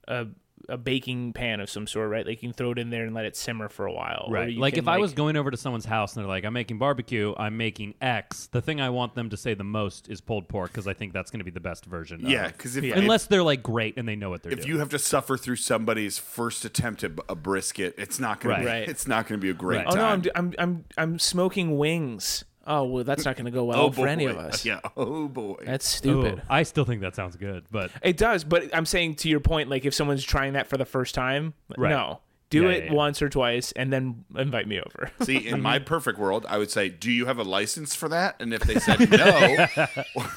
a 0.08 0.26
a 0.68 0.76
baking 0.78 1.32
pan 1.32 1.60
of 1.60 1.68
some 1.70 1.86
sort, 1.86 2.10
right? 2.10 2.26
Like 2.26 2.42
you 2.42 2.48
can 2.48 2.54
throw 2.54 2.70
it 2.72 2.78
in 2.78 2.90
there 2.90 3.04
and 3.04 3.14
let 3.14 3.24
it 3.24 3.36
simmer 3.36 3.68
for 3.68 3.86
a 3.86 3.92
while. 3.92 4.28
Right. 4.30 4.56
Like 4.56 4.74
can, 4.74 4.84
if 4.84 4.88
I 4.88 4.98
was 4.98 5.12
going 5.14 5.36
over 5.36 5.50
to 5.50 5.56
someone's 5.56 5.84
house 5.84 6.14
and 6.14 6.22
they're 6.22 6.28
like, 6.28 6.44
"I'm 6.44 6.52
making 6.52 6.78
barbecue. 6.78 7.34
I'm 7.36 7.56
making 7.56 7.94
X." 8.00 8.46
The 8.52 8.60
thing 8.62 8.80
I 8.80 8.90
want 8.90 9.14
them 9.14 9.30
to 9.30 9.36
say 9.36 9.54
the 9.54 9.64
most 9.64 10.08
is 10.08 10.20
pulled 10.20 10.48
pork 10.48 10.70
because 10.70 10.86
I 10.86 10.92
think 10.94 11.12
that's 11.12 11.30
going 11.30 11.40
to 11.40 11.44
be 11.44 11.50
the 11.50 11.60
best 11.60 11.86
version. 11.86 12.20
Yeah, 12.22 12.48
because 12.48 12.76
if, 12.76 12.84
Yeah. 12.84 12.98
unless 12.98 13.26
they're 13.26 13.42
like 13.42 13.62
great 13.62 13.96
and 13.96 14.06
they 14.08 14.16
know 14.16 14.30
what 14.30 14.42
they're 14.42 14.52
if 14.52 14.58
doing. 14.58 14.68
If 14.68 14.72
you 14.74 14.78
have 14.80 14.90
to 14.90 14.98
suffer 14.98 15.36
through 15.36 15.56
somebody's 15.56 16.18
first 16.18 16.64
attempt 16.64 17.02
at 17.04 17.12
a 17.28 17.34
brisket, 17.34 17.94
it's 17.98 18.20
not 18.20 18.40
gonna 18.40 18.54
Right. 18.54 18.60
be 18.60 18.66
Right. 18.66 18.88
it's 18.88 19.06
not 19.08 19.26
gonna 19.26 19.38
be 19.38 19.50
a 19.50 19.54
great 19.54 19.78
Right. 19.78 19.86
oh 19.90 19.94
no, 19.96 20.04
I'm 20.04 20.22
I'm 20.34 20.54
I'm 20.58 20.84
I'm 20.98 21.18
smoking 21.18 21.78
wings. 21.78 22.44
Oh 22.66 22.84
well, 22.84 23.04
that's 23.04 23.24
not 23.24 23.36
going 23.36 23.46
to 23.46 23.50
go 23.50 23.64
well 23.64 23.80
oh 23.80 23.90
for 23.90 24.02
boy. 24.04 24.08
any 24.08 24.26
of 24.26 24.36
us. 24.36 24.64
Yeah. 24.64 24.80
Oh 24.96 25.28
boy. 25.28 25.56
That's 25.64 25.94
Ooh, 25.94 25.98
stupid. 25.98 26.42
Oh, 26.42 26.46
I 26.54 26.62
still 26.62 26.84
think 26.84 27.00
that 27.00 27.14
sounds 27.16 27.36
good, 27.36 27.64
but 27.70 27.90
It 28.02 28.16
does, 28.16 28.44
but 28.44 28.74
I'm 28.74 28.86
saying 28.86 29.16
to 29.16 29.28
your 29.28 29.40
point, 29.40 29.70
like 29.70 29.84
if 29.84 29.94
someone's 29.94 30.24
trying 30.24 30.52
that 30.52 30.66
for 30.68 30.76
the 30.76 30.84
first 30.84 31.14
time, 31.14 31.54
Right. 31.78 31.90
no, 31.90 32.20
do 32.50 32.62
Yeah, 32.64 32.68
it 32.70 32.84
yeah, 32.84 32.90
yeah. 32.90 32.96
once 32.96 33.22
or 33.22 33.28
twice 33.28 33.72
and 33.72 33.92
then 33.92 34.24
invite 34.36 34.68
me 34.68 34.78
over. 34.80 35.10
See, 35.22 35.36
in 35.48 35.60
my 35.62 35.78
perfect 35.94 36.18
world, 36.18 36.44
I 36.48 36.58
would 36.58 36.70
say, 36.70 36.88
"Do 36.90 37.10
you 37.10 37.26
have 37.26 37.38
a 37.38 37.44
license 37.44 37.94
for 37.96 38.08
that?" 38.10 38.36
And 38.40 38.52
if 38.52 38.62
they 38.62 38.78
said 38.78 39.10
no, 39.10 39.66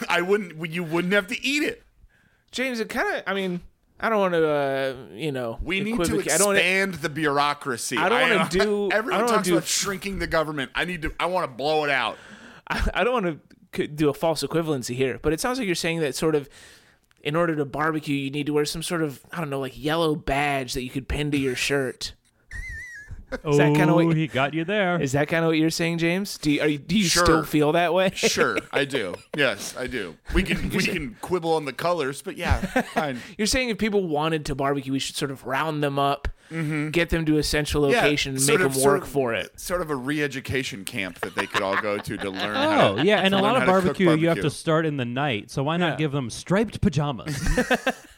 I 0.07 0.21
wouldn't. 0.21 0.69
You 0.71 0.83
wouldn't 0.83 1.13
have 1.13 1.27
to 1.27 1.45
eat 1.45 1.63
it. 1.63 1.83
James, 2.51 2.79
it 2.79 2.87
kind 2.89 3.17
of, 3.17 3.23
I 3.25 3.33
mean, 3.33 3.61
I 4.03 4.09
don't 4.09 4.19
want 4.19 4.33
to, 4.33 4.47
uh, 4.47 4.95
you 5.15 5.31
know, 5.31 5.59
We 5.63 5.79
need 5.79 5.95
to 5.95 6.01
equivocate- 6.03 6.33
I 6.33 6.37
don't 6.37 6.47
wanna- 6.47 6.59
expand 6.59 6.93
the 6.95 7.09
bureaucracy. 7.09 7.97
I 7.97 8.09
don't 8.09 8.21
wanna 8.21 8.47
do- 8.49 8.89
I 8.91 8.95
Everyone 8.95 9.21
don't 9.21 9.29
talks 9.29 9.47
do- 9.47 9.53
about 9.53 9.65
shrinking 9.67 10.19
the 10.19 10.27
government. 10.27 10.71
I 10.75 10.83
need 10.85 11.01
to. 11.03 11.13
I 11.19 11.25
want 11.27 11.49
to 11.49 11.55
blow 11.55 11.85
it 11.85 11.89
out. 11.89 12.17
I, 12.67 12.87
I 12.93 13.03
don't 13.05 13.13
want 13.23 13.39
to 13.73 13.87
do 13.87 14.09
a 14.09 14.13
false 14.13 14.43
equivalency 14.43 14.95
here, 14.95 15.19
but 15.21 15.31
it 15.33 15.39
sounds 15.39 15.57
like 15.57 15.65
you're 15.65 15.73
saying 15.75 16.01
that 16.01 16.15
sort 16.15 16.35
of 16.35 16.47
in 17.21 17.35
order 17.37 17.55
to 17.55 17.63
barbecue, 17.65 18.15
you 18.15 18.29
need 18.29 18.45
to 18.47 18.53
wear 18.53 18.65
some 18.65 18.83
sort 18.83 19.01
of 19.01 19.21
I 19.31 19.37
don't 19.39 19.49
know, 19.49 19.61
like 19.61 19.81
yellow 19.81 20.15
badge 20.15 20.73
that 20.73 20.83
you 20.83 20.89
could 20.89 21.07
pin 21.07 21.31
to 21.31 21.37
your 21.37 21.55
shirt. 21.55 22.13
Oh, 23.43 23.57
that 23.57 23.75
kinda 23.75 23.93
what- 23.93 24.05
oh, 24.05 24.11
he 24.11 24.27
got 24.27 24.53
you 24.53 24.63
there. 24.65 25.01
Is 25.01 25.11
that 25.13 25.27
kind 25.27 25.43
of 25.43 25.49
what 25.49 25.57
you're 25.57 25.69
saying, 25.69 25.97
James? 25.97 26.37
Do 26.37 26.51
you, 26.51 26.61
are 26.61 26.67
you, 26.67 26.77
do 26.77 26.97
you 26.97 27.05
Sure. 27.05 27.23
still 27.25 27.43
feel 27.43 27.71
that 27.73 27.93
way? 27.93 28.11
Sure, 28.13 28.57
I 28.71 28.85
do. 28.85 29.15
Yes, 29.37 29.75
I 29.77 29.87
do. 29.87 30.15
We 30.33 30.43
can 30.43 30.69
we 30.69 30.83
can 30.83 31.17
quibble 31.21 31.53
on 31.53 31.65
the 31.65 31.73
colors, 31.73 32.21
but 32.21 32.37
yeah, 32.37 32.57
fine. 32.93 33.19
You're 33.37 33.47
saying 33.47 33.69
if 33.69 33.77
people 33.77 34.07
wanted 34.07 34.45
to 34.45 34.55
barbecue, 34.55 34.91
we 34.93 34.99
should 34.99 35.15
sort 35.15 35.31
of 35.31 35.45
round 35.45 35.83
them 35.83 35.97
up, 35.97 36.27
mm-hmm. 36.51 36.89
get 36.91 37.09
them 37.09 37.25
to 37.25 37.37
a 37.39 37.43
central 37.43 37.89
Yeah, 37.89 38.01
location, 38.03 38.35
and 38.35 38.45
make 38.45 38.59
of- 38.59 38.73
them 38.75 38.83
work 38.83 39.03
of- 39.03 39.09
for 39.09 39.33
it. 39.33 39.59
Sort 39.59 39.81
of 39.81 39.89
a 39.89 39.95
re-education 39.95 40.85
camp 40.85 41.19
that 41.21 41.35
they 41.35 41.47
could 41.47 41.61
all 41.63 41.75
go 41.81 41.97
to 41.97 42.17
to 42.17 42.29
learn. 42.29 42.55
Oh 42.55 42.95
to, 42.97 43.05
yeah, 43.05 43.17
and 43.21 43.33
a 43.33 43.41
lot 43.41 43.55
of 43.55 43.63
how 43.63 43.65
to 43.65 43.71
cook 43.81 43.83
barbecue, 43.97 44.15
you 44.17 44.29
have 44.29 44.41
to 44.41 44.49
start 44.51 44.85
in 44.85 44.97
the 44.97 45.05
night. 45.05 45.49
So 45.49 45.63
why 45.63 45.77
not 45.77 45.93
Yeah. 45.93 45.97
give 45.97 46.11
them 46.11 46.29
striped 46.29 46.79
pajamas? 46.81 47.35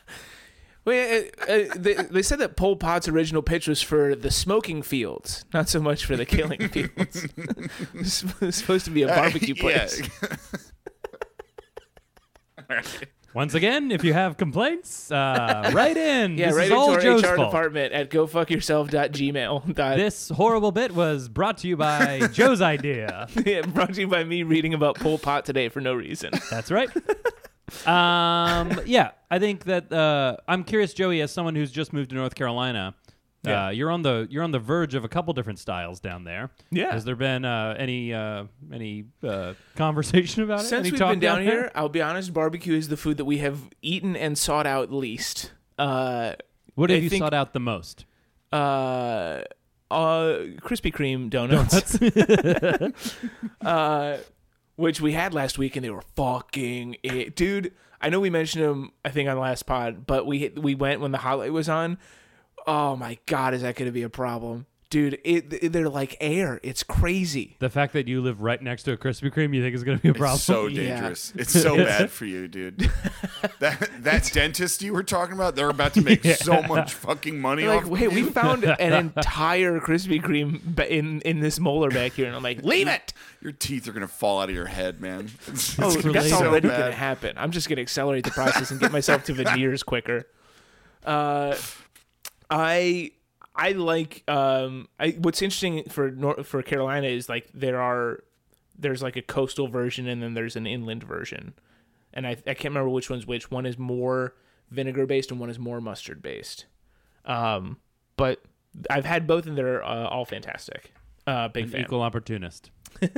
Well, 0.86 1.24
uh, 1.48 1.52
uh, 1.52 1.64
they, 1.76 1.94
they 1.96 2.22
said 2.22 2.40
that 2.40 2.56
Pol 2.56 2.76
Pot's 2.76 3.08
original 3.08 3.42
pitch 3.42 3.68
was 3.68 3.82
for 3.82 4.16
the 4.16 4.30
smoking 4.30 4.84
fields, 4.84 5.44
not 5.54 5.68
so 5.68 5.80
much 5.82 6.06
for 6.06 6.16
the 6.16 6.26
killing 6.26 6.68
fields. 6.70 7.28
it's 7.96 8.24
it's 8.40 8.58
supposed 8.58 8.86
to 8.86 8.92
be 8.92 9.02
a 9.02 9.08
barbecue 9.08 9.56
place. 9.56 10.02
Yeah. 12.70 12.82
Once 13.34 13.54
again, 13.54 13.92
if 13.92 14.04
you 14.04 14.14
have 14.14 14.38
complaints, 14.38 15.12
uh, 15.12 15.70
write 15.76 15.98
in. 15.98 16.38
Yeah, 16.38 16.48
this 16.48 16.56
right 16.56 16.66
is 16.68 16.72
all 16.72 16.92
into 16.94 17.02
Joe's 17.04 17.24
our 17.26 17.34
HR 17.34 17.36
fault. 17.36 17.52
department 17.52 17.94
at 17.94 18.10
gofuckyourself.gmail. 18.10 19.76
Dot, 19.76 19.98
This 19.98 20.30
horrible 20.30 20.72
bit 20.72 20.96
was 20.96 21.28
brought 21.28 21.58
to 21.60 21.68
you 21.68 21.76
by 21.76 22.28
Joe's 22.32 22.62
idea. 22.62 23.28
yeah, 23.46 23.62
brought 23.62 23.94
to 23.96 24.02
you 24.02 24.08
by 24.08 24.24
me 24.24 24.44
reading 24.44 24.74
about 24.74 24.96
Pol 24.96 25.18
Pot 25.20 25.46
today 25.46 25.68
for 25.70 25.82
no 25.82 25.94
reason. 25.94 26.32
That's 26.50 26.72
right. 26.72 26.90
Um, 27.86 28.80
yeah, 28.86 29.12
I 29.30 29.40
think 29.40 29.66
that 29.66 29.92
uh, 29.92 30.38
I'm 30.48 30.64
curious, 30.64 30.94
Joey, 30.94 31.22
as 31.22 31.32
someone 31.32 31.56
who's 31.56 31.72
just 31.72 31.94
moved 31.94 32.10
to 32.12 32.16
North 32.16 32.36
Carolina. 32.36 32.96
Yeah. 33.44 33.68
Uh, 33.68 33.70
you're 33.70 33.92
on 33.92 34.02
the 34.02 34.26
you're 34.32 34.42
on 34.44 34.50
the 34.50 34.58
verge 34.60 34.96
of 34.96 35.04
a 35.06 35.08
couple 35.08 35.32
different 35.36 35.60
styles 35.60 36.00
down 36.00 36.24
there. 36.24 36.50
Yeah. 36.72 36.92
Has 36.92 37.06
there 37.06 37.16
been 37.16 37.46
uh, 37.46 37.76
any 37.78 38.12
uh, 38.12 38.46
any 38.74 39.06
uh, 39.24 39.54
conversation 39.76 40.42
about 40.42 40.62
it? 40.62 40.64
Since 40.64 40.88
Any 40.88 40.92
we've 40.92 41.00
been 41.00 41.20
down 41.20 41.46
there? 41.46 41.54
here, 41.54 41.72
I'll 41.76 41.88
be 41.90 42.02
honest, 42.02 42.34
barbecue 42.34 42.76
is 42.76 42.88
the 42.88 42.98
food 42.98 43.18
that 43.18 43.26
we 43.26 43.38
have 43.40 43.60
eaten 43.84 44.16
and 44.16 44.36
sought 44.36 44.66
out 44.66 44.92
least. 44.92 45.52
Uh, 45.78 46.34
what 46.74 46.90
have 46.90 46.98
I 46.98 47.02
you 47.04 47.10
sought 47.10 47.36
out 47.36 47.54
the 47.54 47.60
most? 47.60 48.06
uh, 48.52 49.42
uh, 49.92 50.40
Krispy 50.62 50.92
Kreme 50.92 51.30
donuts. 51.30 52.02
uh, 53.62 54.18
which 54.76 55.02
we 55.02 55.14
had 55.14 55.34
last 55.34 55.58
week, 55.58 55.76
and 55.76 55.86
they 55.86 55.90
were 55.90 56.04
fucking 56.16 56.98
it, 57.04 57.36
dude. 57.36 57.74
I 58.02 58.10
know 58.10 58.20
we 58.20 58.30
mentioned 58.30 58.64
them, 58.64 58.92
I 59.04 59.10
think, 59.10 59.30
on 59.30 59.36
the 59.36 59.42
last 59.42 59.64
pod, 59.64 60.06
but 60.06 60.26
we 60.26 60.50
we 60.50 60.76
went 60.76 61.02
when 61.02 61.12
the 61.12 61.18
highlight 61.20 61.54
was 61.54 61.70
on. 61.70 61.98
Oh 62.68 62.96
my 62.96 63.18
god, 63.26 63.54
is 63.54 63.62
that 63.62 63.76
going 63.76 63.88
to 63.88 63.94
be 63.94 64.04
a 64.04 64.10
problem, 64.10 64.66
dude? 64.96 65.20
It, 65.26 65.74
they're 65.74 65.90
like 65.90 66.16
air. 66.22 66.62
It's 66.64 66.82
crazy. 66.82 67.58
The 67.60 67.70
fact 67.70 67.92
that 67.94 68.08
you 68.08 68.22
live 68.22 68.42
right 68.42 68.62
next 68.62 68.84
to 68.84 68.94
a 68.94 68.98
Krispy 68.98 69.30
Kreme, 69.30 69.54
you 69.54 69.62
think 69.62 69.76
is 69.76 69.84
going 69.84 69.98
to 69.98 70.02
be 70.02 70.08
a 70.08 70.14
problem? 70.14 70.36
It's 70.36 70.44
so 70.44 70.68
Yeah. 70.68 70.90
dangerous. 71.02 71.34
It's 71.36 71.52
so 71.52 71.76
bad 71.86 72.10
for 72.10 72.24
you, 72.24 72.48
dude. 72.48 72.90
that 73.60 73.90
that 74.04 74.30
dentist 74.34 74.82
you 74.82 74.94
were 74.94 75.04
talking 75.04 75.36
about, 75.36 75.58
they're 75.58 75.70
about 75.70 75.94
to 75.96 76.02
make 76.02 76.24
so 76.24 76.62
much 76.62 76.94
fucking 76.94 77.42
money 77.42 77.68
Like, 77.68 77.84
off. 77.84 77.90
wait, 77.90 78.12
we 78.14 78.24
found 78.24 78.64
an 78.64 78.94
entire 78.94 79.82
Krispy 79.82 80.22
Kreme 80.22 80.80
in 80.88 81.20
in 81.22 81.42
this 81.42 81.60
molar 81.60 81.90
back 81.90 82.14
here, 82.14 82.28
and 82.28 82.36
I'm 82.36 82.44
like, 82.44 82.64
leave 82.64 82.88
it. 82.88 83.12
Your 83.42 83.52
teeth 83.52 83.88
are 83.90 83.92
gonna 83.92 84.08
fall 84.08 84.40
out 84.42 84.48
of 84.50 84.56
your 84.56 84.66
head, 84.68 85.02
man. 85.02 85.30
It's, 85.48 85.78
Oh, 85.78 85.88
it's 85.88 85.96
that's 85.96 86.06
related. 86.06 86.34
already 86.34 86.68
so 86.70 86.78
going 86.78 86.92
to 86.92 86.98
happen. 86.98 87.34
I'm 87.38 87.52
just 87.52 87.68
going 87.68 87.76
to 87.76 87.82
accelerate 87.82 88.24
the 88.24 88.32
process 88.32 88.72
and 88.72 88.80
get 88.80 88.92
myself 88.94 89.26
to 89.26 89.34
veneers 89.34 89.84
quicker. 89.84 90.26
Uh, 91.04 91.56
I 92.50 93.12
I 93.56 93.72
like 93.72 94.24
um 94.28 94.90
I 95.00 95.12
what's 95.12 95.42
interesting 95.42 95.84
for 95.86 96.12
Nor- 96.12 96.44
for 96.44 96.62
Carolina 96.62 97.08
is 97.08 97.30
like 97.30 97.48
there 97.54 97.82
are 97.82 98.24
there's 98.78 99.02
like 99.02 99.16
a 99.16 99.22
coastal 99.22 99.68
version 99.68 100.08
and 100.08 100.22
then 100.22 100.34
there's 100.34 100.56
an 100.56 100.68
inland 100.68 101.04
version, 101.04 101.54
and 102.14 102.28
I 102.28 102.32
I 102.32 102.54
can't 102.54 102.66
remember 102.66 102.90
which 102.90 103.10
one's 103.10 103.26
which. 103.26 103.50
One 103.50 103.66
is 103.66 103.78
more 103.78 104.36
vinegar 104.70 105.06
based 105.06 105.32
and 105.32 105.40
one 105.40 105.50
is 105.50 105.60
more 105.60 105.80
mustard 105.80 106.22
based. 106.22 106.66
Um, 107.24 107.78
but 108.18 108.42
I've 108.90 109.06
had 109.06 109.26
both 109.26 109.46
and 109.48 109.58
they're 109.58 109.84
uh, 109.84 110.08
all 110.08 110.26
fantastic. 110.26 110.92
Uh, 111.28 111.48
big 111.48 111.70
fan. 111.70 111.82
Equal 111.82 112.02
opportunist. 112.02 112.72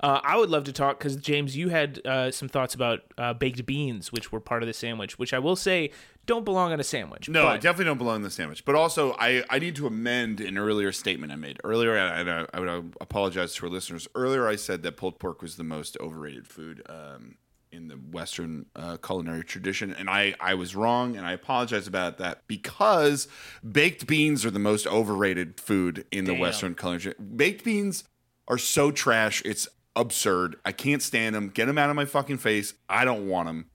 Uh, 0.00 0.20
I 0.22 0.36
would 0.36 0.48
love 0.48 0.62
to 0.64 0.72
talk 0.72 0.96
because 1.00 1.16
James, 1.16 1.56
you 1.56 1.70
had 1.70 2.00
uh, 2.06 2.30
some 2.30 2.48
thoughts 2.48 2.72
about 2.72 3.00
uh, 3.18 3.34
baked 3.34 3.66
beans, 3.66 4.12
which 4.12 4.30
were 4.30 4.38
part 4.38 4.62
of 4.62 4.68
the 4.68 4.72
sandwich, 4.72 5.18
which 5.18 5.34
I 5.34 5.40
will 5.40 5.56
say 5.56 5.90
don't 6.24 6.44
belong 6.44 6.70
on 6.72 6.78
a 6.78 6.84
sandwich. 6.84 7.28
No, 7.28 7.42
but- 7.42 7.60
definitely 7.60 7.86
don't 7.86 7.98
belong 7.98 8.16
in 8.16 8.22
the 8.22 8.30
sandwich. 8.30 8.64
But 8.64 8.76
also, 8.76 9.16
I, 9.18 9.42
I 9.50 9.58
need 9.58 9.74
to 9.74 9.88
amend 9.88 10.40
an 10.40 10.56
earlier 10.56 10.92
statement 10.92 11.32
I 11.32 11.36
made 11.36 11.58
earlier. 11.64 11.96
And 11.96 12.30
I, 12.30 12.46
I 12.54 12.60
would 12.60 12.94
apologize 13.00 13.54
to 13.54 13.66
our 13.66 13.72
listeners. 13.72 14.06
Earlier, 14.14 14.46
I 14.46 14.54
said 14.54 14.84
that 14.84 14.96
pulled 14.96 15.18
pork 15.18 15.42
was 15.42 15.56
the 15.56 15.64
most 15.64 15.96
overrated 15.98 16.46
food. 16.46 16.82
Um, 16.88 17.38
in 17.72 17.88
the 17.88 17.94
Western 17.96 18.66
uh, 18.76 18.96
culinary 18.98 19.44
tradition, 19.44 19.92
and 19.92 20.08
I 20.10 20.34
I 20.40 20.54
was 20.54 20.74
wrong, 20.76 21.16
and 21.16 21.26
I 21.26 21.32
apologize 21.32 21.86
about 21.86 22.18
that 22.18 22.46
because 22.46 23.28
baked 23.68 24.06
beans 24.06 24.44
are 24.46 24.50
the 24.50 24.58
most 24.58 24.86
overrated 24.86 25.60
food 25.60 26.06
in 26.10 26.24
the 26.24 26.34
Western 26.34 26.74
culinary. 26.74 27.14
Baked 27.36 27.64
beans 27.64 28.04
are 28.48 28.58
so 28.58 28.90
trash, 28.90 29.42
it's 29.44 29.68
absurd. 29.94 30.56
I 30.64 30.72
can't 30.72 31.02
stand 31.02 31.34
them. 31.34 31.48
Get 31.48 31.66
them 31.66 31.76
out 31.78 31.90
of 31.90 31.96
my 31.96 32.04
fucking 32.04 32.38
face. 32.38 32.74
I 32.88 33.04
don't 33.04 33.28
want 33.28 33.48
them. 33.48 33.66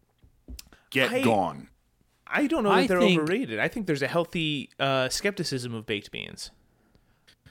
Get 0.90 1.12
I- 1.12 1.22
gone. 1.22 1.70
I 2.36 2.48
don't 2.48 2.64
know 2.64 2.72
I 2.72 2.82
that 2.82 2.88
they're 2.88 3.00
think- 3.00 3.20
overrated. 3.22 3.60
I 3.60 3.68
think 3.68 3.86
there's 3.86 4.02
a 4.02 4.08
healthy 4.08 4.72
uh, 4.80 5.08
skepticism 5.10 5.76
of 5.76 5.86
baked 5.86 6.10
beans. 6.12 6.50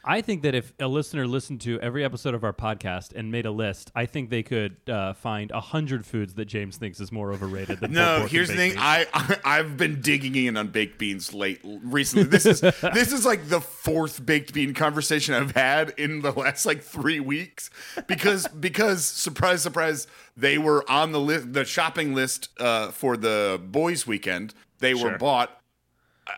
I 0.04 0.20
think 0.20 0.42
that 0.42 0.54
if 0.54 0.72
a 0.80 0.88
listener 0.88 1.26
listened 1.26 1.60
to 1.62 1.78
every 1.80 2.04
episode 2.04 2.34
of 2.34 2.42
our 2.42 2.52
podcast 2.52 3.14
and 3.14 3.30
made 3.30 3.46
a 3.46 3.50
list, 3.52 3.92
I 3.94 4.06
think 4.06 4.30
they 4.30 4.42
could 4.42 4.76
uh, 4.88 5.12
find 5.12 5.50
a 5.52 5.60
hundred 5.60 6.04
foods 6.04 6.34
that 6.34 6.46
James 6.46 6.76
thinks 6.76 6.98
is 6.98 7.12
more 7.12 7.32
overrated 7.32 7.78
than 7.80 7.92
No, 7.92 8.26
here's 8.26 8.48
the 8.48 8.56
thing. 8.56 8.70
beans. 8.72 8.82
I, 8.82 9.06
I 9.14 9.36
I've 9.58 9.76
been 9.76 10.00
digging 10.00 10.34
in 10.34 10.56
on 10.56 10.68
baked 10.68 10.98
beans 10.98 11.32
late 11.32 11.60
recently. 11.64 12.24
This 12.24 12.46
is 12.46 12.60
this 12.94 13.12
is 13.12 13.24
like 13.24 13.48
the 13.48 13.60
fourth 13.60 14.24
baked 14.26 14.52
bean 14.52 14.74
conversation 14.74 15.34
I've 15.34 15.52
had 15.54 15.90
in 15.96 16.22
the 16.22 16.32
last 16.32 16.66
like 16.66 16.82
three 16.82 17.20
weeks 17.20 17.70
because 18.08 18.48
because 18.48 19.04
surprise 19.06 19.62
surprise 19.62 20.08
they 20.36 20.58
were 20.58 20.84
on 20.90 21.12
the 21.12 21.20
list 21.20 21.52
the 21.52 21.64
shopping 21.64 22.14
list 22.14 22.48
uh, 22.58 22.90
for 22.90 23.16
the 23.16 23.60
boys 23.64 24.06
weekend. 24.06 24.52
They 24.80 24.94
were 24.94 25.16
bought. 25.16 25.50
I- 25.50 25.58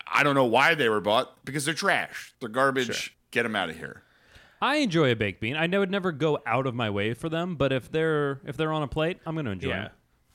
I 0.07 0.23
don't 0.23 0.35
know 0.35 0.47
why 0.47 0.75
they 0.75 0.89
were 0.89 1.01
bought 1.03 1.45
because 1.45 1.67
they're 1.67 1.75
trash. 1.75 2.35
They're 2.41 2.49
garbage. 2.49 3.15
Get 3.35 3.43
them 3.43 3.57
out 3.57 3.69
of 3.69 3.77
here. 3.77 4.03
I 4.63 4.77
enjoy 4.77 5.11
a 5.11 5.17
baked 5.17 5.41
bean. 5.41 5.57
I 5.57 5.67
know 5.67 5.81
would 5.81 5.91
never 5.91 6.13
go 6.13 6.39
out 6.47 6.67
of 6.69 6.75
my 6.75 6.89
way 6.89 7.13
for 7.15 7.29
them, 7.29 7.57
but 7.57 7.73
if 7.73 7.91
they're 7.91 8.41
if 8.47 8.57
they're 8.57 8.73
on 8.73 8.83
a 8.85 8.89
plate, 8.89 9.19
I'm 9.27 9.35
going 9.35 9.45
to 9.47 9.51
enjoy 9.51 9.71
Yeah. 9.71 9.83
them. 9.83 9.91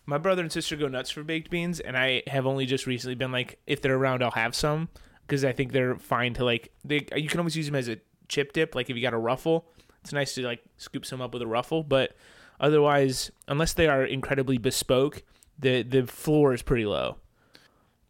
My 0.06 0.18
brother 0.18 0.42
and 0.42 0.52
sister 0.52 0.76
go 0.76 0.88
nuts 0.88 1.10
for 1.12 1.24
baked 1.24 1.50
beans, 1.50 1.80
and 1.80 1.96
I 1.98 2.24
have 2.28 2.46
only 2.46 2.66
just 2.66 2.86
recently 2.88 3.16
been 3.16 3.32
like, 3.32 3.60
if 3.68 3.82
they're 3.82 3.96
around, 3.96 4.22
I'll 4.22 4.32
have 4.32 4.54
some 4.54 4.90
because 5.26 5.46
I 5.46 5.52
think 5.54 5.72
they're 5.72 5.96
fine 5.96 6.34
to 6.34 6.44
like. 6.44 6.72
They 6.84 7.08
you 7.16 7.30
can 7.30 7.40
almost 7.40 7.56
use 7.56 7.68
them 7.68 7.76
as 7.76 7.88
a 7.88 7.98
chip 8.28 8.52
dip. 8.54 8.76
Like 8.76 8.90
if 8.90 8.96
you 8.98 9.02
got 9.02 9.14
a 9.14 9.18
ruffle, 9.18 9.68
it's 10.02 10.12
nice 10.12 10.36
to 10.36 10.42
like 10.44 10.62
scoop 10.78 11.06
some 11.06 11.22
up 11.22 11.32
with 11.34 11.42
a 11.42 11.48
ruffle. 11.48 11.84
But 11.84 12.16
otherwise, 12.60 13.32
unless 13.48 13.74
they 13.74 13.88
are 13.88 14.04
incredibly 14.04 14.58
bespoke, 14.58 15.24
the 15.58 15.84
the 15.84 16.06
floor 16.06 16.54
is 16.54 16.62
pretty 16.62 16.86
low. 16.86 17.18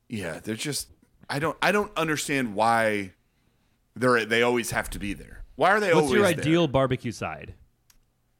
Yeah, 0.08 0.40
they're 0.44 0.56
just. 0.56 0.88
I 1.30 1.38
don't. 1.38 1.58
I 1.62 1.72
don't 1.72 1.96
understand 1.96 2.56
why 2.56 3.14
they're. 4.00 4.26
They 4.26 4.42
always 4.42 4.72
have 4.72 4.90
to 4.92 5.00
be 5.00 5.14
there. 5.14 5.44
Why 5.56 5.72
are 5.72 5.80
they 5.80 5.92
always 5.92 5.92
there? 5.92 5.96
What's 5.96 6.06
always 6.08 6.20
your 6.20 6.28
there? 6.36 6.40
ideal 6.52 6.68
barbecue 6.68 7.12
side? 7.12 7.54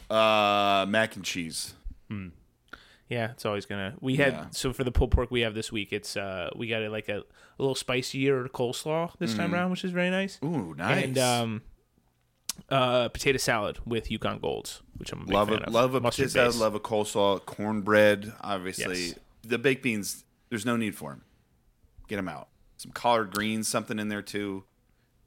Uh, 0.10 0.86
mac 0.90 1.16
and 1.16 1.24
cheese. 1.26 1.74
Yeah, 3.10 3.32
it's 3.32 3.46
always 3.46 3.66
gonna. 3.66 3.96
We 4.02 4.18
had 4.18 4.34
Yeah. 4.34 4.46
so 4.52 4.72
for 4.72 4.84
the 4.84 4.92
pulled 4.92 5.12
pork 5.12 5.32
we 5.32 5.42
have 5.42 5.54
this 5.56 5.72
week. 5.72 5.92
It's 5.92 6.16
uh 6.16 6.50
we 6.56 6.68
got 6.68 6.82
it 6.84 6.92
like 6.92 7.10
a, 7.10 7.20
a 7.20 7.24
little 7.58 7.76
spicier 7.76 8.48
coleslaw 8.50 9.12
this 9.18 9.34
time 9.34 9.54
around, 9.54 9.72
which 9.72 9.84
is 9.84 9.92
very 9.92 10.10
nice. 10.12 10.38
Ooh, 10.44 10.76
nice. 10.78 11.06
And 11.06 11.18
um, 11.18 11.62
uh, 12.70 13.10
potato 13.10 13.38
salad 13.40 13.80
with 13.86 14.12
Yukon 14.12 14.38
Golds, 14.40 14.82
which 14.98 15.12
I'm 15.12 15.22
a 15.22 15.26
big 15.26 15.34
love 15.34 15.48
fan 15.50 15.60
a 15.60 15.64
of. 15.68 15.74
love 15.74 15.96
a 15.96 16.02
Mustard 16.02 16.28
potato 16.28 16.52
salad, 16.52 16.62
love 16.62 16.76
a 16.76 16.80
coleslaw, 16.80 17.44
cornbread. 17.46 18.32
Obviously, 18.42 19.06
Yes. 19.08 19.16
the 19.44 19.58
baked 19.58 19.82
beans. 19.84 20.24
There's 20.50 20.66
no 20.66 20.78
need 20.78 20.96
for 20.96 21.12
them. 21.12 21.24
Get 22.08 22.18
them 22.18 22.28
out. 22.30 22.50
Some 22.78 22.92
collard 22.92 23.32
greens, 23.32 23.68
something 23.68 23.98
in 24.00 24.10
there 24.10 24.22
too. 24.22 24.64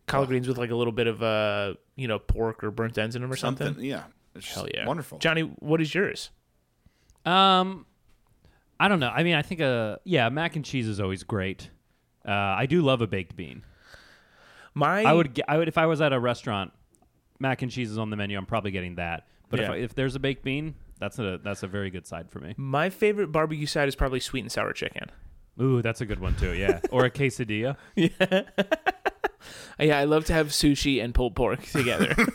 Collard 0.07 0.29
greens 0.29 0.49
with 0.49 0.59
like 0.59 0.71
a 0.71 0.75
little 0.77 0.93
bit 0.93 1.07
of 1.07 1.23
uh 1.23 1.75
you 1.97 2.09
know 2.09 2.19
pork 2.19 2.63
or 2.65 2.71
burnt 2.71 2.99
ends 2.99 3.17
in 3.17 3.23
them 3.23 3.33
or 3.33 3.37
something. 3.37 3.67
Something, 3.69 3.85
yeah. 3.85 4.05
It's 4.35 4.53
Hell 4.55 4.67
yeah, 4.73 4.87
wonderful. 4.87 5.19
Johnny, 5.19 5.43
what 5.43 5.81
is 5.83 5.95
yours? 5.95 6.31
Um, 7.27 7.87
I 8.81 8.89
don't 8.89 8.99
know. 9.01 9.11
I 9.11 9.23
mean, 9.23 9.35
I 9.35 9.43
think 9.43 9.61
uh, 9.61 9.99
yeah, 10.05 10.29
mac 10.31 10.57
and 10.57 10.65
cheese 10.65 10.89
is 10.89 11.01
always 11.01 11.23
great. 11.23 11.71
Uh, 12.27 12.31
I 12.33 12.67
do 12.67 12.83
love 12.83 13.03
a 13.03 13.07
baked 13.07 13.37
bean. 13.37 13.63
My 14.75 15.03
I 15.05 15.13
would, 15.13 15.35
ge- 15.37 15.41
I 15.47 15.59
would, 15.59 15.69
if 15.69 15.77
I 15.77 15.87
was 15.87 16.01
at 16.01 16.13
a 16.15 16.19
restaurant, 16.19 16.73
mac 17.39 17.61
and 17.63 17.71
cheese 17.71 17.91
is 17.91 17.99
on 17.99 18.09
the 18.11 18.17
menu. 18.17 18.39
I'm 18.39 18.47
probably 18.47 18.71
getting 18.71 18.95
that. 18.97 19.27
But 19.51 19.61
if 19.61 19.67
Yeah. 19.69 19.73
I, 19.75 19.77
if 19.77 19.95
there's 19.95 20.15
a 20.17 20.19
baked 20.19 20.43
bean, 20.45 20.75
that's 20.99 21.19
a 21.19 21.39
that's 21.45 21.63
a 21.63 21.67
very 21.69 21.91
good 21.91 22.07
side 22.07 22.31
for 22.31 22.41
me. 22.41 22.55
my 22.57 22.89
favorite 22.91 23.31
barbecue 23.33 23.67
side 23.67 23.87
is 23.89 23.95
probably 23.95 24.21
sweet 24.21 24.41
and 24.41 24.51
sour 24.51 24.73
chicken. 24.73 25.11
Ooh, 25.61 25.83
that's 25.83 26.01
a 26.01 26.07
good 26.07 26.21
one 26.21 26.35
too. 26.37 26.55
Yeah, 26.55 26.81
or 26.91 27.05
a 27.05 27.11
quesadilla. 27.19 27.77
Uh, 29.81 29.85
Yeah, 29.85 29.99
I 29.99 30.05
love 30.05 30.25
to 30.27 30.33
have 30.33 30.49
sushi 30.49 31.03
and 31.03 31.15
pulled 31.15 31.35
pork 31.37 31.63
together. 31.73 32.15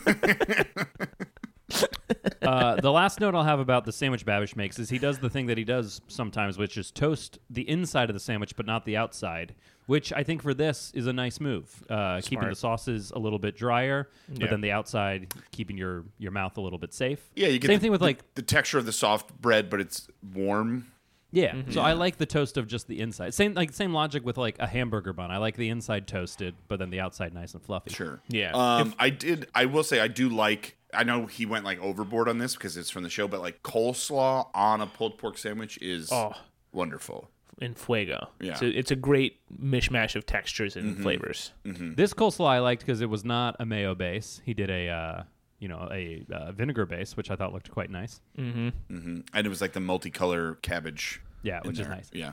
uh, 2.42 2.76
the 2.76 2.90
last 2.90 3.20
note 3.20 3.34
I'll 3.34 3.44
have 3.44 3.60
about 3.60 3.84
the 3.84 3.92
sandwich 3.92 4.24
Babish 4.24 4.56
makes 4.56 4.78
is 4.78 4.88
he 4.88 4.98
does 4.98 5.18
the 5.18 5.28
thing 5.30 5.46
that 5.46 5.58
he 5.58 5.64
does 5.64 6.00
sometimes, 6.08 6.56
which 6.56 6.76
is 6.78 6.90
toast 6.90 7.38
the 7.50 7.68
inside 7.68 8.08
of 8.10 8.14
the 8.14 8.20
sandwich 8.20 8.56
but 8.56 8.66
not 8.66 8.84
the 8.84 8.96
outside. 8.96 9.54
Which 9.86 10.12
I 10.12 10.22
think 10.22 10.42
for 10.42 10.52
this 10.52 10.90
is 10.94 11.06
a 11.06 11.14
nice 11.14 11.40
move, 11.40 11.82
uh, 11.88 12.20
keeping 12.22 12.46
the 12.48 12.54
sauces 12.54 13.10
a 13.10 13.18
little 13.18 13.38
bit 13.38 13.56
drier, 13.56 14.10
but 14.28 14.42
Yeah. 14.42 14.46
then 14.48 14.60
the 14.60 14.70
outside 14.72 15.32
keeping 15.50 15.78
your 15.78 16.04
your 16.18 16.30
mouth 16.30 16.58
a 16.58 16.60
little 16.60 16.78
bit 16.78 16.92
safe. 16.92 17.20
yeah, 17.34 17.48
you 17.48 17.58
get 17.58 17.68
same 17.68 17.76
the- 17.78 17.80
thing 17.82 17.90
with 17.92 18.00
the- 18.00 18.06
like 18.06 18.34
the 18.34 18.42
texture 18.42 18.76
of 18.78 18.84
the 18.84 18.92
soft 18.92 19.40
bread, 19.40 19.70
but 19.70 19.80
it's 19.80 20.06
warm. 20.34 20.88
Yeah. 21.30 21.52
Mm-hmm. 21.54 21.72
So 21.72 21.80
I 21.80 21.92
like 21.92 22.16
the 22.16 22.26
toast 22.26 22.56
of 22.56 22.66
just 22.66 22.86
the 22.88 23.00
inside. 23.00 23.34
Same 23.34 23.54
like 23.54 23.72
same 23.72 23.92
logic 23.92 24.24
with 24.24 24.36
like 24.38 24.56
a 24.58 24.66
hamburger 24.66 25.12
bun. 25.12 25.30
I 25.30 25.36
like 25.38 25.56
the 25.56 25.68
inside 25.68 26.06
toasted, 26.06 26.54
but 26.68 26.78
then 26.78 26.90
the 26.90 27.00
outside 27.00 27.34
nice 27.34 27.54
and 27.54 27.62
fluffy. 27.62 27.90
Sure. 27.90 28.20
Yeah. 28.28 28.52
Um, 28.52 28.94
I 28.98 29.10
did. 29.10 29.48
I 29.54 29.66
will 29.66 29.84
say 29.84 30.00
I 30.00 30.08
do 30.08 30.28
like. 30.28 30.76
I 30.94 31.04
know 31.04 31.26
he 31.26 31.44
went 31.44 31.64
like 31.66 31.78
overboard 31.80 32.28
on 32.28 32.38
this 32.38 32.54
because 32.54 32.76
it's 32.76 32.88
from 32.90 33.02
the 33.02 33.10
show, 33.10 33.28
but 33.28 33.40
like 33.40 33.62
coleslaw 33.62 34.48
on 34.54 34.80
a 34.80 34.86
pulled 34.86 35.18
pork 35.18 35.36
sandwich 35.36 35.78
is 35.82 36.10
Oh. 36.10 36.32
wonderful. 36.72 37.30
in 37.60 37.74
fuego. 37.74 38.28
Yeah. 38.40 38.54
So 38.54 38.66
it's 38.66 38.90
a 38.92 38.96
great 38.96 39.40
mishmash 39.60 40.14
of 40.16 40.24
textures 40.24 40.76
and 40.76 41.02
flavors. 41.02 41.52
This 41.64 42.14
coleslaw 42.14 42.46
I 42.48 42.58
liked 42.60 42.82
because 42.86 43.00
it 43.00 43.10
was 43.10 43.24
not 43.24 43.56
a 43.58 43.66
mayo 43.66 43.94
base. 43.96 44.40
He 44.46 44.54
did 44.54 44.70
a 44.70 44.88
uh, 44.88 45.22
you 45.58 45.68
know 45.68 45.88
a 45.92 46.24
uh, 46.32 46.52
vinegar 46.52 46.86
base, 46.86 47.16
which 47.16 47.30
I 47.30 47.36
thought 47.36 47.52
looked 47.52 47.70
quite 47.70 47.90
nice. 47.90 48.20
hmm 48.36 48.68
And 48.88 49.24
it 49.34 49.48
was 49.48 49.60
like 49.60 49.72
the 49.72 49.80
multicolor 49.80 50.60
cabbage. 50.62 51.20
Yeah, 51.42 51.60
which 51.64 51.78
is 51.78 51.86
nice. 51.88 52.10
Yeah, 52.12 52.32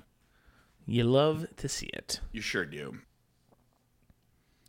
You 0.86 1.04
love 1.06 1.46
to 1.58 1.70
see 1.70 1.88
it. 1.88 2.20
you 2.32 2.42
sure 2.42 2.66
do. 2.66 2.98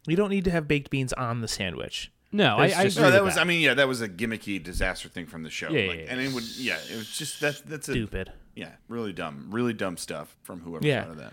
You 0.06 0.14
don't 0.16 0.30
need 0.30 0.44
to 0.44 0.50
have 0.50 0.68
baked 0.68 0.90
beans 0.90 1.12
on 1.14 1.40
the 1.40 1.48
sandwich. 1.48 2.12
No, 2.32 2.56
I, 2.58 2.66
That's 2.68 2.78
I 2.78 2.84
just- 2.84 2.96
agree 2.98 3.08
No, 3.08 3.12
that 3.12 3.24
was. 3.24 3.34
that. 3.36 3.40
I 3.40 3.44
mean, 3.44 3.60
yeah, 3.62 3.74
that 3.74 3.88
was 3.88 4.00
a 4.02 4.08
gimmicky 4.08 4.62
disaster 4.62 5.08
thing 5.08 5.26
from 5.26 5.42
the 5.42 5.50
show. 5.50 5.70
Yeah, 5.70 5.88
like, 5.88 5.96
yeah, 5.98 6.02
yeah. 6.04 6.12
and 6.12 6.20
it 6.20 6.32
would. 6.32 6.44
Yeah, 6.56 6.76
it 6.90 6.96
was 6.96 7.16
just 7.16 7.40
that. 7.40 7.62
That's 7.66 7.88
a. 7.88 7.92
Stupid. 7.92 8.32
Yeah, 8.54 8.72
really 8.88 9.12
dumb. 9.12 9.48
Really 9.50 9.72
dumb 9.72 9.96
stuff 9.96 10.36
from 10.42 10.60
whoever 10.60 10.86
Yeah. 10.86 11.02
thought 11.02 11.10
of 11.12 11.16
that. 11.18 11.32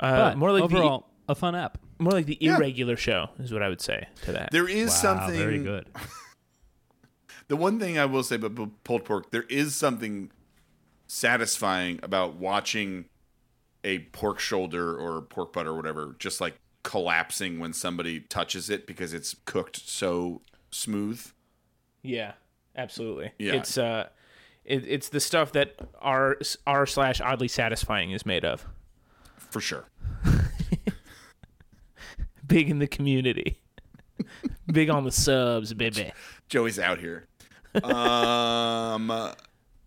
Uh, 0.00 0.16
but 0.30 0.38
more 0.38 0.52
like 0.52 0.62
overall 0.62 1.08
a 1.28 1.34
fun 1.34 1.54
app. 1.54 1.78
more 1.98 2.12
like 2.12 2.26
the 2.26 2.36
Yeah. 2.40 2.56
irregular 2.56 2.96
show 2.96 3.30
is 3.38 3.52
what 3.52 3.62
I 3.62 3.68
would 3.68 3.80
say 3.80 4.06
to 4.24 4.32
that. 4.32 4.50
There 4.52 4.68
is 4.68 4.88
Wow, 4.90 4.94
something 4.94 5.36
very 5.38 5.62
good. 5.62 5.86
The 7.48 7.56
one 7.56 7.78
thing 7.78 7.98
I 7.98 8.06
will 8.06 8.22
say 8.22 8.36
about 8.36 8.84
pulled 8.84 9.04
pork, 9.04 9.30
there 9.30 9.44
is 9.44 9.76
something 9.76 10.30
satisfying 11.06 12.00
about 12.02 12.36
watching 12.36 13.06
a 13.84 13.98
pork 13.98 14.40
shoulder 14.40 14.96
or 14.96 15.20
pork 15.20 15.52
butt 15.52 15.66
or 15.66 15.74
whatever 15.74 16.16
just 16.18 16.40
like 16.40 16.56
collapsing 16.82 17.58
when 17.58 17.72
somebody 17.72 18.20
touches 18.20 18.70
it 18.70 18.86
because 18.86 19.12
it's 19.12 19.36
cooked 19.44 19.88
so 19.88 20.40
smooth. 20.70 21.24
Yeah, 22.02 22.32
absolutely. 22.76 23.32
Yeah. 23.38 23.54
It's 23.54 23.76
uh, 23.76 24.08
it, 24.64 24.84
it's 24.86 25.08
the 25.08 25.20
stuff 25.20 25.52
that 25.52 25.76
r 26.00 26.38
r 26.66 26.86
slash 26.86 27.20
oddly 27.20 27.48
satisfying 27.48 28.12
is 28.12 28.24
made 28.24 28.44
of. 28.44 28.66
For 29.36 29.60
sure. 29.60 29.88
Big 32.46 32.70
in 32.70 32.78
the 32.78 32.86
community. 32.86 33.60
Big 34.72 34.90
on 34.90 35.04
the 35.04 35.12
subs, 35.12 35.74
baby. 35.74 36.12
Joey's 36.48 36.78
out 36.78 36.98
here. 36.98 37.26
Um, 37.82 39.08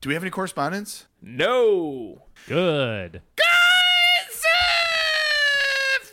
do 0.01 0.09
we 0.09 0.13
have 0.13 0.23
any 0.23 0.31
correspondence? 0.31 1.05
No. 1.21 2.23
Good. 2.47 3.21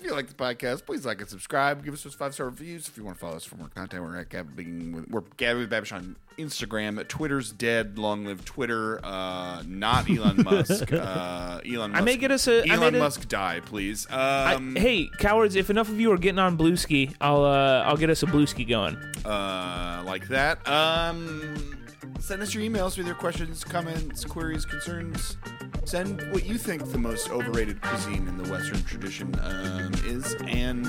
If 0.04 0.10
you 0.10 0.16
like 0.16 0.26
the 0.28 0.34
podcast, 0.34 0.84
please 0.84 1.06
like 1.06 1.20
and 1.20 1.30
subscribe. 1.30 1.82
Give 1.82 1.94
us 1.94 2.02
those 2.02 2.12
five 2.12 2.34
star 2.34 2.44
reviews. 2.44 2.88
If 2.88 2.98
you 2.98 3.04
want 3.04 3.16
to 3.16 3.20
follow 3.22 3.36
us 3.36 3.44
for 3.44 3.56
more 3.56 3.68
content, 3.74 4.02
we're 4.02 4.18
at 4.18 4.30
with 4.54 5.08
we're 5.08 5.22
Gabbing 5.38 5.60
with 5.60 5.70
Babish 5.70 5.94
on 5.96 6.16
Instagram. 6.36 7.08
Twitter's 7.08 7.50
dead. 7.52 7.98
Long 7.98 8.26
live 8.26 8.44
Twitter. 8.44 9.00
Uh, 9.02 9.62
not 9.66 10.10
Elon 10.14 10.42
Musk. 10.44 10.92
Uh, 10.92 11.60
Elon. 11.64 11.92
Musk. 11.92 12.02
I 12.02 12.04
may 12.04 12.18
get 12.18 12.30
us 12.30 12.46
a- 12.48 12.64
I 12.70 12.74
Elon 12.74 12.80
made 12.92 12.94
a- 12.96 12.98
Musk 12.98 13.28
die, 13.28 13.60
please. 13.64 14.06
I, 14.10 14.56
Um, 14.56 14.76
hey, 14.76 15.08
cowards! 15.18 15.56
If 15.56 15.70
enough 15.70 15.88
of 15.88 15.98
you 15.98 16.12
are 16.12 16.18
getting 16.18 16.38
on 16.38 16.58
Bluesky, 16.58 17.14
I'll 17.22 17.42
uh, 17.42 17.84
I'll 17.86 17.96
get 17.96 18.10
us 18.10 18.22
a 18.22 18.26
Bluesky 18.26 18.68
going. 18.68 18.96
uh, 19.24 20.02
like 20.04 20.28
that. 20.28 20.68
Um, 20.68 21.78
send 22.18 22.40
us 22.42 22.54
your 22.54 22.62
emails 22.62 22.96
with 22.96 23.06
your 23.06 23.14
questions, 23.14 23.62
comments, 23.64 24.24
queries, 24.24 24.64
concerns. 24.64 25.36
Send 25.84 26.22
what 26.32 26.46
you 26.46 26.56
think 26.56 26.90
the 26.90 26.96
most 26.98 27.28
overrated 27.30 27.82
cuisine 27.82 28.26
in 28.26 28.38
the 28.38 28.50
Western 28.50 28.82
tradition 28.84 29.34
um, 29.42 29.92
is, 30.06 30.34
and 30.46 30.86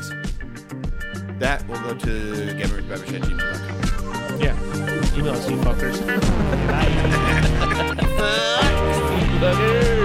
that 1.40 1.68
will 1.68 1.80
go 1.82 1.94
to 1.94 2.08
gabbingwithbabish@gmail.com. 2.08 4.40
Yeah, 4.40 4.56
email 5.18 5.34
us, 5.34 5.50
you 5.50 5.58
fuckers. 5.58 6.00
Bye. 9.42 10.02